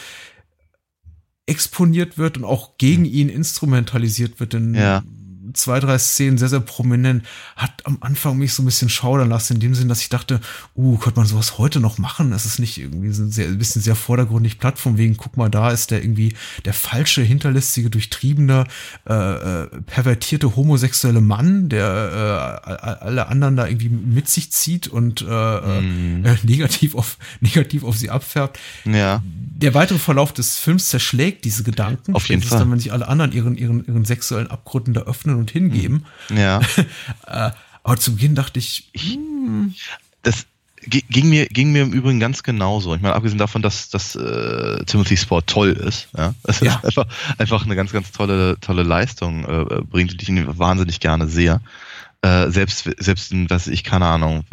[1.48, 4.52] exponiert wird und auch gegen ihn instrumentalisiert wird.
[4.52, 5.02] Denn ja
[5.52, 7.24] zwei, drei Szenen sehr, sehr prominent,
[7.56, 10.40] hat am Anfang mich so ein bisschen schaudern lassen, in dem Sinn, dass ich dachte,
[10.76, 12.30] uh, könnte man sowas heute noch machen?
[12.30, 15.36] Das ist nicht irgendwie so ein, sehr, ein bisschen sehr vordergründig platt, von wegen, guck
[15.36, 16.34] mal, da ist der irgendwie
[16.64, 18.64] der falsche, hinterlistige, durchtriebene,
[19.08, 22.70] äh, äh, pervertierte homosexuelle Mann, der äh,
[23.04, 26.24] alle anderen da irgendwie mit sich zieht und äh, mm.
[26.24, 28.58] äh, negativ auf negativ auf sie abfärbt.
[28.84, 29.22] Ja.
[29.24, 32.14] Der weitere Verlauf des Films zerschlägt diese Gedanken.
[32.14, 32.58] Auf jeden Fall.
[32.58, 36.06] Dann, wenn sich alle anderen ihren, ihren, ihren sexuellen Abgründen da öffnen und hingeben.
[36.34, 36.60] Ja.
[37.26, 37.50] Äh,
[37.82, 39.74] aber zu Beginn dachte ich, hm.
[40.22, 40.46] das
[40.88, 42.94] ging mir, ging mir im Übrigen ganz genauso.
[42.94, 46.76] Ich meine, abgesehen davon, dass, dass äh, Timothy Sport toll ist, ja, es ja.
[46.76, 47.06] ist einfach,
[47.38, 51.60] einfach eine ganz, ganz tolle, tolle Leistung äh, bringt, die ich wahnsinnig gerne sehe.
[52.22, 54.44] Äh, selbst, selbst, was ich, keine Ahnung,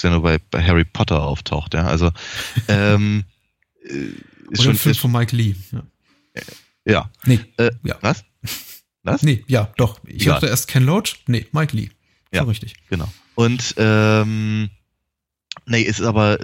[0.00, 2.10] wenn nur bei, bei Harry Potter auftaucht, ja, also,
[2.68, 3.24] ähm,
[3.84, 4.06] äh,
[4.50, 4.76] ist Oder schon.
[4.76, 5.54] Film von Mike Lee.
[5.72, 5.82] Ja.
[6.84, 7.10] ja.
[7.24, 7.40] Nee.
[7.56, 7.96] Äh, ja.
[8.00, 8.24] Was?
[9.02, 9.22] Was?
[9.22, 10.00] Nee, ja, doch.
[10.06, 10.34] Ich ja.
[10.34, 11.16] dachte erst Ken Loach.
[11.26, 11.90] Nee, Mike Lee.
[12.32, 12.74] Ja, richtig.
[12.88, 13.12] Genau.
[13.34, 14.70] Und ähm,
[15.66, 16.38] nee, ist aber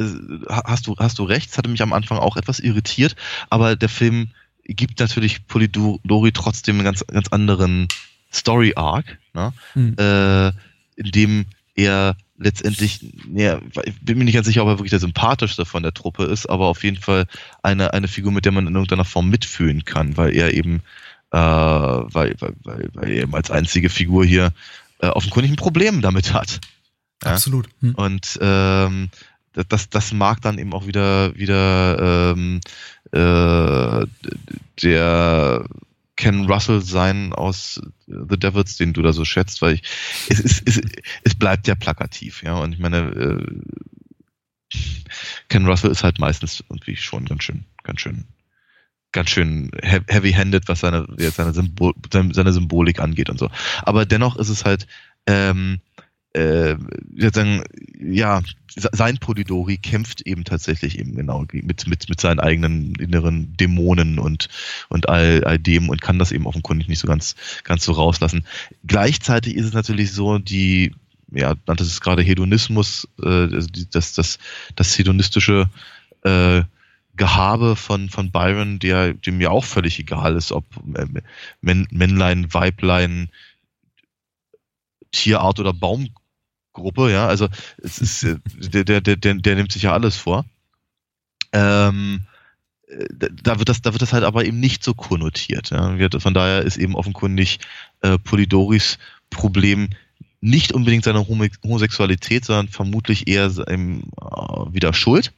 [0.49, 1.51] hast du hast du recht.
[1.51, 3.17] Es hatte mich am Anfang auch etwas irritiert,
[3.49, 4.31] aber der Film
[4.65, 7.89] gibt natürlich Polidori trotzdem einen ganz ganz anderen
[8.33, 9.53] Story Arc, ne?
[9.75, 9.97] Mhm.
[9.99, 10.49] Äh,
[10.97, 13.01] in dem er letztendlich,
[13.35, 16.25] ja, ich bin mir nicht ganz sicher, ob er wirklich der sympathischste von der Truppe
[16.25, 17.27] ist, aber auf jeden Fall
[17.63, 20.83] eine, eine Figur, mit der man in irgendeiner Form mitfühlen kann, weil er eben
[21.31, 24.53] äh, weil, weil, weil, weil er eben als einzige Figur hier
[25.01, 26.61] äh, offenkundig ein Problem damit hat.
[27.25, 27.33] Ja?
[27.33, 27.69] Absolut.
[27.81, 27.95] Hm.
[27.95, 29.11] Und ähm,
[29.53, 32.61] das, das mag dann eben auch wieder, wieder ähm,
[33.13, 34.07] äh,
[34.83, 35.65] der
[36.17, 39.83] Ken Russell sein aus The Devils, den du da so schätzt, weil ich,
[40.29, 40.81] es, es, es,
[41.23, 42.57] es bleibt ja plakativ, ja.
[42.57, 43.47] Und ich meine, äh,
[45.49, 48.25] Ken Russell ist halt meistens irgendwie schon ganz schön, ganz schön
[49.13, 53.51] ganz schön heavy-handed, was seine, seine, Symbol, seine Symbolik angeht und so.
[53.83, 54.87] Aber dennoch ist es halt,
[55.27, 55.81] ähm,
[56.35, 56.77] äh,
[57.33, 57.65] sagen,
[57.99, 64.19] ja, sein Polidori kämpft eben tatsächlich eben genau mit, mit, mit seinen eigenen inneren Dämonen
[64.19, 64.49] und,
[64.89, 67.35] und all, all dem und kann das eben offenkundig nicht so ganz,
[67.65, 68.45] ganz so rauslassen.
[68.87, 70.95] Gleichzeitig ist es natürlich so, die,
[71.33, 74.39] ja, nannte es gerade Hedonismus, äh, also das, das,
[74.77, 75.71] das hedonistische
[76.25, 76.63] äh,
[77.19, 80.65] Gehabe von, von Byron, der, dem mir auch völlig egal ist, ob
[81.61, 83.29] Männlein, Weiblein,
[85.11, 86.23] Tierart oder Baumgruppe
[86.79, 87.49] Gruppe, ja, also
[87.83, 90.45] es ist, äh, der, der, der, der, nimmt sich ja alles vor.
[91.53, 92.21] Ähm,
[92.87, 93.07] äh,
[93.43, 95.71] da wird das, da wird das halt aber eben nicht so konnotiert.
[95.71, 95.97] Ja.
[96.19, 97.59] Von daher ist eben offenkundig
[98.01, 98.99] äh, Polidoris
[99.31, 99.91] Problem
[100.41, 105.33] nicht unbedingt seine Homosexualität, sondern vermutlich eher seinem, äh, wieder Schuld.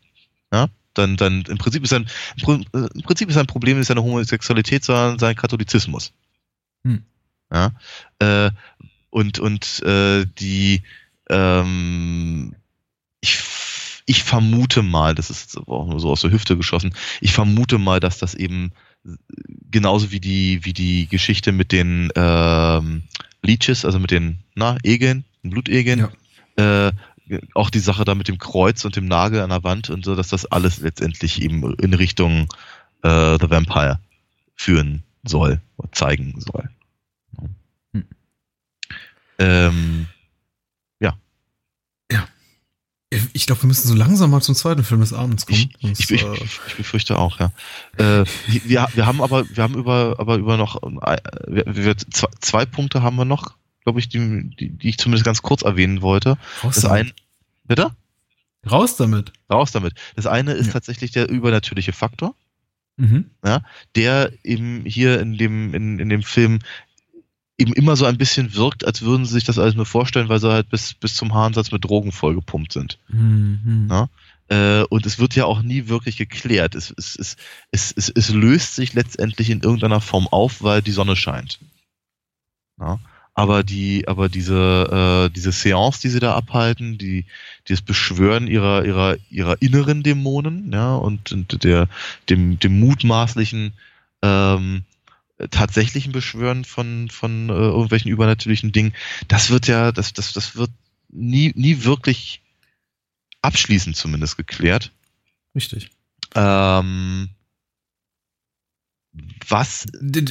[0.52, 2.08] Ja, dann, dann im Prinzip ist sein,
[2.46, 6.12] im Prinzip ist sein Problem nicht seine Homosexualität, sondern sein Katholizismus.
[6.84, 7.02] Hm.
[7.52, 7.72] Ja,
[8.20, 8.50] äh,
[9.10, 10.82] und und äh, die
[11.28, 12.54] ähm,
[13.20, 13.40] ich
[14.06, 18.00] ich vermute mal, das ist auch nur so aus der Hüfte geschossen, ich vermute mal,
[18.00, 18.72] dass das eben
[19.70, 23.02] genauso wie die wie die Geschichte mit den ähm,
[23.42, 26.08] Leeches, also mit den na Egeln, Blutegeln,
[26.56, 26.88] ja.
[26.88, 26.92] äh,
[27.54, 30.14] auch die Sache da mit dem Kreuz und dem Nagel an der Wand und so,
[30.14, 32.48] dass das alles letztendlich eben in Richtung
[33.02, 34.00] äh, The Vampire
[34.54, 36.70] führen soll, oder zeigen soll.
[37.92, 38.04] Hm.
[39.38, 40.06] Ähm,
[41.00, 41.16] ja.
[42.10, 42.26] Ja.
[43.32, 45.70] Ich glaube, wir müssen so langsam mal zum zweiten Film des Abends kommen.
[45.80, 47.52] Ich, ich, ich, ich, befürchte auch, ja.
[47.96, 51.16] Äh, wir, wir haben aber, wir haben über, aber über noch, äh,
[51.48, 55.24] wir, wir, zwei, zwei Punkte haben wir noch, glaube ich, die, die, die ich zumindest
[55.24, 56.38] ganz kurz erwähnen wollte.
[56.62, 57.12] Das ein,
[57.70, 57.92] bitte?
[58.68, 59.32] Raus damit.
[59.50, 59.94] Raus damit.
[60.16, 60.72] Das eine ist ja.
[60.72, 62.34] tatsächlich der übernatürliche Faktor.
[62.96, 63.30] Mhm.
[63.44, 63.62] Ja,
[63.94, 66.58] der eben hier in dem, in, in dem Film
[67.58, 70.40] eben immer so ein bisschen wirkt, als würden sie sich das alles nur vorstellen, weil
[70.40, 72.98] sie halt bis, bis zum Haarensatz mit Drogen vollgepumpt sind.
[73.08, 73.86] Mhm.
[73.88, 74.08] Ja?
[74.48, 76.74] Äh, und es wird ja auch nie wirklich geklärt.
[76.74, 77.36] Es, es, es,
[77.70, 81.60] es, es, es löst sich letztendlich in irgendeiner Form auf, weil die Sonne scheint.
[82.80, 82.98] Ja?
[83.40, 87.24] Aber die, aber diese, äh, diese Seance, die sie da abhalten, die,
[87.66, 91.88] das Beschwören ihrer, ihrer, ihrer inneren Dämonen, ja, und, und der,
[92.28, 93.72] dem, dem mutmaßlichen,
[94.20, 94.82] ähm,
[95.50, 98.92] tatsächlichen Beschwören von, von äh, irgendwelchen übernatürlichen Dingen,
[99.26, 100.70] das wird ja, das, das, das wird
[101.08, 102.42] nie, nie wirklich
[103.40, 104.92] abschließend zumindest geklärt.
[105.54, 105.88] Richtig.
[106.34, 107.30] Ähm,
[109.48, 109.86] was?
[110.00, 110.24] Der,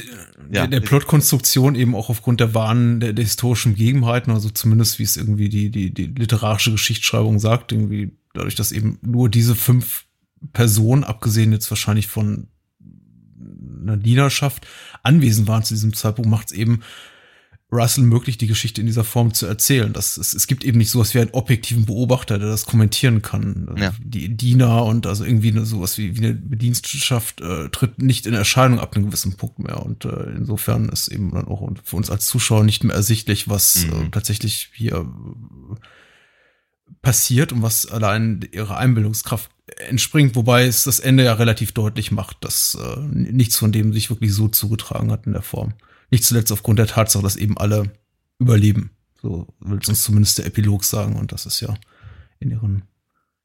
[0.50, 5.02] ja, der Plotkonstruktion eben auch aufgrund der wahren der, der, historischen Gegebenheiten, also zumindest wie
[5.02, 10.06] es irgendwie die, die, die literarische Geschichtsschreibung sagt, irgendwie dadurch, dass eben nur diese fünf
[10.52, 12.48] Personen, abgesehen jetzt wahrscheinlich von
[13.82, 14.66] einer Dienerschaft,
[15.02, 16.80] anwesend waren zu diesem Zeitpunkt, macht es eben
[17.72, 19.92] Russell möglich, die Geschichte in dieser Form zu erzählen.
[19.92, 23.74] Das, es, es gibt eben nicht sowas wie einen objektiven Beobachter, der das kommentieren kann.
[23.78, 23.92] Ja.
[24.02, 28.80] Die Diener und also irgendwie sowas wie, wie eine Bedienstschaft äh, tritt nicht in Erscheinung
[28.80, 29.84] ab einem gewissen Punkt mehr.
[29.84, 33.86] Und äh, insofern ist eben dann auch für uns als Zuschauer nicht mehr ersichtlich, was
[33.86, 34.06] mhm.
[34.06, 35.74] äh, tatsächlich hier äh,
[37.02, 39.50] passiert und was allein ihrer Einbildungskraft
[39.88, 44.10] entspringt, wobei es das Ende ja relativ deutlich macht, dass äh, nichts von dem sich
[44.10, 45.74] wirklich so zugetragen hat in der Form.
[46.10, 47.92] Nicht zuletzt aufgrund der Tatsache, dass eben alle
[48.38, 48.90] überleben.
[49.20, 51.16] So will uns zumindest der Epilog sagen.
[51.16, 51.74] Und das ist ja
[52.38, 52.82] in ihren,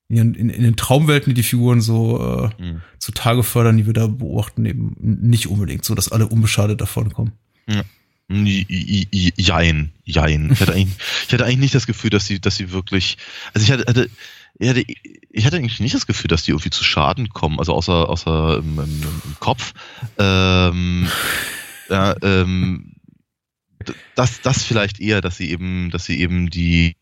[0.08, 2.82] in, ihren, in, in den Traumwelten, die die Figuren so äh, mhm.
[2.98, 7.34] zutage fördern, die wir da beobachten, eben nicht unbedingt so, dass alle unbeschadet davon kommen.
[7.68, 7.84] Ja.
[8.28, 10.52] Jein, jein.
[10.52, 10.98] Ich hatte, eigentlich,
[11.28, 13.18] ich hatte eigentlich nicht das Gefühl, dass sie, dass sie wirklich,
[13.54, 14.10] also ich hatte, hatte
[14.58, 14.84] ich hatte,
[15.32, 18.58] ich hatte eigentlich nicht das Gefühl, dass die irgendwie zu Schaden kommen, also außer, außer
[18.60, 19.74] im, im, im Kopf.
[20.18, 21.08] Ähm,
[21.90, 22.96] ja, ähm,
[24.16, 26.96] das, das vielleicht eher, dass sie eben, dass sie eben die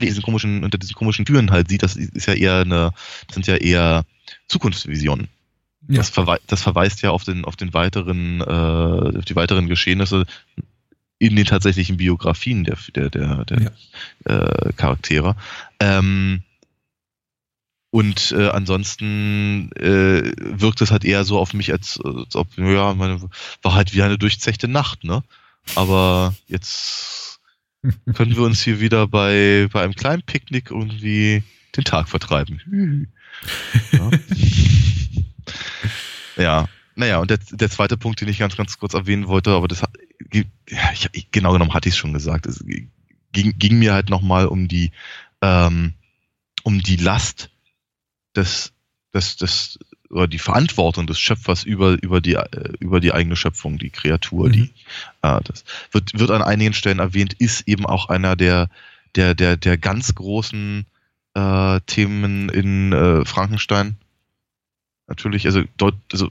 [0.00, 2.92] diesen komischen, unter diesen komischen Türen halt sieht, das ist ja eher eine,
[3.26, 4.04] das sind ja eher
[4.48, 5.28] Zukunftsvisionen.
[5.88, 5.98] Ja.
[5.98, 10.26] Das, verwe das verweist ja auf den, auf den weiteren, äh, auf die weiteren Geschehnisse
[11.18, 13.70] in den tatsächlichen Biografien der, der, der, der ja.
[14.24, 15.36] äh, Charaktere.
[15.78, 16.42] Ähm,
[17.90, 22.94] und äh, ansonsten äh, wirkt es halt eher so auf mich, als, als ob, ja,
[22.94, 23.20] meine,
[23.62, 25.22] war halt wie eine durchzechte Nacht, ne?
[25.74, 27.40] Aber jetzt
[28.14, 31.42] können wir uns hier wieder bei, bei einem kleinen Picknick irgendwie
[31.76, 33.08] den Tag vertreiben.
[33.92, 34.10] ja.
[36.42, 36.68] ja.
[36.94, 39.82] Naja, und der, der zweite Punkt, den ich ganz, ganz kurz erwähnen wollte, aber das
[39.82, 39.90] hat,
[40.32, 42.46] ja, ich, genau genommen hatte ich es schon gesagt.
[42.46, 42.64] Es
[43.32, 44.90] ging, ging mir halt nochmal um die,
[45.40, 45.94] ähm,
[46.62, 47.50] um die Last
[48.36, 48.72] des,
[49.14, 49.78] des, des,
[50.10, 54.48] oder die Verantwortung des Schöpfers über, über, die, äh, über die eigene Schöpfung, die Kreatur,
[54.48, 54.52] mhm.
[54.52, 54.70] die,
[55.22, 58.68] äh, das wird, wird an einigen Stellen erwähnt, ist eben auch einer der,
[59.14, 60.86] der, der, der ganz großen
[61.34, 63.96] äh, Themen in äh, Frankenstein.
[65.06, 66.30] Natürlich, also dort, also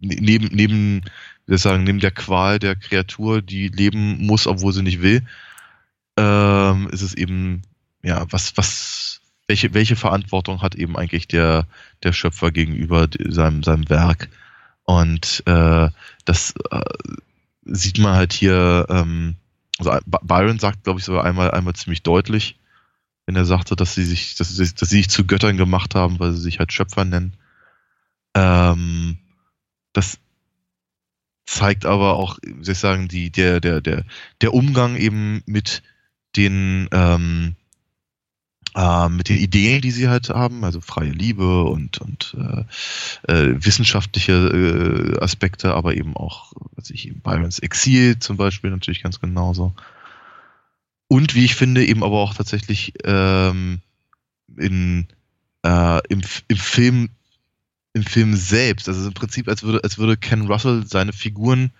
[0.00, 1.02] neben, neben,
[1.46, 5.22] wie sagen, neben der Qual der Kreatur, die leben muss, obwohl sie nicht will,
[6.16, 7.62] ähm, ist es eben,
[8.02, 11.66] ja, was, was, welche, welche Verantwortung hat eben eigentlich der,
[12.02, 14.28] der Schöpfer gegenüber seinem, seinem Werk?
[14.84, 15.88] Und äh,
[16.24, 16.80] das äh,
[17.64, 19.36] sieht man halt hier, ähm,
[19.78, 22.56] also Byron sagt, glaube ich, sogar einmal, einmal ziemlich deutlich,
[23.26, 26.18] wenn er sagte, dass sie sich, dass sie, dass sie sich zu Göttern gemacht haben,
[26.20, 27.34] weil sie sich halt Schöpfer nennen.
[28.34, 29.18] Ähm,
[29.92, 30.18] das
[31.46, 34.04] zeigt aber auch, soll ich sagen, die, der, der, der,
[34.40, 35.82] der Umgang eben mit
[36.36, 37.56] den, ähm,
[38.74, 43.64] äh, mit den Ideen, die sie halt haben, also freie Liebe und, und äh, äh,
[43.64, 49.20] wissenschaftliche äh, Aspekte, aber eben auch, was ich eben Byrons Exil zum Beispiel natürlich ganz
[49.20, 49.72] genauso.
[51.08, 53.80] Und wie ich finde, eben aber auch tatsächlich ähm,
[54.56, 55.06] in,
[55.62, 57.10] äh, im, im Film
[57.94, 58.88] im Film selbst.
[58.88, 61.70] Also im Prinzip, als würde, als würde Ken Russell seine Figuren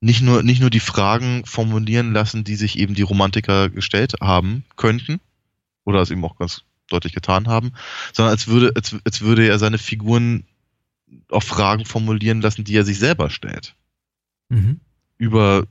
[0.00, 4.64] nicht nur, nicht nur die Fragen formulieren lassen, die sich eben die Romantiker gestellt haben
[4.76, 5.20] könnten,
[5.86, 7.72] oder es eben auch ganz deutlich getan haben,
[8.12, 10.44] sondern als würde, als, als würde er seine Figuren
[11.30, 13.74] auch Fragen formulieren lassen, die er sich selber stellt.
[14.48, 14.80] Mhm.
[15.18, 15.66] Über,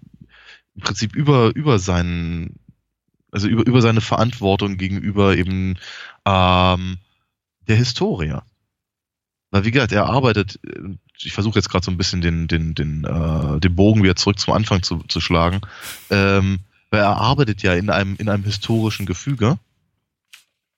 [0.75, 2.55] im Prinzip über, über seinen,
[3.31, 5.77] also über, über seine Verantwortung gegenüber eben
[6.25, 6.97] ähm,
[7.67, 8.39] der Historie.
[9.51, 10.59] Weil wie gesagt, er arbeitet,
[11.17, 14.39] ich versuche jetzt gerade so ein bisschen den, den, den, äh, den Bogen wieder zurück
[14.39, 15.61] zum Anfang zu, zu schlagen,
[16.09, 16.59] ähm,
[16.89, 19.57] weil er arbeitet ja in einem, in einem historischen Gefüge,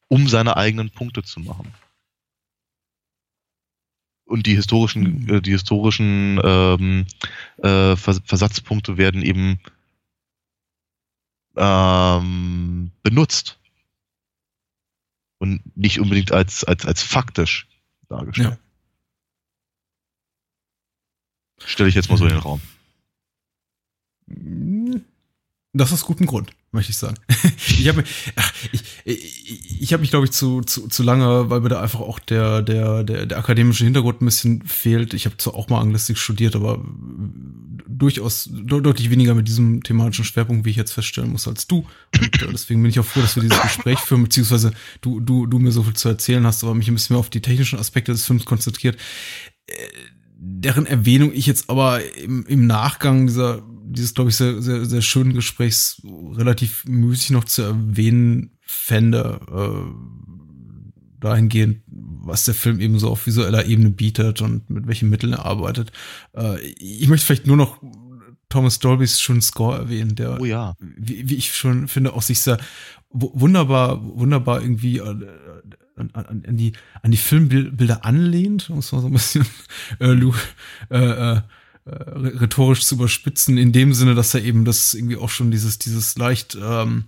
[0.08, 1.74] um seine eigenen Punkte zu machen.
[4.26, 5.36] Und die historischen, mhm.
[5.36, 7.06] äh, die historischen ähm,
[7.58, 9.60] äh, Vers Versatzpunkte werden eben
[11.56, 13.60] ähm, benutzt.
[15.40, 17.68] Und nicht unbedingt als, als, als faktisch
[18.10, 18.58] dargestellt.
[21.60, 21.66] Ja.
[21.66, 22.62] Stelle ich jetzt mal so in den Raum.
[25.78, 27.18] Das ist guten Grund, möchte ich sagen.
[27.68, 28.04] ich habe
[28.72, 32.00] ich, ich, ich hab mich, glaube ich, zu, zu, zu lange, weil mir da einfach
[32.00, 35.14] auch der, der, der, der akademische Hintergrund ein bisschen fehlt.
[35.14, 36.84] Ich habe zwar auch mal Anglistik studiert, aber
[37.88, 41.86] durchaus deutlich weniger mit diesem thematischen Schwerpunkt, wie ich jetzt feststellen muss, als du.
[42.20, 44.72] Und äh, deswegen bin ich auch froh, dass wir dieses Gespräch führen, beziehungsweise
[45.02, 47.30] du, du, du mir so viel zu erzählen hast, aber mich ein bisschen mehr auf
[47.30, 48.98] die technischen Aspekte des Films konzentriert
[49.68, 49.74] äh,
[50.40, 55.02] deren Erwähnung ich jetzt aber im, im Nachgang dieser, dieses, glaube ich, sehr, sehr, sehr
[55.02, 56.02] schönen Gesprächs
[56.34, 63.66] relativ müßig noch zu erwähnen fände, äh, dahingehend, was der Film eben so auf visueller
[63.66, 65.92] Ebene bietet und mit welchen Mitteln er arbeitet.
[66.36, 67.82] Äh, ich möchte vielleicht nur noch
[68.50, 70.76] Thomas Dolbys schönen Score erwähnen, der, oh ja.
[70.80, 72.58] wie, wie ich schon finde, auch sich sehr
[73.10, 75.28] wunderbar, wunderbar irgendwie äh,
[75.96, 79.46] an, an, an, die, an die Filmbilder anlehnt, um es mal so ein bisschen
[80.00, 80.14] äh,
[80.92, 81.42] äh, äh,
[81.88, 86.18] rhetorisch zu überspitzen, in dem Sinne, dass er eben das irgendwie auch schon dieses, dieses
[86.18, 87.06] leicht, ähm,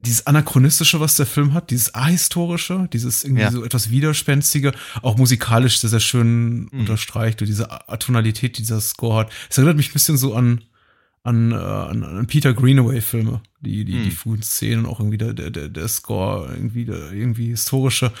[0.00, 3.50] dieses anachronistische, was der Film hat, dieses ahistorische, dieses irgendwie ja.
[3.50, 4.72] so etwas widerspenstige,
[5.02, 6.80] auch musikalisch sehr, sehr schön mhm.
[6.80, 9.32] unterstreicht und diese Atonalität, die dieser Score hat.
[9.48, 10.62] Es erinnert mich ein bisschen so an
[11.24, 14.02] an, äh, an, an Peter Greenaway-Filme, die, die, hm.
[14.04, 18.12] die frühen Szenen, auch irgendwie der, der, der Score, irgendwie, der, irgendwie historische,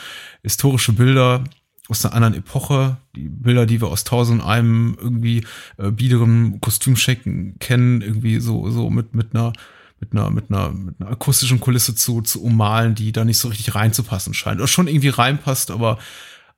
[0.42, 1.42] historische Bilder
[1.88, 5.44] aus einer anderen Epoche, die Bilder, die wir aus Tausend einem irgendwie
[5.78, 9.52] äh, biederen Kostümchecken kennen, irgendwie so, so mit, mit einer,
[10.00, 13.48] mit einer, mit einer, mit einer akustischen Kulisse zu, zu ummalen, die da nicht so
[13.48, 14.60] richtig reinzupassen scheint.
[14.60, 15.98] Oder schon irgendwie reinpasst, aber,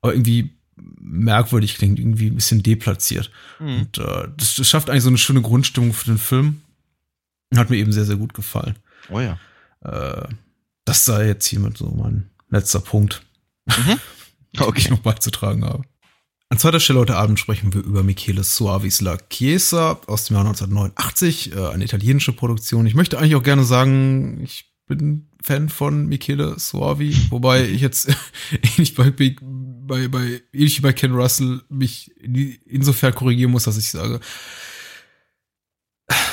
[0.01, 0.51] aber irgendwie
[0.99, 3.31] merkwürdig klingt, irgendwie ein bisschen deplatziert.
[3.59, 3.79] Mhm.
[3.79, 6.61] Und äh, das, das, schafft eigentlich so eine schöne Grundstimmung für den Film.
[7.55, 8.75] Hat mir eben sehr, sehr gut gefallen.
[9.09, 9.39] Oh ja.
[9.81, 10.27] Äh,
[10.83, 13.23] das sei jetzt hiermit so mein letzter Punkt,
[13.65, 13.99] mhm.
[14.61, 14.79] okay.
[14.79, 15.83] ich noch beizutragen habe.
[16.49, 20.45] An zweiter Stelle heute Abend sprechen wir über Michele Suavis La Chiesa aus dem Jahr
[20.45, 22.85] 1989, äh, eine italienische Produktion.
[22.85, 28.09] Ich möchte eigentlich auch gerne sagen, ich bin Fan von Michele Suavi, wobei ich jetzt
[28.51, 34.19] ähnlich bei, bei, bei, ähnlich bei Ken Russell mich insofern korrigieren muss, dass ich sage,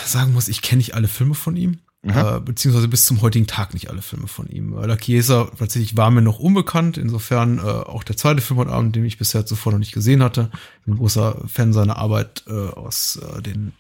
[0.05, 1.81] sagen muss, ich kenne nicht alle Filme von ihm.
[2.05, 4.75] Äh, beziehungsweise bis zum heutigen Tag nicht alle Filme von ihm.
[4.75, 8.97] La Chiesa tatsächlich war mir noch unbekannt, insofern äh, auch der zweite Film heute Abend,
[8.97, 10.51] den ich bisher zuvor noch nicht gesehen hatte.
[10.81, 13.73] Ich bin ein großer Fan seiner Arbeit äh, aus äh, den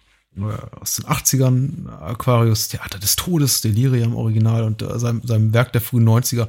[0.80, 5.82] aus den 80ern, Aquarius, Theater des Todes, Delirium Original und äh, seinem, seinem Werk der
[5.82, 6.48] frühen 90er,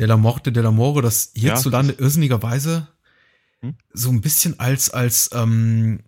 [0.00, 2.00] Della Morte della More, das hierzulande ja.
[2.00, 2.88] irrsinnigerweise
[3.60, 3.74] hm?
[3.92, 5.98] so ein bisschen als als ähm,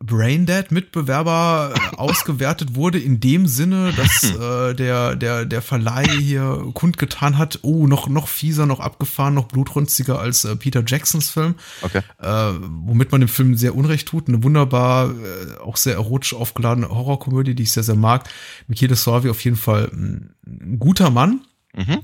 [0.00, 6.70] Braindead Mitbewerber äh, ausgewertet wurde in dem Sinne, dass äh, der der der Verleih hier
[6.74, 11.54] kundgetan hat, oh noch noch fieser, noch abgefahren, noch blutrünstiger als äh, Peter Jacksons Film,
[11.82, 12.02] okay.
[12.18, 14.26] äh, womit man dem Film sehr unrecht tut.
[14.26, 18.28] Eine wunderbar äh, auch sehr erotisch aufgeladene Horrorkomödie, die ich sehr sehr mag.
[18.66, 21.42] Michele Sorvi auf jeden Fall ein, ein guter Mann.
[21.76, 22.00] Mhm.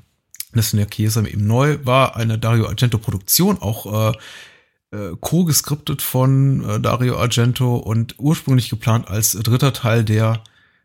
[0.56, 4.16] Nessun Chiesa eben neu, war eine Dario Argento Produktion, auch äh,
[4.96, 10.42] äh, co-geskriptet von äh, Dario Argento und ursprünglich geplant als dritter Teil der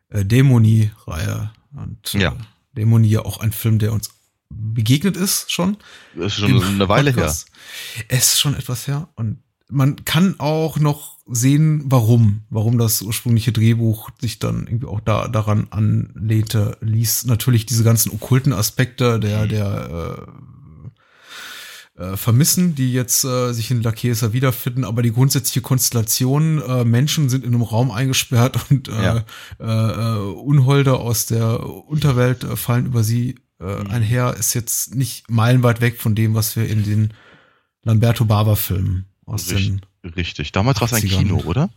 [0.10, 1.52] äh, Dämonie-Reihe.
[1.76, 2.36] Und äh, Ja.
[2.74, 4.12] Dämonie ja auch ein Film, der uns
[4.50, 5.78] begegnet ist schon.
[6.16, 7.26] Das ist schon eine Weile her.
[7.26, 7.46] Es
[8.08, 9.10] ist schon etwas her.
[9.16, 9.42] Und
[9.72, 15.28] man kann auch noch sehen, warum, warum das ursprüngliche Drehbuch sich dann irgendwie auch da
[15.28, 20.28] daran anlehnte, ließ natürlich diese ganzen okkulten Aspekte der der
[21.98, 26.62] äh, äh, vermissen, die jetzt äh, sich in La Chiesa wiederfinden, aber die grundsätzliche Konstellation,
[26.62, 29.26] äh, Menschen sind in einem Raum eingesperrt und äh, Ja.
[29.60, 35.30] äh, äh, Unholde aus der Unterwelt äh, fallen über sie äh, einher, ist jetzt nicht
[35.30, 37.14] meilenweit weg von dem, was wir in den
[37.84, 40.52] Lamberto Barber-Filmen aus den Richtig.
[40.52, 41.18] Damals war es ein 80ern.
[41.18, 41.70] Kino, oder?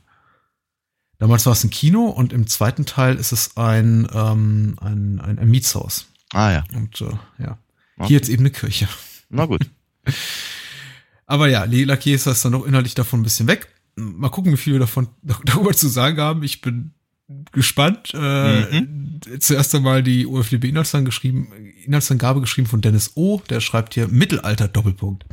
[1.18, 5.38] Damals war es ein Kino und im zweiten Teil ist es ein, ähm, ein, ein,
[5.38, 6.06] ein Mietshaus.
[6.32, 6.64] Ah ja.
[6.74, 7.58] Und äh, ja,
[7.96, 8.08] Okay.
[8.08, 8.88] hier jetzt eben eine Kirche.
[9.28, 9.70] Na gut.
[11.26, 13.68] Aber ja, La Chiesa ist dann noch inhaltlich davon ein bisschen weg.
[13.96, 16.42] Mal gucken, wie viel wir davon darüber zu sagen haben.
[16.42, 16.92] Ich bin
[17.52, 18.12] gespannt.
[18.14, 18.86] Äh,
[19.38, 20.26] Zuerst einmal die
[21.06, 21.48] geschrieben,
[21.84, 23.40] Inhaltsangabe geschrieben von Dennis O.
[23.48, 25.24] Der schreibt hier Mittelalter Doppelpunkt.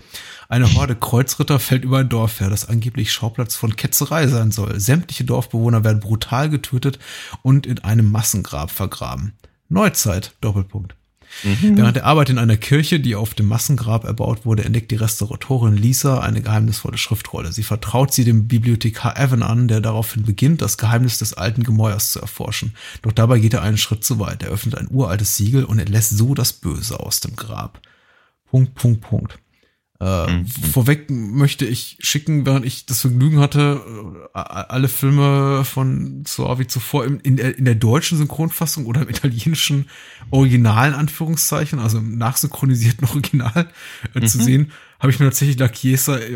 [0.48, 4.80] Eine Horde Kreuzritter fällt über ein Dorf her, das angeblich Schauplatz von Ketzerei sein soll.
[4.80, 7.00] Sämtliche Dorfbewohner werden brutal getötet
[7.42, 9.34] und in einem Massengrab vergraben.
[9.68, 10.96] Neuzeit Doppelpunkt.
[11.44, 15.76] Während der Arbeit in einer Kirche, die auf dem Massengrab erbaut wurde, entdeckt die Restauratorin
[15.76, 17.52] Lisa eine geheimnisvolle Schriftrolle.
[17.52, 22.12] Sie vertraut sie dem Bibliothekar Evan an, der daraufhin beginnt, das Geheimnis des alten Gemäuers
[22.12, 22.76] zu erforschen.
[23.02, 24.44] Doch dabei geht er einen Schritt zu weit.
[24.44, 27.82] Er öffnet ein uraltes Siegel und entlässt so das Böse aus dem Grab.
[28.50, 29.40] Punkt, Punkt, Punkt.
[30.02, 30.48] Äh, Mhm.
[30.48, 33.82] Vorweg möchte ich schicken, während ich das Vergnügen hatte,
[34.34, 39.04] äh, alle Filme von so wie zuvor in, in, der, in der deutschen Synchronfassung oder
[39.04, 39.88] im italienischen
[40.32, 43.70] originalen Anführungszeichen, also im nachsynchronisierten Original
[44.16, 44.44] äh, zu Mhm.
[44.44, 46.36] sehen, habe ich mir tatsächlich La Chiesa äh,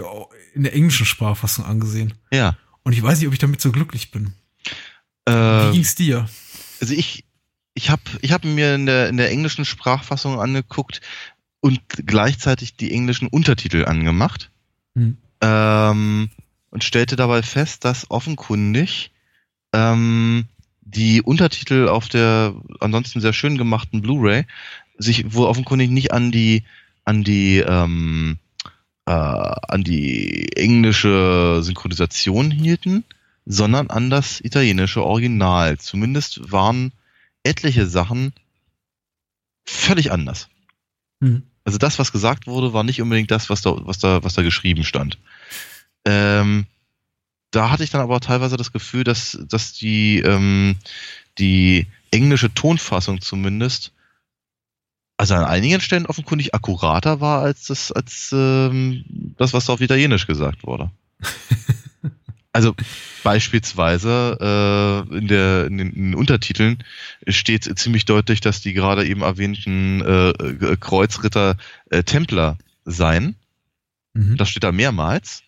[0.53, 2.13] in der englischen Sprachfassung angesehen.
[2.31, 2.57] Ja.
[2.83, 4.33] Und ich weiß nicht, ob ich damit so glücklich bin.
[5.27, 6.29] Wie Äh, ging's dir?
[6.81, 7.25] also ich,
[7.73, 11.01] ich habe ich hab mir in der, in der englischen Sprachfassung angeguckt
[11.65, 14.51] und gleichzeitig die englischen Untertitel angemacht.
[14.95, 15.17] Hm.
[15.41, 16.29] Ähm,
[16.69, 19.09] und stellte dabei fest, dass offenkundig
[19.73, 20.45] ähm,
[20.81, 24.45] die Untertitel auf der ansonsten sehr schön gemachten Blu-ray
[24.99, 26.61] sich wohl offenkundig nicht an die
[27.03, 28.37] an die ähm,
[29.07, 33.05] äh, an die englische Synchronisation hielten,
[33.47, 35.79] sondern an das italienische Original.
[35.79, 36.91] Zumindest waren
[37.41, 38.33] etliche Sachen
[39.65, 40.47] völlig anders.
[41.23, 41.41] Hm.
[41.65, 44.43] Also das, was gesagt wurde, war nicht unbedingt das, was da, was da, was da
[44.43, 45.17] geschrieben stand.
[46.05, 46.67] Ähm,
[47.49, 50.75] da hatte ich dann aber teilweise das Gefühl, dass, dass die, ähm,
[51.39, 53.93] die englische Tonfassung zumindest,
[55.17, 59.81] also an einigen Stellen offenkundig akkurater war als das, als ähm, das, was da auf
[59.81, 60.91] Italienisch gesagt wurde.
[62.55, 62.73] Also
[63.21, 64.37] beispielsweise
[65.11, 66.81] äh, in, der, in, den, in den Untertiteln
[67.27, 71.57] steht ziemlich deutlich, dass die gerade eben erwähnten äh, äh, Kreuzritter
[71.89, 73.35] äh, Templer seien.
[74.13, 74.37] Mhm.
[74.37, 75.43] Das steht da mehrmals.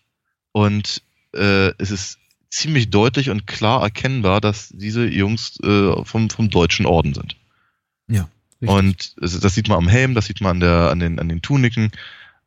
[0.52, 1.00] Und
[1.34, 2.18] äh, es ist
[2.50, 7.36] ziemlich deutlich und klar erkennbar, dass diese Jungs äh, vom, vom deutschen Orden sind.
[8.08, 8.28] ja.
[8.60, 8.68] richtig.
[8.68, 11.40] Und das sieht man am Helm, das sieht man an, der, an, den, an den
[11.40, 11.90] Tuniken.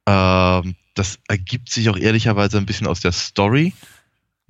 [0.05, 3.73] Ähm, das ergibt sich auch ehrlicherweise ein bisschen aus der Story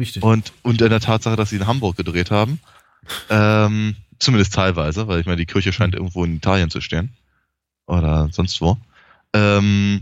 [0.02, 0.24] richtig.
[0.24, 2.60] und, und in der Tatsache, dass sie in Hamburg gedreht haben.
[3.30, 7.14] Ähm, zumindest teilweise, weil ich meine, die Kirche scheint irgendwo in Italien zu stehen.
[7.88, 8.78] Oder sonst wo.
[9.34, 10.02] Ähm,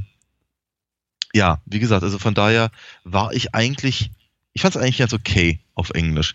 [1.34, 2.72] ja, wie gesagt, also von daher
[3.04, 4.12] war ich eigentlich,
[4.54, 6.34] ich fand es eigentlich ganz okay auf Englisch.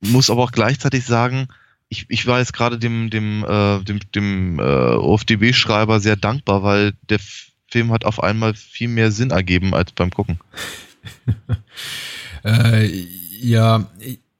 [0.00, 1.48] Muss aber auch gleichzeitig sagen,
[1.88, 6.94] ich, ich war jetzt gerade dem, dem, äh, dem, dem äh, OFDB-Schreiber sehr dankbar, weil
[7.08, 7.18] der
[7.70, 10.40] Film hat auf einmal viel mehr Sinn ergeben als beim Gucken.
[12.44, 12.86] Äh,
[13.40, 13.90] ja,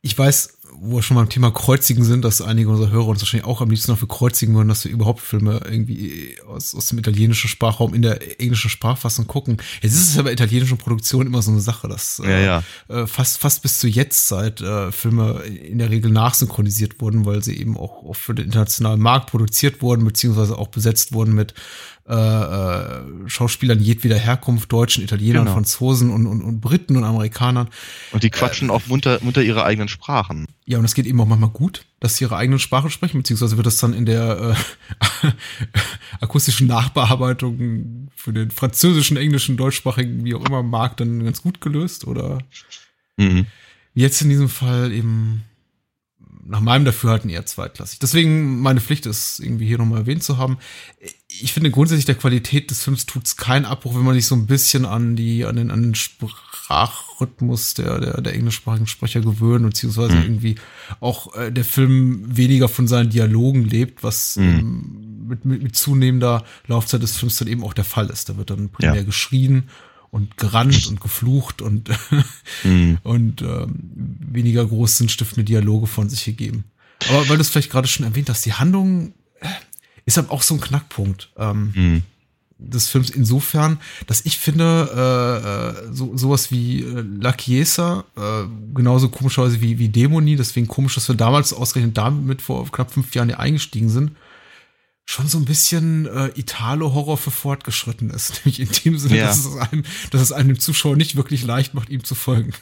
[0.02, 3.46] ich weiß, wo wir schon beim Thema Kreuzigen sind, dass einige unserer Hörer uns wahrscheinlich
[3.46, 7.48] auch am liebsten dafür kreuzigen würden, dass wir überhaupt Filme irgendwie aus, aus dem italienischen
[7.48, 9.58] Sprachraum in der englischen Sprachfassung gucken.
[9.82, 13.02] Jetzt ist es ja bei italienischen Produktionen immer so eine Sache, dass äh, Ja, ja.
[13.02, 17.58] äh, fast, fast bis zur Jetztzeit äh, Filme in der Regel nachsynchronisiert wurden, weil sie
[17.58, 21.52] eben auch, auch für den internationalen Markt produziert wurden, beziehungsweise auch besetzt wurden mit
[22.10, 25.54] äh, äh, Schauspielern jedweder Herkunft, Deutschen, Italienern, Genau.
[25.54, 27.68] Franzosen und, und, und Briten und Amerikanern.
[28.10, 30.46] Und die quatschen auch munter, munter ihre eigenen Sprachen.
[30.66, 33.56] Ja, und es geht eben auch manchmal gut, dass sie ihre eigenen Sprache sprechen, beziehungsweise
[33.56, 34.56] wird das dann in der
[35.22, 35.28] äh,
[36.20, 42.06] akustischen Nachbearbeitung für den französischen, englischen, deutschsprachigen, wie auch immer, Markt dann ganz gut gelöst
[42.06, 42.38] oder
[43.16, 43.46] Mhm.
[43.94, 45.42] jetzt in diesem Fall eben
[46.46, 47.98] nach meinem Dafürhalten eher zweitklassig.
[48.00, 50.58] Deswegen meine Pflicht ist, irgendwie hier nochmal erwähnt zu haben.
[51.42, 54.46] Ich finde grundsätzlich der Qualität des Films tut's keinen Abbruch, wenn man sich so ein
[54.46, 60.16] bisschen an die, an den, an den Sprachrhythmus der, der, der englischsprachigen Sprecher gewöhnt, beziehungsweise
[60.16, 60.22] mhm.
[60.22, 60.54] irgendwie
[60.98, 64.42] auch äh, der Film weniger von seinen Dialogen lebt, was mhm.
[64.42, 68.28] ähm, mit, mit, mit zunehmender Laufzeit des Films dann eben auch der Fall ist.
[68.28, 69.02] Da wird dann primär ja.
[69.02, 69.64] geschrien
[70.10, 71.90] und gerannt und geflucht und,
[72.64, 72.98] mhm.
[73.04, 76.64] und ähm, weniger groß sinnstiftende Dialoge von sich gegeben.
[77.08, 79.48] Aber weil du es vielleicht gerade schon erwähnt hast, die Handlung äh,
[80.10, 82.02] ist aber auch so ein Knackpunkt ähm, mhm.
[82.58, 88.44] des Films insofern, dass ich finde, äh, äh, so, sowas wie äh, La Chiesa, äh,
[88.74, 93.14] genauso komischerweise wie, wie Dämonie, deswegen komisch, dass wir damals ausgerechnet damit vor knapp fünf
[93.14, 94.12] Jahren hier eingestiegen sind,
[95.04, 98.34] schon so ein bisschen äh, Italo-Horror für fortgeschritten ist.
[98.44, 99.26] Nämlich in dem Sinne, ja.
[99.26, 102.52] dass, es einem, dass es einem Zuschauer nicht wirklich leicht macht, ihm zu folgen.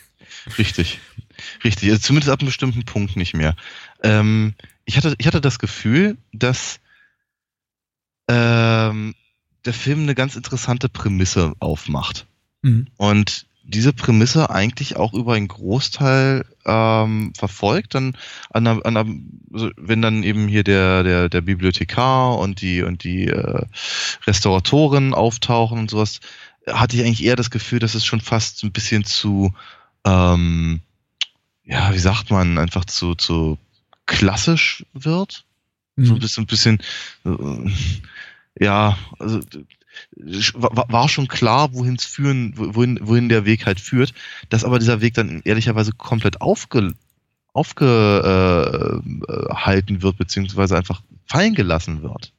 [0.57, 0.99] Richtig.
[1.64, 1.90] Richtig.
[1.90, 3.57] Also zumindest ab einem bestimmten Punkt nicht mehr.
[4.03, 6.80] Ähm, ich, hatte, ich hatte das Gefühl, dass
[8.28, 9.14] ähm,
[9.64, 12.26] der Film eine ganz interessante Prämisse aufmacht.
[12.62, 12.86] Mhm.
[12.96, 18.16] Und diese Prämisse eigentlich auch über einen Großteil ähm, verfolgt, dann
[18.50, 19.14] an einer, an einer,
[19.52, 23.66] also wenn dann eben hier der der der Bibliothekar und die und die äh,
[24.26, 26.20] Restauratoren auftauchen und sowas,
[26.66, 29.52] hatte ich eigentlich eher das Gefühl, dass es schon fast ein bisschen zu
[30.04, 30.80] ähm,
[31.64, 33.58] ja, wie sagt man, einfach zu zu
[34.06, 35.44] klassisch wird.
[35.96, 36.06] Mhm.
[36.06, 36.78] So ein bisschen, ein bisschen
[37.26, 37.70] äh,
[38.61, 39.40] ja, also
[40.16, 44.14] war schon klar, wohin es führen, wohin, wohin der Weg halt führt,
[44.48, 46.94] dass aber dieser Weg dann ehrlicherweise komplett aufge,
[47.52, 49.16] aufgehalten
[49.96, 52.32] äh, wird, beziehungsweise einfach fallen gelassen wird.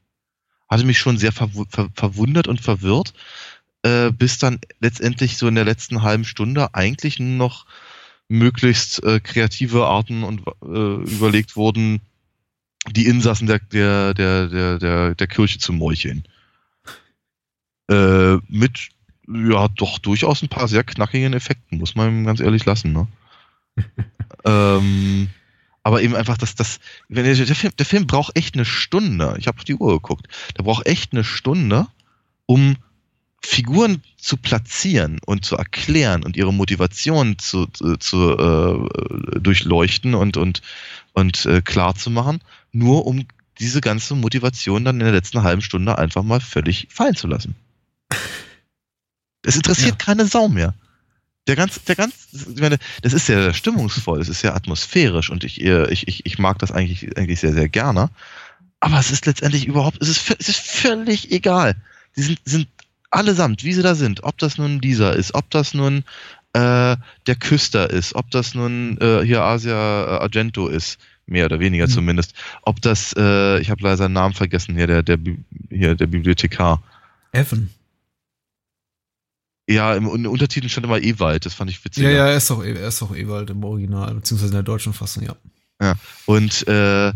[0.70, 3.14] Hatte mich schon sehr verw ver verwundert und verwirrt,
[3.84, 7.66] äh, bis dann letztendlich so in der letzten halben Stunde eigentlich nur noch
[8.30, 12.02] möglichst äh, kreative Arten und äh, überlegt wurden,
[12.92, 16.24] die Insassen der, der, der, der, der, Kirche zu meucheln.
[17.90, 18.90] Äh, mit,
[19.28, 23.08] ja, doch durchaus ein paar sehr knackigen Effekten, muss man ganz ehrlich lassen, ne?
[24.46, 25.30] ähm,
[25.84, 29.36] aber eben einfach, dass das, wenn der, der, Film, der Film braucht echt eine Stunde.
[29.40, 30.28] Ich habe auf die Uhr geguckt.
[30.58, 31.88] Der braucht echt eine Stunde,
[32.46, 32.76] um
[33.42, 40.36] Figuren zu platzieren und zu erklären und ihre Motivation zu, zu, zu äh, durchleuchten und
[40.36, 40.62] und
[41.14, 42.42] und äh, klar zu machen,
[42.72, 43.26] nur um
[43.60, 47.56] diese ganze Motivation dann in der letzten halben Stunde einfach mal völlig fallen zu lassen.
[49.44, 50.06] Es interessiert ja.
[50.06, 50.74] keine Sau mehr.
[51.48, 55.44] Der ganz, der ganz, ich meine, das ist ja stimmungsvoll, es ist ja atmosphärisch und
[55.44, 58.10] ich, ich, ich, ich mag das eigentlich, eigentlich sehr, sehr gerne.
[58.80, 61.76] Aber es ist letztendlich überhaupt, es ist, es ist völlig egal.
[62.16, 62.68] Die sind, sind
[63.10, 66.04] allesamt, wie sie da sind, ob das nun dieser ist, ob das nun
[66.54, 66.96] äh,
[67.28, 71.00] der Küster ist, ob das nun äh, hier Asia äh, Argento ist,
[71.30, 71.92] mehr oder weniger mhm.
[71.92, 75.18] zumindest, ob das, äh, ich habe leider seinen Namen vergessen, hier der, der,
[75.70, 76.82] hier der Bibliothekar.
[77.32, 77.70] Evan.
[79.70, 82.04] Ja, im, im Untertitel stand immer Ewald, das fand ich witzig.
[82.04, 84.94] Ja, ja, er ist auch, er ist auch Ewald im Original, beziehungsweise in der deutschen
[84.94, 85.36] Fassung, ja.
[85.82, 87.14] Ja, und äh,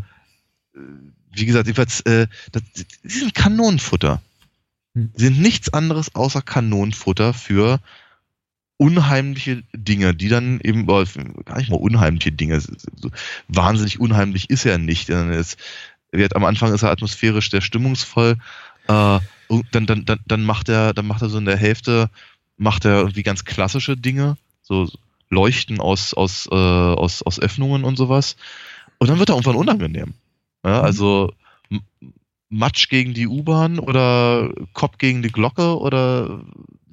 [1.31, 2.61] wie gesagt, jedenfalls, äh, das,
[3.03, 4.21] die sind Kanonenfutter.
[4.95, 5.11] Hm.
[5.17, 7.79] Die sind nichts anderes außer Kanonenfutter für
[8.77, 12.61] unheimliche Dinge, die dann eben, gar nicht mal unheimliche Dinge,
[13.47, 15.09] wahnsinnig unheimlich ist er nicht.
[15.09, 15.57] Es
[16.11, 18.37] wird, am Anfang ist er atmosphärisch sehr stimmungsvoll,
[18.87, 22.09] äh, und dann, dann, dann, dann macht er, dann macht er so in der Hälfte,
[22.57, 24.89] macht er irgendwie ganz klassische Dinge, so
[25.29, 28.35] Leuchten aus, aus, äh, aus, aus Öffnungen und sowas.
[28.97, 30.13] Und dann wird er irgendwann unangenehm.
[30.65, 30.85] Ja, mhm.
[30.85, 31.33] also
[32.49, 36.41] Matsch gegen die U-Bahn oder Kopf gegen die Glocke oder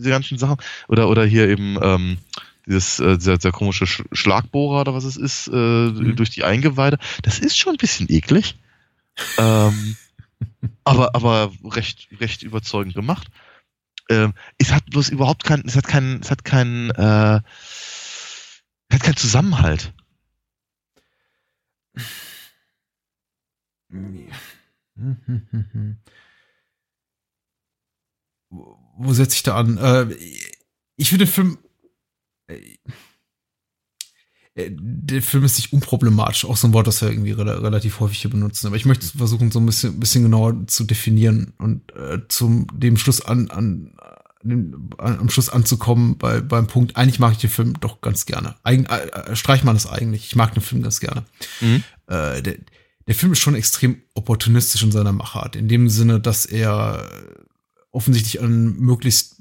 [0.01, 0.57] diese ganzen Sachen.
[0.88, 2.18] Oder, oder hier eben ähm,
[2.66, 6.16] dieses äh, sehr, sehr komische Sch Schlagbohrer oder was es ist, äh, mhm.
[6.16, 6.98] durch die Eingeweide.
[7.22, 8.57] Das ist schon ein bisschen eklig.
[9.38, 9.96] ähm,
[10.84, 13.29] aber, aber recht, recht überzeugend gemacht.
[14.08, 18.62] Ähm, es hat bloß überhaupt keinen, es hat keinen, es hat keinen, äh, es
[18.92, 19.92] hat keinen Zusammenhalt.
[28.50, 29.78] Wo setze ich da an?
[29.78, 30.14] Äh,
[30.96, 31.58] ich finde den Film.
[32.48, 32.78] Äh,
[34.56, 38.20] der Film ist nicht unproblematisch, auch so ein Wort, das wir irgendwie re relativ häufig
[38.20, 38.66] hier benutzen.
[38.66, 42.96] Aber ich möchte versuchen, so ein bisschen, bisschen genauer zu definieren und äh, zum dem
[42.96, 43.94] Schluss an, an,
[44.42, 48.56] an, am Schluss anzukommen bei, beim Punkt, eigentlich mag ich den Film doch ganz gerne.
[48.64, 50.26] Eig äh, streich man das eigentlich.
[50.26, 51.24] Ich mag den Film ganz gerne.
[51.60, 51.84] Mhm.
[52.08, 52.56] Äh, der,
[53.06, 57.08] der Film ist schon extrem opportunistisch in seiner Machart, in dem Sinne, dass er
[57.92, 59.37] offensichtlich an möglichst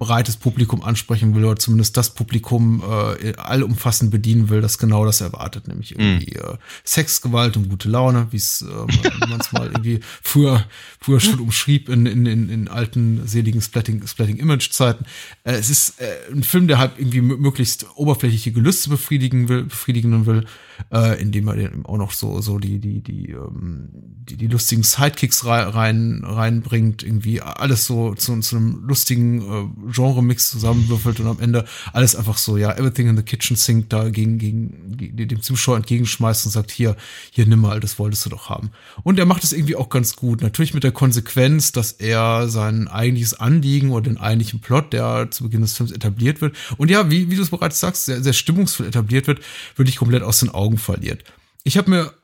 [0.00, 2.82] breites Publikum ansprechen will oder zumindest das Publikum
[3.22, 6.54] äh, allumfassend bedienen will, das genau das erwartet, nämlich irgendwie mhm.
[6.54, 10.64] äh, Sex, Gewalt und gute Laune, wie es äh, man es mal irgendwie früher
[10.98, 15.04] früher schon umschrieb in, in, in, in alten seligen Splatting, Splatting Image Zeiten.
[15.44, 20.24] Äh, es ist äh, ein Film, der halt irgendwie möglichst oberflächliche Gelüste befriedigen will, befriedigen
[20.24, 20.46] will,
[20.92, 23.88] äh, indem er auch noch so so die die die ähm,
[24.30, 30.50] die, die lustigen Sidekicks rein reinbringt, irgendwie alles so zu, zu einem lustigen äh, Genre-Mix
[30.50, 34.38] zusammenwürfelt und am Ende alles einfach so, ja, everything in the kitchen sink da gegen,
[34.38, 36.96] gegen, gegen dem Zuschauer entgegenschmeißt und sagt, hier,
[37.30, 38.70] hier nimm mal, das wolltest du doch haben.
[39.02, 40.42] Und er macht es irgendwie auch ganz gut.
[40.42, 45.44] Natürlich mit der Konsequenz, dass er sein eigentliches Anliegen oder den eigentlichen Plot, der zu
[45.44, 48.32] Beginn des Films etabliert wird und ja, wie, wie du es bereits sagst, sehr, sehr
[48.32, 49.40] stimmungsvoll etabliert wird,
[49.76, 51.24] wirklich komplett aus den Augen verliert.
[51.64, 52.14] Ich habe mir,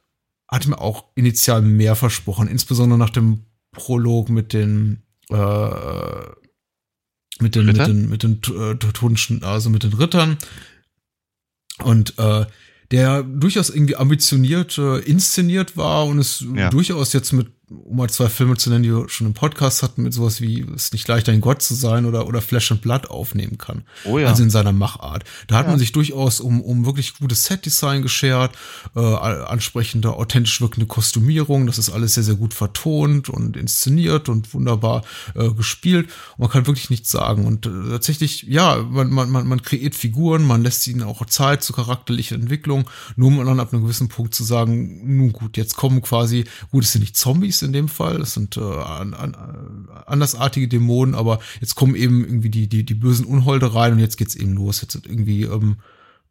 [0.48, 6.26] hatte mir auch initial mehr versprochen, insbesondere nach dem Prolog mit den äh,
[7.38, 10.38] mit den, mit den, mit den äh, Teutonischen, also mit den Rittern.
[11.82, 12.46] Und äh,
[12.90, 16.70] der durchaus irgendwie ambitioniert äh, inszeniert war und es ja.
[16.70, 20.04] durchaus jetzt mit um mal zwei Filme zu nennen, die wir schon im Podcast hatten,
[20.04, 23.10] mit sowas wie Es nicht leichter ein Gott zu sein oder, oder Flash and Blood
[23.10, 23.82] aufnehmen kann.
[24.04, 24.28] Oh ja.
[24.28, 25.24] Also in seiner Machart.
[25.48, 25.70] Da hat ja.
[25.70, 28.54] man sich durchaus um, um wirklich gutes Setdesign geschert,
[28.94, 31.66] äh, ansprechende, authentisch wirkende Kostümierung.
[31.66, 35.02] Das ist alles sehr, sehr gut vertont und inszeniert und wunderbar
[35.34, 36.06] äh, gespielt.
[36.36, 37.46] Und man kann wirklich nichts sagen.
[37.46, 41.64] Und äh, tatsächlich, ja, man, man, man, man kreiert Figuren, man lässt ihnen auch Zeit
[41.64, 45.74] zur charakterlichen Entwicklung, nur um dann ab einem gewissen Punkt zu sagen, nun gut, jetzt
[45.74, 48.18] kommen quasi, gut, es sind nicht Zombies, Zombies in dem Fall.
[48.18, 52.94] Das sind äh, an, an, andersartige Dämonen, aber jetzt kommen eben irgendwie die, die, die
[52.94, 54.80] bösen Unholde rein und jetzt geht's eben los.
[54.80, 55.76] Jetzt wird irgendwie ähm,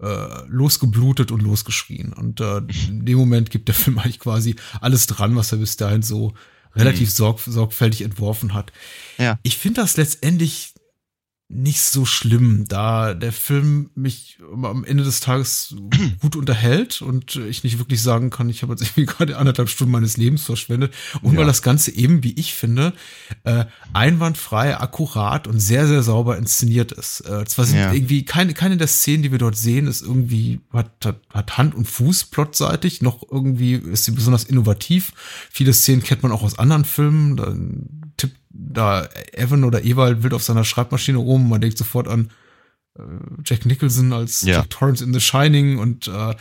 [0.02, 2.14] äh, losgeblutet und losgeschrien.
[2.14, 5.78] Und äh, in dem Moment gibt der Film eigentlich quasi alles dran, was er bis
[5.78, 6.34] dahin so
[6.76, 7.14] relativ mhm.
[7.14, 8.72] sorg sorgfältig entworfen hat.
[9.18, 9.40] Ja.
[9.44, 10.74] Ich finde das letztendlich
[11.48, 15.76] nicht so schlimm, da der Film mich am Ende des Tages
[16.20, 19.92] gut unterhält und ich nicht wirklich sagen kann, ich habe jetzt irgendwie gerade anderthalb Stunden
[19.92, 21.40] meines Lebens verschwendet und ja.
[21.40, 22.94] weil das Ganze eben, wie ich finde,
[23.44, 27.22] äh, einwandfrei, akkurat und sehr, sehr sauber inszeniert ist.
[27.22, 27.94] Äh, zwar sind ja.
[27.94, 31.76] irgendwie keine, keine der Szenen, die wir dort sehen, ist irgendwie, hat, hat, hat Hand
[31.76, 35.14] und Fuß plotseitig, noch irgendwie ist sie besonders innovativ.
[35.52, 40.34] Viele Szenen kennt man auch aus anderen Filmen, dann tippt da Evan oder Ewald wild
[40.34, 41.50] auf seiner Schreibmaschine rum.
[41.50, 42.32] Man denkt sofort an
[42.98, 43.02] äh,
[43.44, 44.58] Jack Nicholson als ja.
[44.58, 46.32] Jack Torrance in The Shining und äh,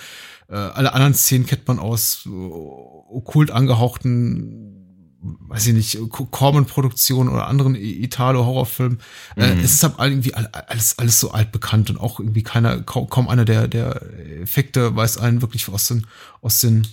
[0.49, 4.85] äh, alle anderen Szenen kennt man aus äh, okkult angehauchten
[5.25, 9.01] weiß ich nicht, Corman-Produktionen oder anderen Italo-Horrorfilmen.
[9.37, 9.61] Äh, mhm.
[9.61, 13.29] Äh, es ist halt irgendwie alles, alles so altbekannt und auch irgendwie keiner, kaum, kaum
[13.29, 14.03] einer der, der
[14.43, 16.07] Effekte weiß einen wirklich aus den,
[16.43, 16.87] aus den,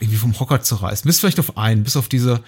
[0.00, 1.08] irgendwie vom Hocker zu reißen.
[1.08, 2.42] Bis vielleicht auf einen, bis auf diese,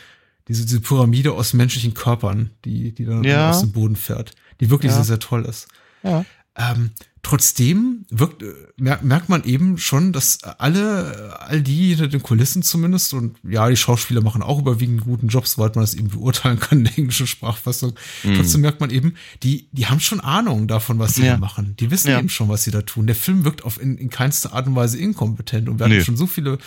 [0.49, 3.51] diese, diese Pyramide aus menschlichen Körpern, die, die dann ja.
[3.51, 4.97] aus dem Boden fährt, die wirklich ja.
[4.97, 5.69] sehr, sehr toll ist.
[6.03, 6.25] Ja.
[6.57, 6.91] Ähm,
[7.23, 13.13] trotzdem wirkt, äh, merkt man eben schon, dass alle, all die hinter den Kulissen zumindest,
[13.13, 16.79] und ja, die Schauspieler machen auch überwiegend guten Jobs, soweit man das eben beurteilen kann
[16.79, 17.95] in der englischen Sprachfassung.
[18.23, 18.35] Mhm.
[18.37, 21.37] Trotzdem merkt man eben, die, die haben schon Ahnung davon, was sie ja.
[21.39, 21.75] machen.
[21.81, 22.19] Die wissen ja.
[22.21, 23.07] eben schon, was sie da tun.
[23.07, 25.97] Der Film wirkt auf in, in keinster Art und Weise inkompetent und wir nee.
[25.97, 26.59] hatten schon so viele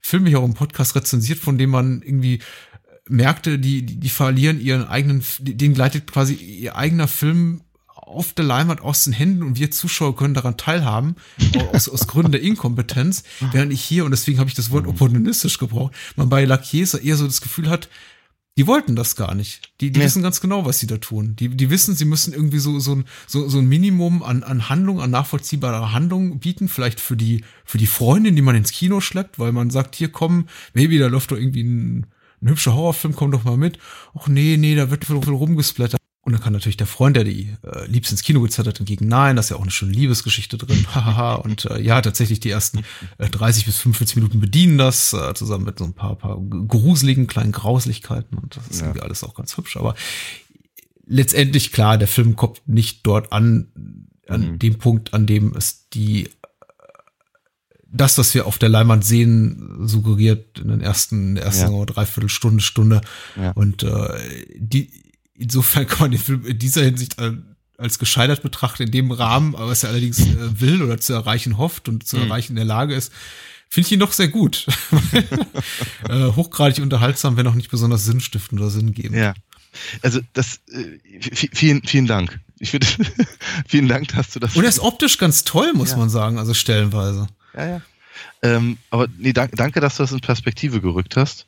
[0.00, 2.40] Filme hier auch im Podcast rezensiert, von denen man irgendwie
[3.08, 8.44] Märkte, die, die, die verlieren ihren eigenen, den gleitet quasi ihr eigener Film auf der
[8.44, 11.16] Leinwand aus den Händen und wir Zuschauer können daran teilhaben,
[11.72, 13.22] aus, aus Gründen der Inkompetenz,
[13.52, 14.90] während ich hier, und deswegen habe ich das Wort mhm.
[14.90, 17.88] opportunistisch gebraucht, man bei Lakiesa eher so das Gefühl hat,
[18.56, 19.72] die wollten das gar nicht.
[19.80, 20.06] Die, die ja.
[20.06, 21.36] wissen ganz genau, was sie da tun.
[21.36, 24.68] Die, die wissen, sie müssen irgendwie so, so, ein, so, so ein Minimum an, an
[24.68, 29.00] Handlung, an nachvollziehbarer Handlung bieten, vielleicht für die, für die Freundin, die man ins Kino
[29.00, 32.06] schleppt, weil man sagt, hier komm, maybe, da läuft doch irgendwie ein
[32.40, 33.78] ein hübscher Horrorfilm, komm doch mal mit.
[34.14, 35.98] Ach nee, nee, da wird viel rumgesplattert.
[36.28, 39.36] Und dann kann natürlich der Freund, der die äh, liebst ins Kino gezettert, entgegen, nein,
[39.36, 41.36] da ist ja auch eine schöne Liebesgeschichte drin, hahaha.
[41.36, 42.84] und äh, ja, tatsächlich die ersten
[43.16, 47.28] äh, 30 bis 45 Minuten bedienen das, äh, zusammen mit so ein paar, paar gruseligen
[47.28, 48.88] kleinen Grauslichkeiten und das ist ja.
[48.88, 49.78] irgendwie alles auch ganz hübsch.
[49.78, 49.94] Aber
[51.06, 53.68] letztendlich, klar, der Film kommt nicht dort an,
[54.28, 54.58] an mhm.
[54.58, 56.28] dem Punkt, an dem es die
[57.90, 61.84] das, was wir auf der Leinwand sehen, suggeriert in den ersten, in der ersten ja.
[61.84, 63.00] dreiviertel Stunde.
[63.36, 63.52] Ja.
[63.52, 64.08] Und äh,
[64.56, 64.90] die,
[65.34, 67.32] insofern kann man den Film in dieser Hinsicht äh,
[67.78, 71.88] als gescheitert betrachten, in dem Rahmen, was er allerdings äh, will oder zu erreichen hofft
[71.88, 72.24] und zu mhm.
[72.24, 73.12] erreichen in der Lage ist,
[73.70, 74.66] finde ich ihn doch sehr gut.
[76.08, 79.16] äh, hochgradig unterhaltsam, wenn auch nicht besonders sinnstiftend oder sinngebend.
[79.16, 79.34] Ja.
[80.02, 82.40] Also das äh, vielen, vielen Dank.
[82.58, 82.86] Ich finde,
[83.68, 84.56] vielen Dank, dass du das.
[84.56, 85.98] Und er ist optisch ganz toll, muss ja.
[85.98, 87.28] man sagen, also stellenweise.
[87.58, 87.80] Ja, ja.
[88.42, 91.46] Ähm, aber nee, danke, danke, dass du das in Perspektive gerückt hast,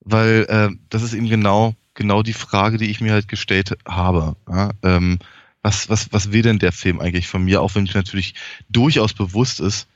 [0.00, 4.36] weil äh, das ist eben genau genau die Frage, die ich mir halt gestellt habe.
[4.48, 5.18] Ja, ähm,
[5.62, 8.34] was, was, was will denn der Film eigentlich von mir, auch wenn mir natürlich
[8.68, 9.86] durchaus bewusst ist,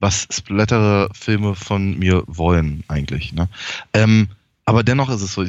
[0.00, 3.32] was Splattere-Filme von mir wollen eigentlich.
[3.32, 3.48] Ne?
[3.94, 4.28] Ähm,
[4.66, 5.44] aber dennoch ist es so,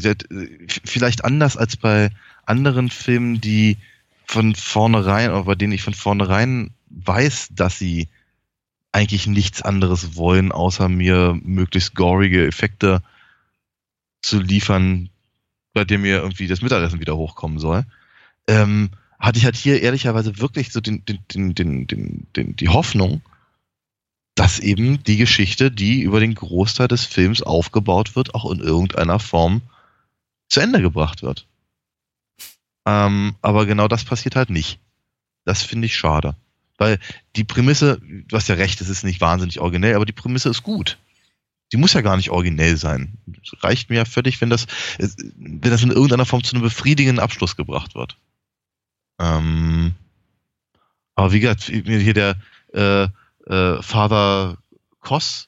[0.85, 2.11] vielleicht anders als bei
[2.45, 3.77] anderen Filmen, die
[4.25, 8.07] von vornherein, oder bei denen ich von vornherein weiß, dass sie
[8.95, 13.03] eigentlich nichts anderes wollen, außer mir möglichst gorige Effekte
[14.21, 15.09] zu liefern,
[15.73, 17.83] bei dem mir irgendwie das Mittagessen wieder hochkommen soll.
[18.47, 22.69] Ähm, hatte ich halt hier ehrlicherweise wirklich so den, den, den, den, den, den, die
[22.69, 23.21] Hoffnung,
[24.33, 29.19] dass eben die Geschichte, die über den Großteil des Films aufgebaut wird, auch in irgendeiner
[29.19, 29.61] Form
[30.47, 31.47] zu Ende gebracht wird.
[32.85, 34.79] Ähm, aber genau das passiert halt nicht.
[35.43, 36.37] Das finde ich schade.
[36.77, 36.99] Weil
[37.35, 40.63] die Prämisse, du hast ja recht, es ist nicht wahnsinnig originell, aber die Prämisse ist
[40.63, 40.97] gut.
[41.71, 43.17] Die muss ja gar nicht originell sein.
[43.61, 47.55] Reicht mir ja völlig, wenn das, wenn das in irgendeiner Form zu einem befriedigenden Abschluss
[47.55, 48.17] gebracht wird.
[49.19, 49.95] Ähm,
[51.15, 52.35] aber wie gesagt, hier der
[52.73, 53.07] äh,
[53.47, 54.57] äh, Father
[54.99, 55.47] Koss.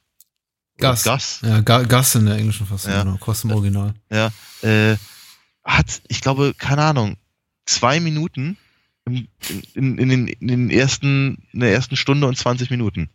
[0.77, 1.03] Gas.
[1.03, 1.39] Gas.
[1.43, 3.03] Ja, Gas in der englischen Fassung, ja.
[3.03, 3.17] genau.
[3.17, 3.93] Koss im Original.
[4.11, 4.31] Ja,
[4.61, 4.95] äh,
[5.63, 7.17] hat, ich glaube, keine Ahnung,
[7.65, 8.57] zwei Minuten
[9.07, 9.27] in,
[9.73, 13.09] in, in, den, in den ersten, in der ersten Stunde und 20 Minuten.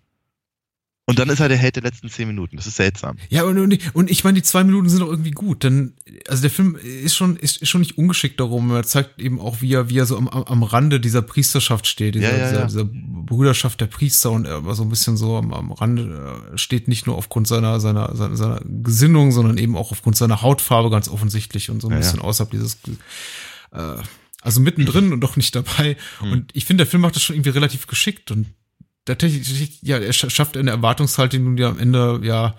[1.04, 2.56] Und dann ist er der Held der letzten zehn Minuten.
[2.56, 3.16] Das ist seltsam.
[3.28, 5.64] Ja, und, und, und ich meine, die zwei Minuten sind auch irgendwie gut.
[5.64, 5.94] Denn,
[6.28, 8.70] also der Film ist schon, ist, schon nicht ungeschickt darum.
[8.70, 12.14] Er zeigt eben auch, wie er, wie er so am, am Rande dieser Priesterschaft steht,
[12.14, 12.64] dieser, ja, ja, ja.
[12.66, 12.88] Dieser,
[13.24, 16.86] Brüderschaft der Priester und er war so ein bisschen so am, am Rande äh, steht
[16.88, 21.08] nicht nur aufgrund seiner, seiner, seiner, seiner Gesinnung, sondern eben auch aufgrund seiner Hautfarbe ganz
[21.08, 22.78] offensichtlich und so ein bisschen außerhalb dieses,
[23.72, 23.96] äh,
[24.42, 25.96] also mittendrin und doch nicht dabei.
[26.18, 26.32] Hm.
[26.32, 28.48] Und ich finde, der Film macht das schon irgendwie relativ geschickt und
[29.04, 32.56] tatsächlich, ja, er schafft eine Erwartungshaltung, die am Ende, ja,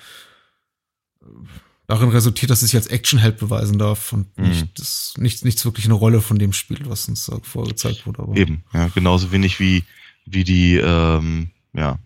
[1.87, 4.49] darin resultiert, dass es sich als Actionheld beweisen darf und mhm.
[4.49, 8.23] nicht, das, nichts, nichts wirklich eine Rolle von dem spielt, was uns da vorgezeigt wurde.
[8.23, 9.83] Aber Eben, ja, genauso wenig wie,
[10.25, 11.99] wie die, ähm, ja,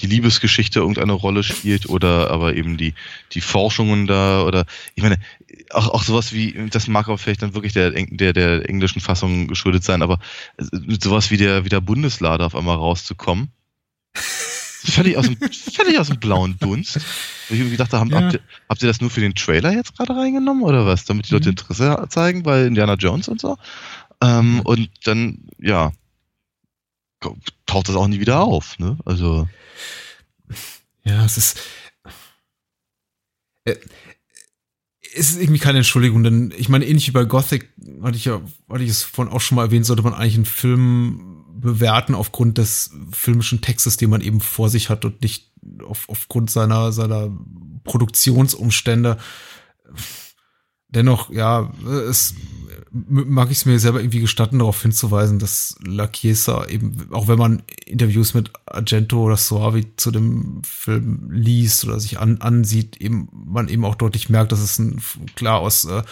[0.00, 2.94] die Liebesgeschichte irgendeine Rolle spielt oder aber eben die,
[3.32, 4.64] die Forschungen da oder
[4.94, 5.18] ich meine,
[5.70, 9.48] auch, auch sowas wie, das mag aber vielleicht dann wirklich der, der, der englischen Fassung
[9.48, 10.18] geschuldet sein, aber
[10.58, 13.52] sowas wie der, wie der Bundeslader auf einmal rauszukommen.
[14.14, 16.96] völlig aus dem, völlig aus dem blauen Dunst.
[17.48, 18.20] Ich irgendwie dachte, haben, ja.
[18.20, 21.04] habt, ihr, habt ihr das nur für den Trailer jetzt gerade reingenommen oder was?
[21.04, 21.52] Damit die Leute mhm.
[21.52, 23.58] Interesse zeigen bei Indiana Jones und so.
[24.22, 25.92] Ähm, und dann, ja,
[27.66, 28.98] taucht das auch nie wieder auf, ne?
[29.04, 29.48] Also.
[31.04, 31.60] Ja, es ist.
[33.64, 33.76] Äh,
[35.14, 37.68] es ist irgendwie keine Entschuldigung, denn ich meine, ähnlich wie bei Gothic,
[38.02, 38.40] hatte ich ja,
[38.70, 42.56] hatte ich es vorhin auch schon mal erwähnt, sollte man eigentlich einen Film bewerten aufgrund
[42.56, 45.52] des filmischen Textes, den man eben vor sich hat und nicht
[45.84, 47.30] auf, aufgrund seiner, seiner
[47.84, 49.18] Produktionsumstände.
[50.88, 51.72] Dennoch, ja,
[52.08, 52.34] es
[52.92, 57.38] mag ich es mir selber irgendwie gestatten, darauf hinzuweisen, dass La Chiesa eben, auch wenn
[57.38, 63.28] man Interviews mit Argento oder Soavi zu dem Film liest oder sich an, ansieht, eben
[63.32, 65.00] man eben auch deutlich merkt, dass es ein
[65.36, 66.02] klar aus äh,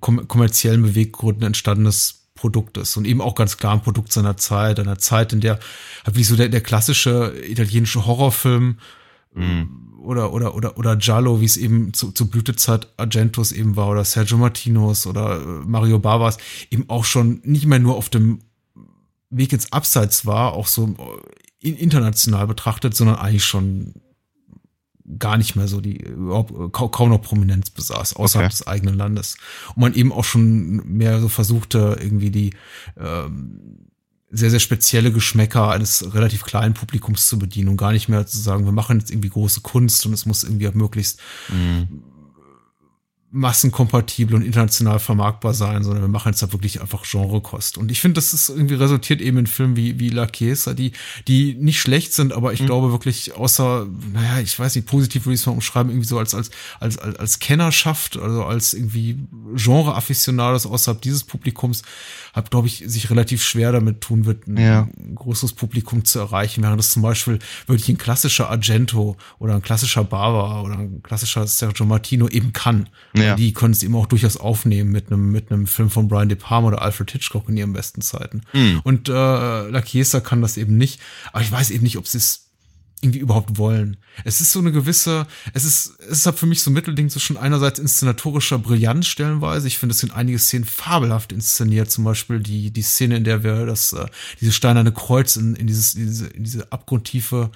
[0.00, 4.98] kommerziellen Beweggründen entstandenes Produkt ist und eben auch ganz klar ein Produkt seiner Zeit, einer
[4.98, 5.58] Zeit, in der
[6.06, 8.78] halt wie so der, der klassische italienische Horrorfilm
[9.34, 13.88] mhm oder, oder, oder, oder Giallo, wie es eben zu, zu Blütezeit Argentos eben war,
[13.88, 16.38] oder Sergio Martinos oder äh, Mario Barbas,
[16.70, 18.40] eben auch schon nicht mehr nur auf dem
[19.30, 20.94] Weg ins Abseits war, auch so
[21.62, 23.94] äh, international betrachtet, sondern eigentlich schon
[25.18, 28.58] gar nicht mehr so die überhaupt äh, kaum noch Prominenz besaß außerhalb okay.
[28.58, 29.36] des eigenen Landes
[29.74, 32.54] und man eben auch schon mehr so versuchte irgendwie die
[32.96, 33.89] ähm,
[34.30, 38.38] sehr, sehr spezielle Geschmäcker eines relativ kleinen Publikums zu bedienen und gar nicht mehr zu
[38.38, 42.09] sagen, wir machen jetzt irgendwie große Kunst und es muss irgendwie möglichst mhm
[43.32, 47.78] massenkompatibel und international vermarktbar sein, sondern wir machen jetzt da wirklich einfach Genrekost.
[47.78, 50.92] Und ich finde, das ist irgendwie resultiert eben in Filmen wie, wie La Chiesa, die,
[51.28, 52.66] die nicht schlecht sind, aber ich mhm.
[52.66, 56.18] glaube wirklich außer, naja, ich weiß nicht, positiv würde ich es mal umschreiben, irgendwie so
[56.18, 56.50] als, als,
[56.80, 59.18] als, als, als Kennerschaft, also als irgendwie
[59.54, 61.82] Genre-Afficionados außerhalb dieses Publikums,
[62.32, 64.88] hat, glaube ich, sich relativ schwer damit tun wird, ein ja.
[65.14, 70.04] größeres Publikum zu erreichen, während das zum Beispiel wirklich ein klassischer Argento oder ein klassischer
[70.04, 72.88] Bava oder ein klassischer Sergio Martino eben kann.
[73.22, 73.36] Ja.
[73.36, 76.38] Die können es eben auch durchaus aufnehmen mit einem mit einem Film von Brian De
[76.38, 78.42] Palma oder Alfred Hitchcock in ihren besten Zeiten.
[78.52, 78.80] Mhm.
[78.84, 81.00] Und äh, La Chiesa kann das eben nicht.
[81.32, 82.50] Aber ich weiß eben nicht, ob sie es
[83.02, 83.96] irgendwie überhaupt wollen.
[84.24, 87.08] Es ist so eine gewisse, es ist, es ist halt für mich so ein Mittelding
[87.08, 89.68] zwischen einerseits inszenatorischer Brillanz stellenweise.
[89.68, 91.90] Ich finde, es sind einige Szenen fabelhaft inszeniert.
[91.90, 94.06] Zum Beispiel die, die Szene, in der wir das, äh,
[94.40, 97.50] diese steinerne Kreuz in, in dieses, in diese, in diese abgrundtiefe,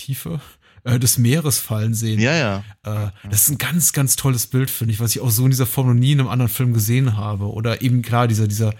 [0.00, 0.40] Tiefe,
[0.84, 2.18] äh, des Meeres fallen sehen.
[2.20, 2.64] Ja, ja.
[2.84, 5.50] Äh, das ist ein ganz, ganz tolles Bild, finde ich, was ich auch so in
[5.50, 7.52] dieser Form noch nie in einem anderen Film gesehen habe.
[7.52, 8.72] Oder eben klar, dieser, dieser,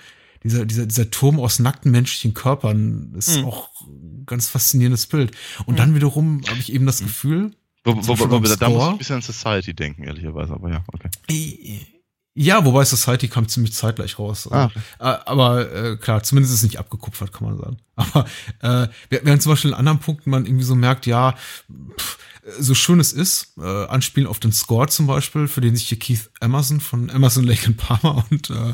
[0.43, 3.45] dieser, dieser, dieser Turm aus nackten menschlichen Körpern ist Mhm.
[3.45, 5.33] auch ein ganz faszinierendes Bild.
[5.67, 7.53] Und dann wiederum habe ich eben das Gefühl,
[7.85, 11.09] Wo, wo, wo, da muss ich ein bisschen an Society denken, ehrlicherweise, aber ja, okay.
[12.41, 14.51] Ja, wobei Society kam ziemlich zeitgleich raus.
[14.51, 17.77] Ah, äh, aber äh, klar, zumindest ist es nicht abgekupfert, kann man sagen.
[17.97, 18.27] Aber
[18.63, 21.35] äh, während zum Beispiel in anderen Punkten man irgendwie so merkt, ja,
[21.99, 22.17] pff,
[22.59, 25.99] so schön es ist, äh, anspielen auf den Score zum Beispiel, für den sich hier
[25.99, 28.73] Keith Emerson von Emerson Lake and Palmer und, äh,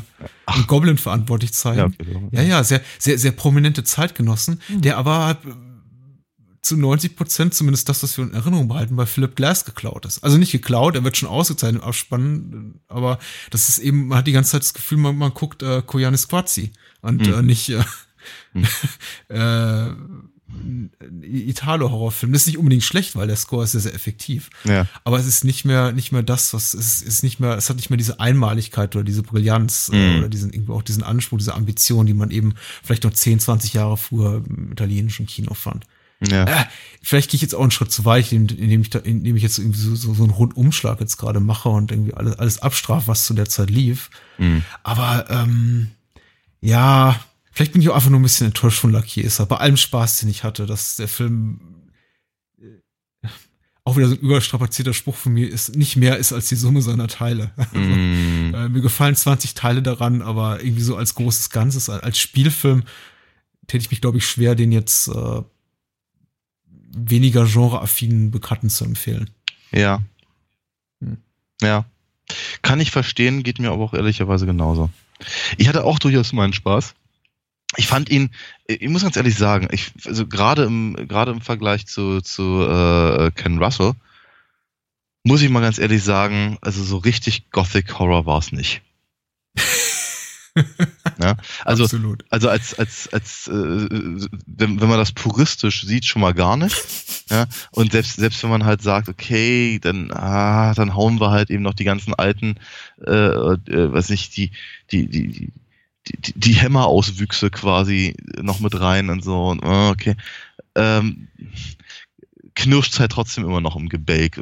[0.55, 1.93] und Goblin verantwortlich zeigen.
[2.31, 2.41] Ja.
[2.41, 5.37] Ja, ja, sehr, sehr, sehr prominente Zeitgenossen, der aber
[6.67, 10.23] zu 90 Prozent, zumindest das, was wir in Erinnerung behalten, bei Philip Glass geklaut ist.
[10.23, 13.19] Also nicht geklaut, er wird schon ausgezeichnet im Abspann, aber
[13.51, 16.27] das ist eben, man hat die ganze Zeit das Gefühl, man, man guckt äh, Koyanis
[16.27, 16.71] Quazzi
[17.01, 17.33] und Hm.
[17.33, 17.83] äh, nicht äh,
[18.53, 18.65] Hm.
[19.29, 19.91] äh,
[21.11, 22.31] Italo-Horrorfilm.
[22.31, 24.49] Das ist nicht unbedingt schlecht, weil der Score ist sehr, sehr effektiv.
[24.63, 24.87] Ja.
[25.03, 27.75] Aber es ist nicht mehr, nicht mehr das, was es ist nicht mehr, es hat
[27.77, 30.19] nicht mehr diese Einmaligkeit oder diese Brillanz Mhm.
[30.19, 32.53] oder diesen, irgendwie auch diesen Anspruch, diese Ambition, die man eben
[32.83, 35.85] vielleicht noch 10, 20 Jahre früher im italienischen Kino fand.
[36.19, 36.45] Ja.
[36.45, 36.65] Äh,
[37.01, 39.59] vielleicht gehe ich jetzt auch einen Schritt zu weit, indem, ich da, indem ich jetzt
[39.59, 43.25] irgendwie so, so, so einen Rundumschlag jetzt gerade mache und irgendwie alles, alles abstrafe, was
[43.25, 44.09] zu der Zeit lief.
[44.37, 44.63] Mhm.
[44.83, 45.91] Aber ähm,
[46.59, 47.19] ja,
[47.51, 49.45] vielleicht bin ich auch einfach nur ein bisschen enttäuscht von Lakiesa.
[49.45, 51.59] Bei allem Spaß, den ich hatte, dass der Film
[52.59, 53.27] äh,
[53.83, 56.81] auch wieder so ein überstrapazierter Spruch von mir ist, nicht mehr ist als die Summe
[56.81, 57.51] seiner Teile.
[57.73, 58.25] Mhm.
[58.47, 62.83] Äh, mir gefallen 20 Teile daran, aber irgendwie so als großes Ganzes, als Spielfilm
[63.67, 65.41] täte ich mich, glaube ich, schwer, den jetzt äh,
[66.97, 69.29] weniger genreaffinen Bekannten zu empfehlen.
[69.71, 70.01] Ja.
[71.01, 71.17] Hm.
[71.61, 71.85] Ja.
[72.61, 74.89] Kann ich verstehen, geht mir aber auch ehrlicherweise genauso.
[75.57, 76.93] Ich hatte auch durchaus meinen Spaß.
[77.75, 78.31] Ich fand ihn,
[78.65, 83.31] ich muss ganz ehrlich sagen, ich, also gerade im, gerade im Vergleich zu, zu äh,
[83.31, 83.93] Ken Russell,
[85.23, 88.81] muss ich mal ganz ehrlich sagen, also so richtig Gothic Horror war es nicht.
[91.21, 91.35] ja,
[91.65, 92.25] also Absolut.
[92.29, 96.75] also als als als äh, wenn, wenn man das puristisch sieht schon mal gar nicht
[97.29, 101.49] ja und selbst selbst wenn man halt sagt okay dann ah, dann hauen wir halt
[101.49, 102.55] eben noch die ganzen alten
[103.05, 104.51] äh, äh, weiß nicht die
[104.91, 105.51] die die die
[106.07, 110.15] die, die Hämmerauswüchse quasi noch mit rein und so und ah, okay.
[110.75, 111.27] Ähm,
[112.57, 114.37] knirscht halt trotzdem immer noch im Gebälk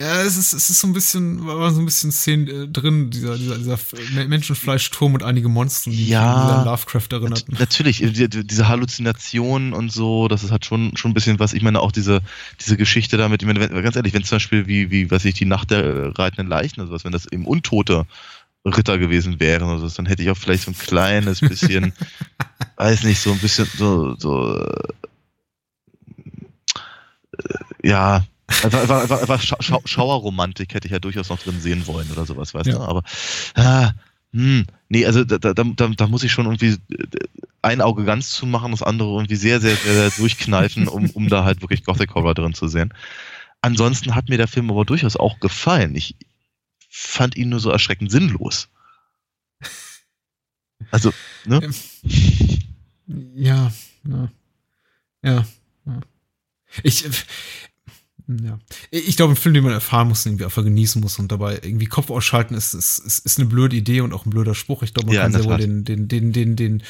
[0.00, 3.10] Ja, es ist, es ist so ein bisschen, war so ein bisschen Szenen äh, drin,
[3.10, 3.78] dieser, dieser, dieser
[4.14, 6.32] Me- Menschenfleischturm und einige Monster, die Ja.
[6.32, 7.52] an Lovecraft erinnerten.
[7.52, 11.14] Nat- Natürlich, äh, die- die- diese Halluzinationen und so, das ist halt schon, schon ein
[11.14, 11.52] bisschen was.
[11.52, 12.22] Ich meine, auch diese,
[12.60, 15.34] diese Geschichte damit, ich meine, wenn, ganz ehrlich, wenn zum Beispiel wie, wie, was ich,
[15.34, 18.06] die Nacht der reitenden Leichen oder sowas, wenn das eben untote
[18.64, 21.92] Ritter gewesen wären oder so, dann hätte ich auch vielleicht so ein kleines bisschen,
[22.76, 24.64] weiß nicht, so ein bisschen, so, so,
[27.82, 28.24] ja,
[28.62, 32.10] einfach, einfach, einfach, einfach Scha Schau Schauerromantik hätte ich ja durchaus noch drin sehen wollen
[32.10, 32.74] oder sowas, weißt Ja.
[32.74, 33.02] du, aber,
[33.54, 33.92] ah,
[34.32, 37.06] hm, nee, also da, da, da, da muss ich schon irgendwie äh,
[37.60, 41.44] ein Auge ganz zumachen, das andere irgendwie sehr, sehr, sehr, sehr durchkneifen, um, um da
[41.44, 42.94] halt wirklich Gothic Horror drin zu sehen.
[43.60, 45.94] Ansonsten hat mir der Film aber durchaus auch gefallen.
[45.94, 46.16] Ich
[46.88, 48.68] fand ihn nur so erschreckend sinnlos.
[50.90, 51.12] Also,
[51.44, 51.70] ne?
[53.34, 53.72] Ja,
[54.04, 54.28] ja,
[55.22, 55.44] ja.
[55.86, 56.00] ja.
[56.82, 57.10] Ich, äh,
[58.44, 58.58] ja.
[58.90, 61.54] Ich glaube, ein Film, den man erfahren muss, den irgendwie einfach genießen muss und dabei
[61.62, 64.82] irgendwie Kopf ausschalten, ist, ist, ist, ist eine blöde Idee und auch ein blöder Spruch.
[64.82, 66.82] Ich glaube, man Ja, kann sehr wohl den, den, den, den, den,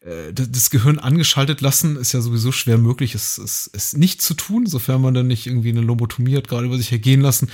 [0.00, 4.34] äh, das Gehirn angeschaltet lassen, ist ja sowieso schwer möglich, es, es, es nicht zu
[4.34, 7.48] tun, sofern man dann nicht irgendwie eine Lobotomie hat, gerade über sich ergehen lassen.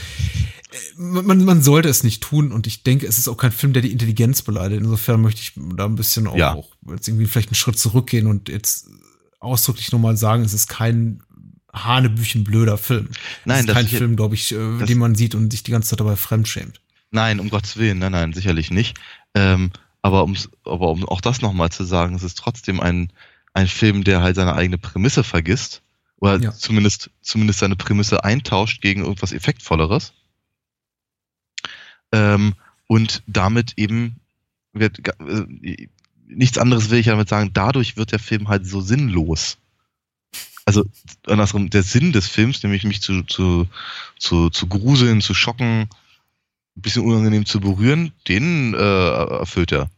[0.70, 3.72] Äh, Man, man sollte es nicht tun und ich denke, es ist auch kein Film,
[3.72, 4.82] der die Intelligenz beleidigt.
[4.82, 6.54] Insofern möchte ich da ein bisschen auch, Ja.
[6.54, 8.88] auch jetzt irgendwie vielleicht einen Schritt zurückgehen und jetzt
[9.38, 11.22] ausdrücklich nochmal sagen, es ist kein
[11.84, 13.08] hanebüchenblöder Film.
[13.44, 15.50] Nein, es ist das kein sicher- Film, glaube ich, äh, das- den man sieht und
[15.50, 16.80] sich die ganze Zeit dabei fremdschämt.
[17.10, 18.96] Nein, um Gottes Willen, nein, nein, sicherlich nicht.
[19.34, 19.70] Ähm,
[20.02, 23.12] aber, um's, aber um auch das nochmal zu sagen, es ist trotzdem ein,
[23.54, 25.82] ein Film, der halt seine eigene Prämisse vergisst.
[26.18, 26.52] Oder Ja.
[26.52, 30.12] zumindest, zumindest seine Prämisse eintauscht gegen irgendwas Effektvolleres.
[32.12, 32.54] Ähm,
[32.86, 34.16] und damit eben
[34.72, 35.88] wird, äh,
[36.26, 39.58] nichts anderes will ich damit sagen, dadurch wird der Film halt so sinnlos.
[40.64, 40.84] Also
[41.26, 43.68] andersrum, der Sinn des Films, nämlich mich zu, zu,
[44.18, 45.88] zu, zu gruseln, zu schocken,
[46.76, 49.88] ein bisschen unangenehm zu berühren, den äh, erfüllt er.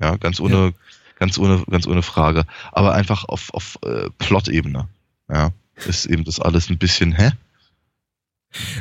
[0.00, 0.74] Ja, ganz ohne,
[1.18, 2.44] ganz ohne, ganz ohne Frage.
[2.72, 4.88] Aber einfach auf, auf äh, Plot-Ebene.
[5.28, 5.52] Ja,
[5.86, 7.30] ist eben das alles ein bisschen, hä?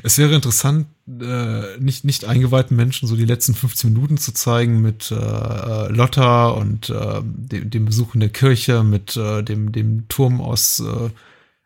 [0.04, 4.82] Es wäre interessant, äh, nicht, nicht eingeweihten Menschen so die letzten 15 Minuten zu zeigen
[4.82, 9.72] mit äh, äh, Lotta und äh, dem, dem Besuch in der Kirche, mit äh, dem,
[9.72, 11.10] dem Turm aus äh,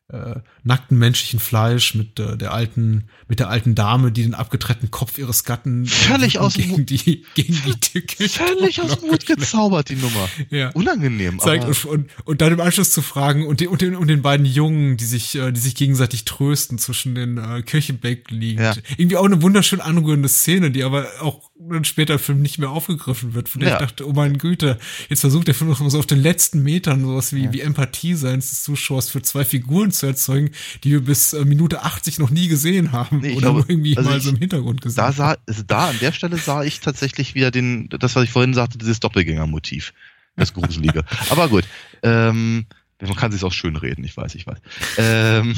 [0.09, 4.89] äh, nackten menschlichen Fleisch mit äh, der alten mit der alten Dame, die den abgetrennten
[4.89, 9.89] Kopf ihres Gatten Völlig aus gegen die gegen die Tücke Völlig aus dem Hut gezaubert,
[9.89, 10.27] die Nummer.
[10.49, 10.69] Ja.
[10.69, 11.39] Unangenehm.
[11.39, 14.21] zeigt aber und, und, dann im Anschluss zu fragen und, den, und, den, und den
[14.21, 18.61] beiden Jungen, die sich, äh, die sich gegenseitig trösten zwischen den äh, Kirchenbänken liegend.
[18.61, 18.73] Ja.
[18.97, 22.69] Irgendwie auch eine wunderschön anrührende Szene, die aber auch dann später im Film nicht mehr
[22.69, 23.75] aufgegriffen wird, von der Ja.
[23.75, 24.79] ich dachte, oh mein Güte,
[25.09, 28.15] jetzt versucht der Film noch mal so auf den letzten Metern sowas wie, wie Empathie
[28.15, 30.51] seins des Zuschauers für zwei Figuren zu erzeugen,
[30.83, 34.09] die wir bis äh, Minute 80 noch nie gesehen haben Nee, oder glaube, irgendwie also
[34.09, 34.97] mal so im Hintergrund gesehen.
[34.97, 38.31] da sah, also da an der Stelle sah ich tatsächlich wieder den, das, was ich
[38.31, 39.93] vorhin sagte, dieses Doppelgänger-Motiv.
[40.35, 41.03] Das Gruselige.
[41.29, 41.65] Aber gut.
[42.01, 42.65] Ähm,
[43.01, 44.57] man kann sich auch schön reden, ich weiß, ich weiß.
[44.97, 45.55] Ähm,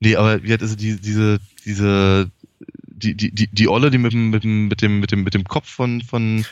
[0.00, 2.30] nee, aber wie hat also die, diese, diese,
[2.86, 5.34] die, die, die, die Olle, die mit dem, mit dem, mit dem, mit dem, mit
[5.34, 6.44] dem Kopf von, von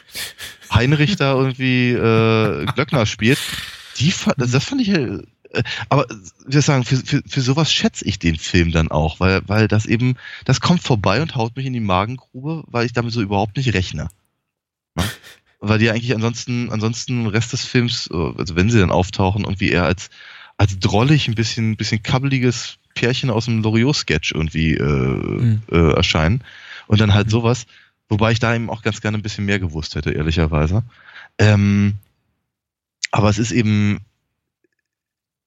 [0.72, 3.38] Heinrich da irgendwie äh, Glöckner spielt,
[3.98, 5.18] die das fand ich äh,
[5.88, 6.06] aber
[6.46, 9.86] wir sagen, für, für, für sowas schätze ich den Film dann auch, weil, weil das
[9.86, 13.56] eben, das kommt vorbei und haut mich in die Magengrube, weil ich damit so überhaupt
[13.56, 14.08] nicht rechne.
[14.94, 15.04] Ne?
[15.58, 19.70] Weil die eigentlich ansonsten, ansonsten Rest des Films, äh, also wenn sie dann auftauchen, irgendwie
[19.70, 20.10] eher als,
[20.56, 25.62] als drollig, ein bisschen, bisschen kabbeliges Pärchen aus dem Loriot-Sketch irgendwie äh, Mhm.
[25.70, 26.42] äh, erscheinen.
[26.86, 27.30] Und dann halt Mhm.
[27.30, 27.66] sowas,
[28.08, 30.82] wobei ich da eben auch ganz gerne ein bisschen mehr gewusst hätte, ehrlicherweise.
[31.38, 31.94] Ähm,
[33.10, 34.00] aber es ist eben,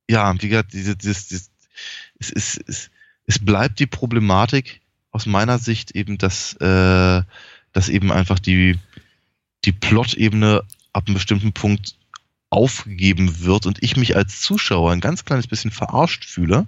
[0.09, 1.51] ja, wie gesagt, diese, dieses, dieses,
[2.19, 2.89] es, es, es,
[3.25, 4.81] es bleibt die Problematik
[5.11, 7.21] aus meiner Sicht eben, dass, äh,
[7.71, 8.79] dass eben einfach die,
[9.65, 11.95] die Plot-Ebene ab einem bestimmten Punkt
[12.49, 16.67] aufgegeben wird und ich mich als Zuschauer ein ganz kleines bisschen verarscht fühle,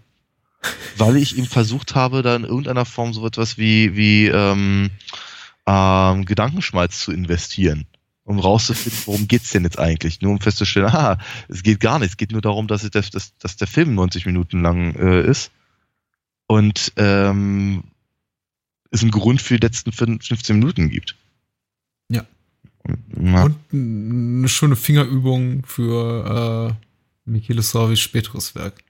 [0.98, 4.90] weil ich eben versucht habe, da in irgendeiner Form so etwas wie, wie ähm,
[5.68, 7.86] ähm, Gedankenschmalz zu investieren,
[8.26, 10.22] um rauszufinden, worum geht's denn jetzt eigentlich?
[10.22, 13.38] Nur um festzustellen, ah, es geht gar nicht, es geht nur darum, dass, dass, dass,
[13.38, 15.52] dass der Film 90 Minuten lang äh, ist
[16.48, 17.84] und ähm,
[18.92, 21.16] es einen Grund für die letzten 15 Minuten gibt.
[22.10, 22.26] Ja.
[23.20, 23.44] Ja.
[23.44, 26.76] Und eine schöne Fingerübung für
[27.26, 28.85] äh, Michele Sorvis späteres Werk.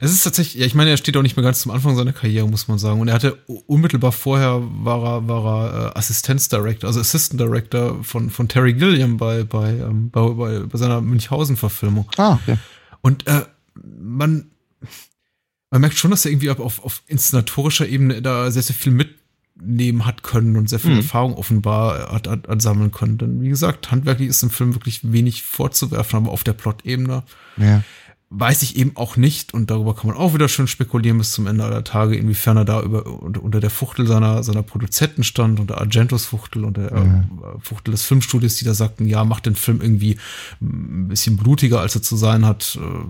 [0.00, 2.12] Es ist tatsächlich, ja, ich meine, er steht auch nicht mehr ganz zum Anfang seiner
[2.12, 3.00] Karriere, muss man sagen.
[3.00, 8.30] Und er hatte unmittelbar vorher war er, war er äh, Assistenzdirector, also Assistant Director von,
[8.30, 12.08] von Terry Gilliam bei, bei, ähm, bei, bei, bei seiner Münchhausen-Verfilmung.
[12.16, 12.56] Ah, okay.
[13.02, 13.42] Und äh,
[13.74, 14.50] man,
[15.70, 20.06] man merkt schon, dass er irgendwie auf, auf inszenatorischer Ebene da sehr, sehr viel mitnehmen
[20.06, 20.98] hat können und sehr viel Mhm.
[20.98, 23.18] Erfahrung offenbar hat, hat, hat sammeln können.
[23.18, 27.22] Denn wie gesagt, handwerklich ist im Film wirklich wenig vorzuwerfen, aber auf der Plot-Ebene
[27.56, 27.82] Ja.
[28.38, 31.46] Weiß ich eben auch nicht, und darüber kann man auch wieder schön spekulieren bis zum
[31.46, 35.58] Ende aller Tage, inwiefern er da über, unter, unter der Fuchtel seiner, seiner Produzenten stand,
[35.58, 37.24] unter Argentos Fuchtel und der Mhm.
[37.42, 40.18] äh, Fuchtel des Filmstudios, die da sagten, ja, macht den Film irgendwie
[40.60, 43.04] ein bisschen blutiger, als er zu sein hat, äh,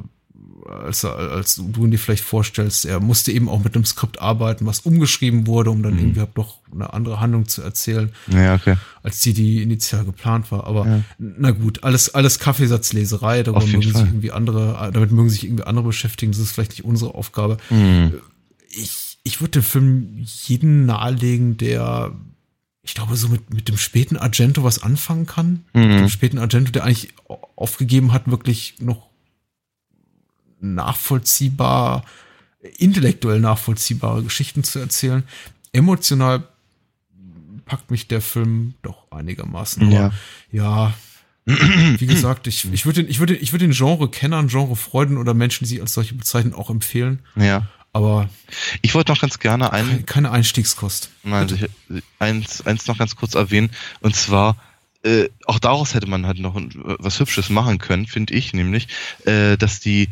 [0.69, 2.85] als, als du ihn dir vielleicht vorstellst.
[2.87, 5.99] Er musste eben auch mit einem Skript arbeiten, was umgeschrieben wurde, um dann Mhm.
[6.01, 8.77] irgendwie halt doch eine andere Handlung zu erzählen Ja, okay.
[9.03, 10.67] als die, die initial geplant war.
[10.67, 11.03] Aber Ja.
[11.19, 13.93] na gut, alles, alles Kaffeesatzleserei, darüber mögen Fall.
[14.03, 16.33] sich irgendwie andere, damit mögen sich irgendwie andere beschäftigen.
[16.33, 17.57] Das ist vielleicht nicht unsere Aufgabe.
[17.71, 18.15] Mhm.
[18.69, 20.09] Ich, ich würde den Film
[20.47, 22.13] jeden nahelegen, der,
[22.83, 25.65] ich glaube, so mit, mit dem späten Argento was anfangen kann.
[25.73, 26.09] Mit dem Mhm.
[26.09, 27.15] späten Argento, der eigentlich
[27.57, 29.06] aufgegeben hat, wirklich noch
[30.75, 32.05] nachvollziehbar,
[32.79, 35.23] intellektuell nachvollziehbare Geschichten zu erzählen.
[35.73, 36.49] Emotional
[37.65, 39.91] packt mich der Film doch einigermaßen.
[39.91, 40.07] Ja.
[40.07, 40.15] Aber
[40.53, 40.95] ja,
[41.47, 45.65] wie gesagt, ich, ich würde den, ich würde, ich würde den Genre-Kennern, Genre-Freuden oder Menschen,
[45.65, 47.21] die sich als solche bezeichnen, auch empfehlen.
[47.37, 47.67] Ja.
[47.93, 48.29] Aber
[48.83, 51.09] Ich wollte noch ganz gerne einen, keine, Einstiegskost.
[51.23, 51.49] Nein,
[51.89, 53.71] ich, eins, eins noch ganz kurz erwähnen.
[54.01, 54.57] Und zwar,
[55.03, 56.61] äh, auch daraus hätte man halt noch
[56.99, 58.89] was Hübsches machen können, finde ich, nämlich,
[59.25, 60.11] äh, dass die,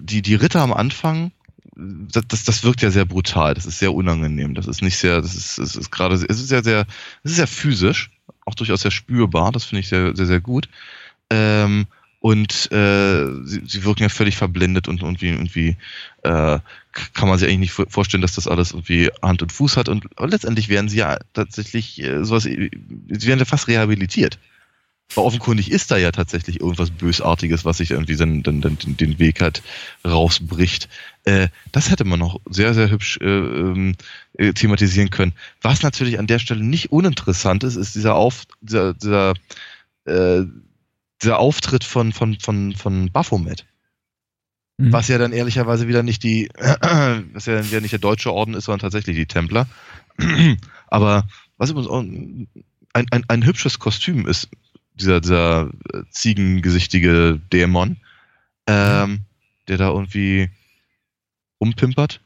[0.00, 1.32] die, die Ritter am Anfang,
[1.76, 5.20] das, das, das wirkt ja sehr brutal, das ist sehr unangenehm, das ist nicht sehr,
[5.20, 6.86] das ist, es ist gerade, es ist sehr, sehr,
[7.22, 8.10] es ist sehr physisch,
[8.46, 10.68] auch durchaus sehr spürbar, das finde ich sehr, sehr, sehr gut.
[11.30, 11.86] Ähm,
[12.20, 15.76] und äh, sie, sie wirken ja völlig verblendet und irgendwie, irgendwie
[16.22, 16.58] äh,
[17.12, 19.90] kann man sich eigentlich nicht vor- vorstellen, dass das alles irgendwie Hand und Fuß hat.
[19.90, 22.70] Und letztendlich werden sie ja tatsächlich äh, sowas, sie
[23.08, 24.38] werden ja fast rehabilitiert.
[25.14, 29.18] Aber offenkundig ist da ja tatsächlich irgendwas Bösartiges, was sich irgendwie dann, dann, dann den
[29.18, 29.62] Weg halt
[30.04, 30.88] rausbricht.
[31.24, 33.94] Äh, das hätte man noch sehr, sehr hübsch äh, ähm,
[34.36, 35.32] äh, thematisieren können.
[35.62, 39.34] Was natürlich an der Stelle nicht uninteressant ist, ist dieser Auf, dieser, dieser,
[40.04, 40.42] äh,
[41.22, 43.64] dieser Auftritt von, von, von, von Baphomet.
[44.78, 44.92] Mhm.
[44.92, 48.54] Was ja dann ehrlicherweise wieder nicht die, was ja dann wieder nicht der deutsche Orden
[48.54, 49.68] ist, sondern tatsächlich die Templer.
[50.88, 51.26] Aber
[51.56, 52.48] was übrigens auch ein,
[52.92, 54.48] ein, ein hübsches Kostüm ist,
[54.94, 57.96] dieser, dieser äh, ziegengesichtige Dämon,
[58.66, 59.20] ähm,
[59.68, 60.50] der da irgendwie
[61.60, 62.20] rumpimpert.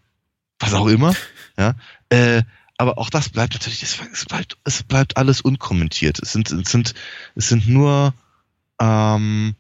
[0.59, 1.15] Was auch immer.
[1.57, 1.75] Ja.
[2.09, 2.43] Äh,
[2.77, 6.21] aber auch das bleibt natürlich, es bleibt, es bleibt alles unkommentiert.
[6.23, 6.95] Es sind, es sind,
[7.35, 8.15] es sind nur,
[8.81, 9.57] ähm,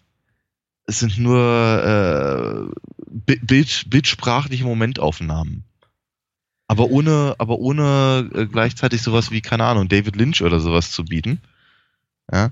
[0.87, 2.79] es sind nur äh,
[3.11, 5.65] Bild, bildsprachliche Momentaufnahmen.
[6.69, 11.05] Aber ohne, aber ohne äh, gleichzeitig sowas wie, keine Ahnung, David Lynch oder sowas zu
[11.05, 11.41] bieten.
[12.31, 12.51] Ja.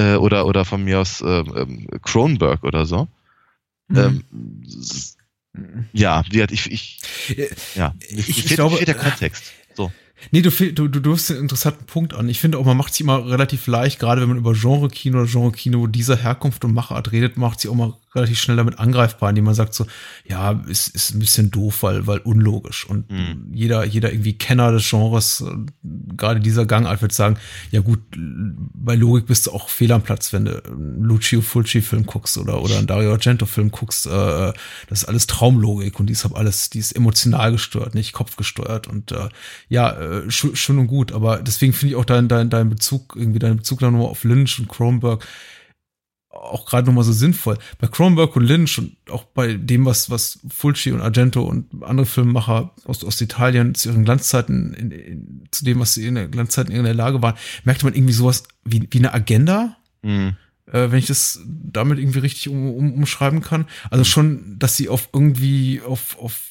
[0.00, 1.66] Äh, oder, oder von mir aus äh, äh,
[2.02, 3.06] Cronenberg oder so.
[3.88, 4.24] Mhm.
[4.32, 7.00] Ähm, ja, ich, ich,
[7.74, 9.52] ja, ich, ich, ich glaube, der Kontext.
[9.74, 9.92] So.
[10.30, 12.28] Nee, du, du, du durfst einen interessanten Punkt an.
[12.28, 15.30] Ich finde auch, man macht sich immer relativ leicht, gerade wenn man über Genre-Kino oder
[15.30, 19.44] Genre-Kino dieser Herkunft und Machart redet, macht sich auch mal relativ schnell damit angreifbar, indem
[19.44, 19.86] man sagt so,
[20.26, 22.84] ja, ist, ist ein bisschen doof, weil, weil unlogisch.
[22.86, 23.46] Und mhm.
[23.52, 25.44] jeder, jeder irgendwie Kenner des Genres,
[26.16, 27.36] gerade dieser Gangart wird sagen,
[27.70, 32.04] ja gut, bei Logik bist du auch fehl am Platz, wenn du einen Lucio Fulci-Film
[32.06, 34.06] guckst oder, oder einen Dario Argento-Film guckst.
[34.06, 34.52] Äh,
[34.88, 38.88] das ist alles Traumlogik und die ist alles, die ist emotional gesteuert, nicht kopfgesteuert.
[38.88, 39.28] Und äh,
[39.68, 43.38] ja, äh, schön und gut, aber deswegen finde ich auch dein, dein, dein Bezug, irgendwie
[43.38, 45.24] dein Bezug dann nur auf Lynch und Kronberg
[46.40, 47.58] auch gerade nochmal so sinnvoll.
[47.78, 52.06] Bei Cronenberg und Lynch und auch bei dem, was, was Fulci und Argento und andere
[52.06, 56.28] Filmemacher aus, aus Italien zu ihren Glanzzeiten, in, in, zu dem, was sie in der
[56.28, 59.76] Glanzzeiten in der Lage waren, merkte man irgendwie sowas wie, wie eine Agenda.
[60.02, 60.36] Mhm.
[60.66, 63.66] Äh, wenn ich das damit irgendwie richtig um, um, umschreiben kann.
[63.90, 66.49] Also schon, dass sie auf irgendwie auf, auf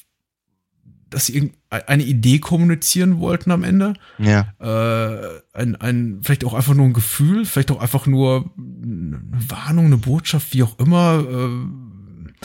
[1.10, 3.94] dass sie eine Idee kommunizieren wollten am Ende.
[4.18, 4.54] Ja.
[4.60, 9.86] Äh, ein, ein, vielleicht auch einfach nur ein Gefühl, vielleicht auch einfach nur eine Warnung,
[9.86, 11.24] eine Botschaft, wie auch immer.
[11.28, 12.40] Äh,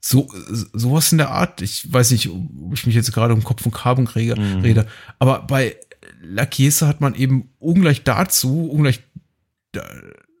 [0.00, 0.28] so,
[0.74, 1.62] sowas in der Art.
[1.62, 4.60] Ich weiß nicht, ob ich mich jetzt gerade um Kopf und Carbon rede, mhm.
[4.60, 4.86] rede.
[5.18, 5.76] Aber bei
[6.22, 9.00] La Chiesa hat man eben ungleich dazu, ungleich,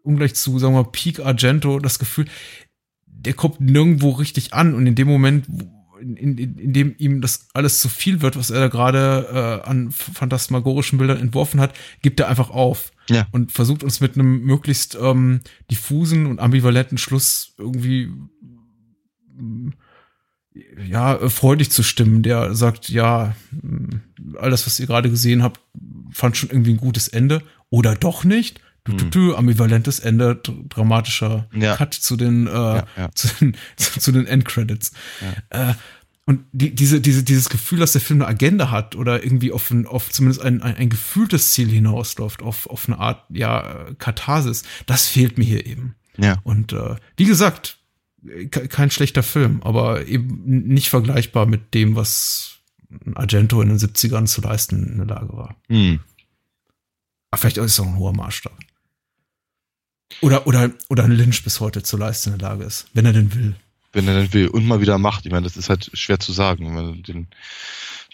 [0.02, 2.26] ungleich zu, sagen wir mal, Peak Argento das Gefühl,
[3.06, 5.46] der kommt nirgendwo richtig an und in dem Moment,
[6.04, 9.68] in, in, in dem ihm das alles zu viel wird, was er da gerade äh,
[9.68, 12.92] an phantasmagorischen Bildern entworfen hat, gibt er einfach auf.
[13.08, 13.26] Ja.
[13.32, 15.40] Und versucht uns mit einem möglichst ähm,
[15.70, 18.10] diffusen und ambivalenten Schluss irgendwie
[20.86, 23.34] ja, freudig zu stimmen, der sagt, ja,
[24.38, 25.60] alles, was ihr gerade gesehen habt,
[26.10, 28.60] fand schon irgendwie ein gutes Ende oder doch nicht.
[28.84, 29.10] Du, du, hm.
[29.10, 31.74] du, ambivalentes Ende, dramatischer ja.
[31.74, 33.10] Cut zu den, äh, ja, ja.
[33.14, 34.92] Zu, den zu, zu den Endcredits.
[35.48, 35.72] Äh,
[36.26, 39.70] und die, diese, diese, dieses Gefühl, dass der Film eine Agenda hat oder irgendwie auf,
[39.70, 44.62] ein, auf zumindest ein, ein, ein gefühltes Ziel hinausläuft, auf, auf eine Art, ja, Katharsis,
[44.86, 45.94] das fehlt mir hier eben.
[46.16, 46.38] Ja.
[46.42, 47.78] Und äh, wie gesagt,
[48.50, 52.58] kein schlechter Film, aber eben nicht vergleichbar mit dem, was
[53.14, 55.56] Argento in den 70ern zu leisten in der Lage war.
[55.68, 56.00] Hm.
[57.30, 58.58] Aber vielleicht ist es auch ein hoher Maßstab.
[60.22, 63.12] Oder, oder, oder ein Lynch bis heute zu leisten in der Lage ist, wenn er
[63.12, 63.56] denn will.
[63.94, 65.24] Wenn er denn will und mal wieder macht.
[65.24, 67.02] Ich meine, das ist halt schwer zu sagen.
[67.06, 67.28] Den,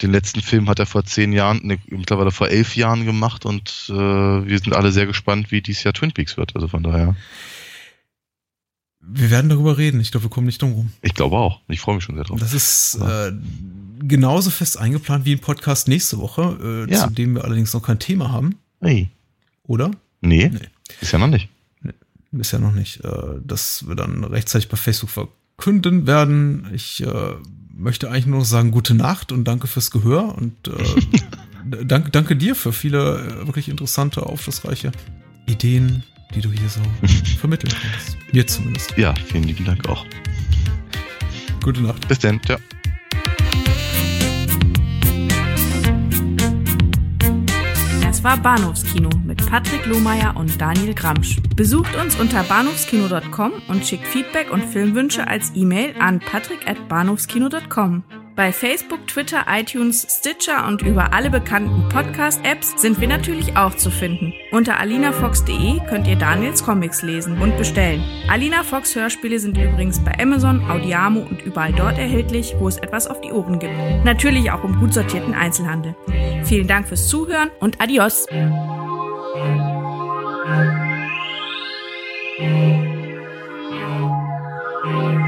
[0.02, 3.86] den letzten Film hat er vor zehn Jahren, ne, mittlerweile vor elf Jahren gemacht und
[3.88, 6.54] äh, wir sind alle sehr gespannt, wie dieses Jahr Twin Peaks wird.
[6.54, 7.16] Also von daher.
[9.00, 10.00] Wir werden darüber reden.
[10.00, 10.92] Ich glaube, wir kommen nicht drum rum.
[11.00, 11.60] Ich glaube auch.
[11.68, 12.38] Ich freue mich schon sehr drauf.
[12.38, 13.32] Das ist äh,
[14.00, 17.08] genauso fest eingeplant wie ein Podcast nächste Woche, äh, ja.
[17.08, 18.56] zu dem wir allerdings noch kein Thema haben.
[18.80, 19.08] Hey.
[19.64, 19.90] Oder?
[20.20, 20.50] Nee.
[20.52, 20.68] nee.
[21.00, 21.48] Ist ja noch nicht.
[22.32, 23.04] Bisher noch nicht.
[23.04, 25.10] Äh, das wir dann rechtzeitig bei Facebook
[25.60, 26.70] verkünden werden.
[26.72, 27.34] Ich äh,
[27.76, 32.34] möchte eigentlich nur noch sagen, gute Nacht und danke fürs Gehör und äh, danke, danke
[32.34, 34.90] dir für viele äh, wirklich interessante, aufschlussreiche
[35.46, 36.02] Ideen,
[36.34, 36.80] die du hier so
[37.38, 38.16] vermitteln kannst.
[38.32, 38.96] Mir zumindest.
[38.96, 40.06] Ja, vielen lieben Dank auch.
[41.62, 42.08] Gute Nacht.
[42.08, 42.42] Bis dann.
[42.42, 42.58] Ciao.
[48.20, 51.38] Das war Bahnhofskino mit Patrick Lohmeier und Daniel Gramsch.
[51.56, 58.02] Besucht uns unter bahnhofskino.com und schickt Feedback und Filmwünsche als E-Mail an patrick@bahnhofskino.com.
[58.36, 63.90] Bei Facebook, Twitter, iTunes, Stitcher und über alle bekannten Podcast-Apps sind wir natürlich auch zu
[63.90, 64.32] finden.
[64.52, 68.02] Unter alinafox.de könnt ihr Daniels Comics lesen und bestellen.
[68.28, 73.08] Alina Fox Hörspiele sind übrigens bei Amazon, Audiamo und überall dort erhältlich, wo es etwas
[73.08, 73.74] auf die Ohren gibt.
[74.04, 75.94] Natürlich auch im gut sortierten Einzelhandel.
[76.50, 78.26] Vielen Dank fürs Zuhören und adios.
[82.40, 85.19] Thank you.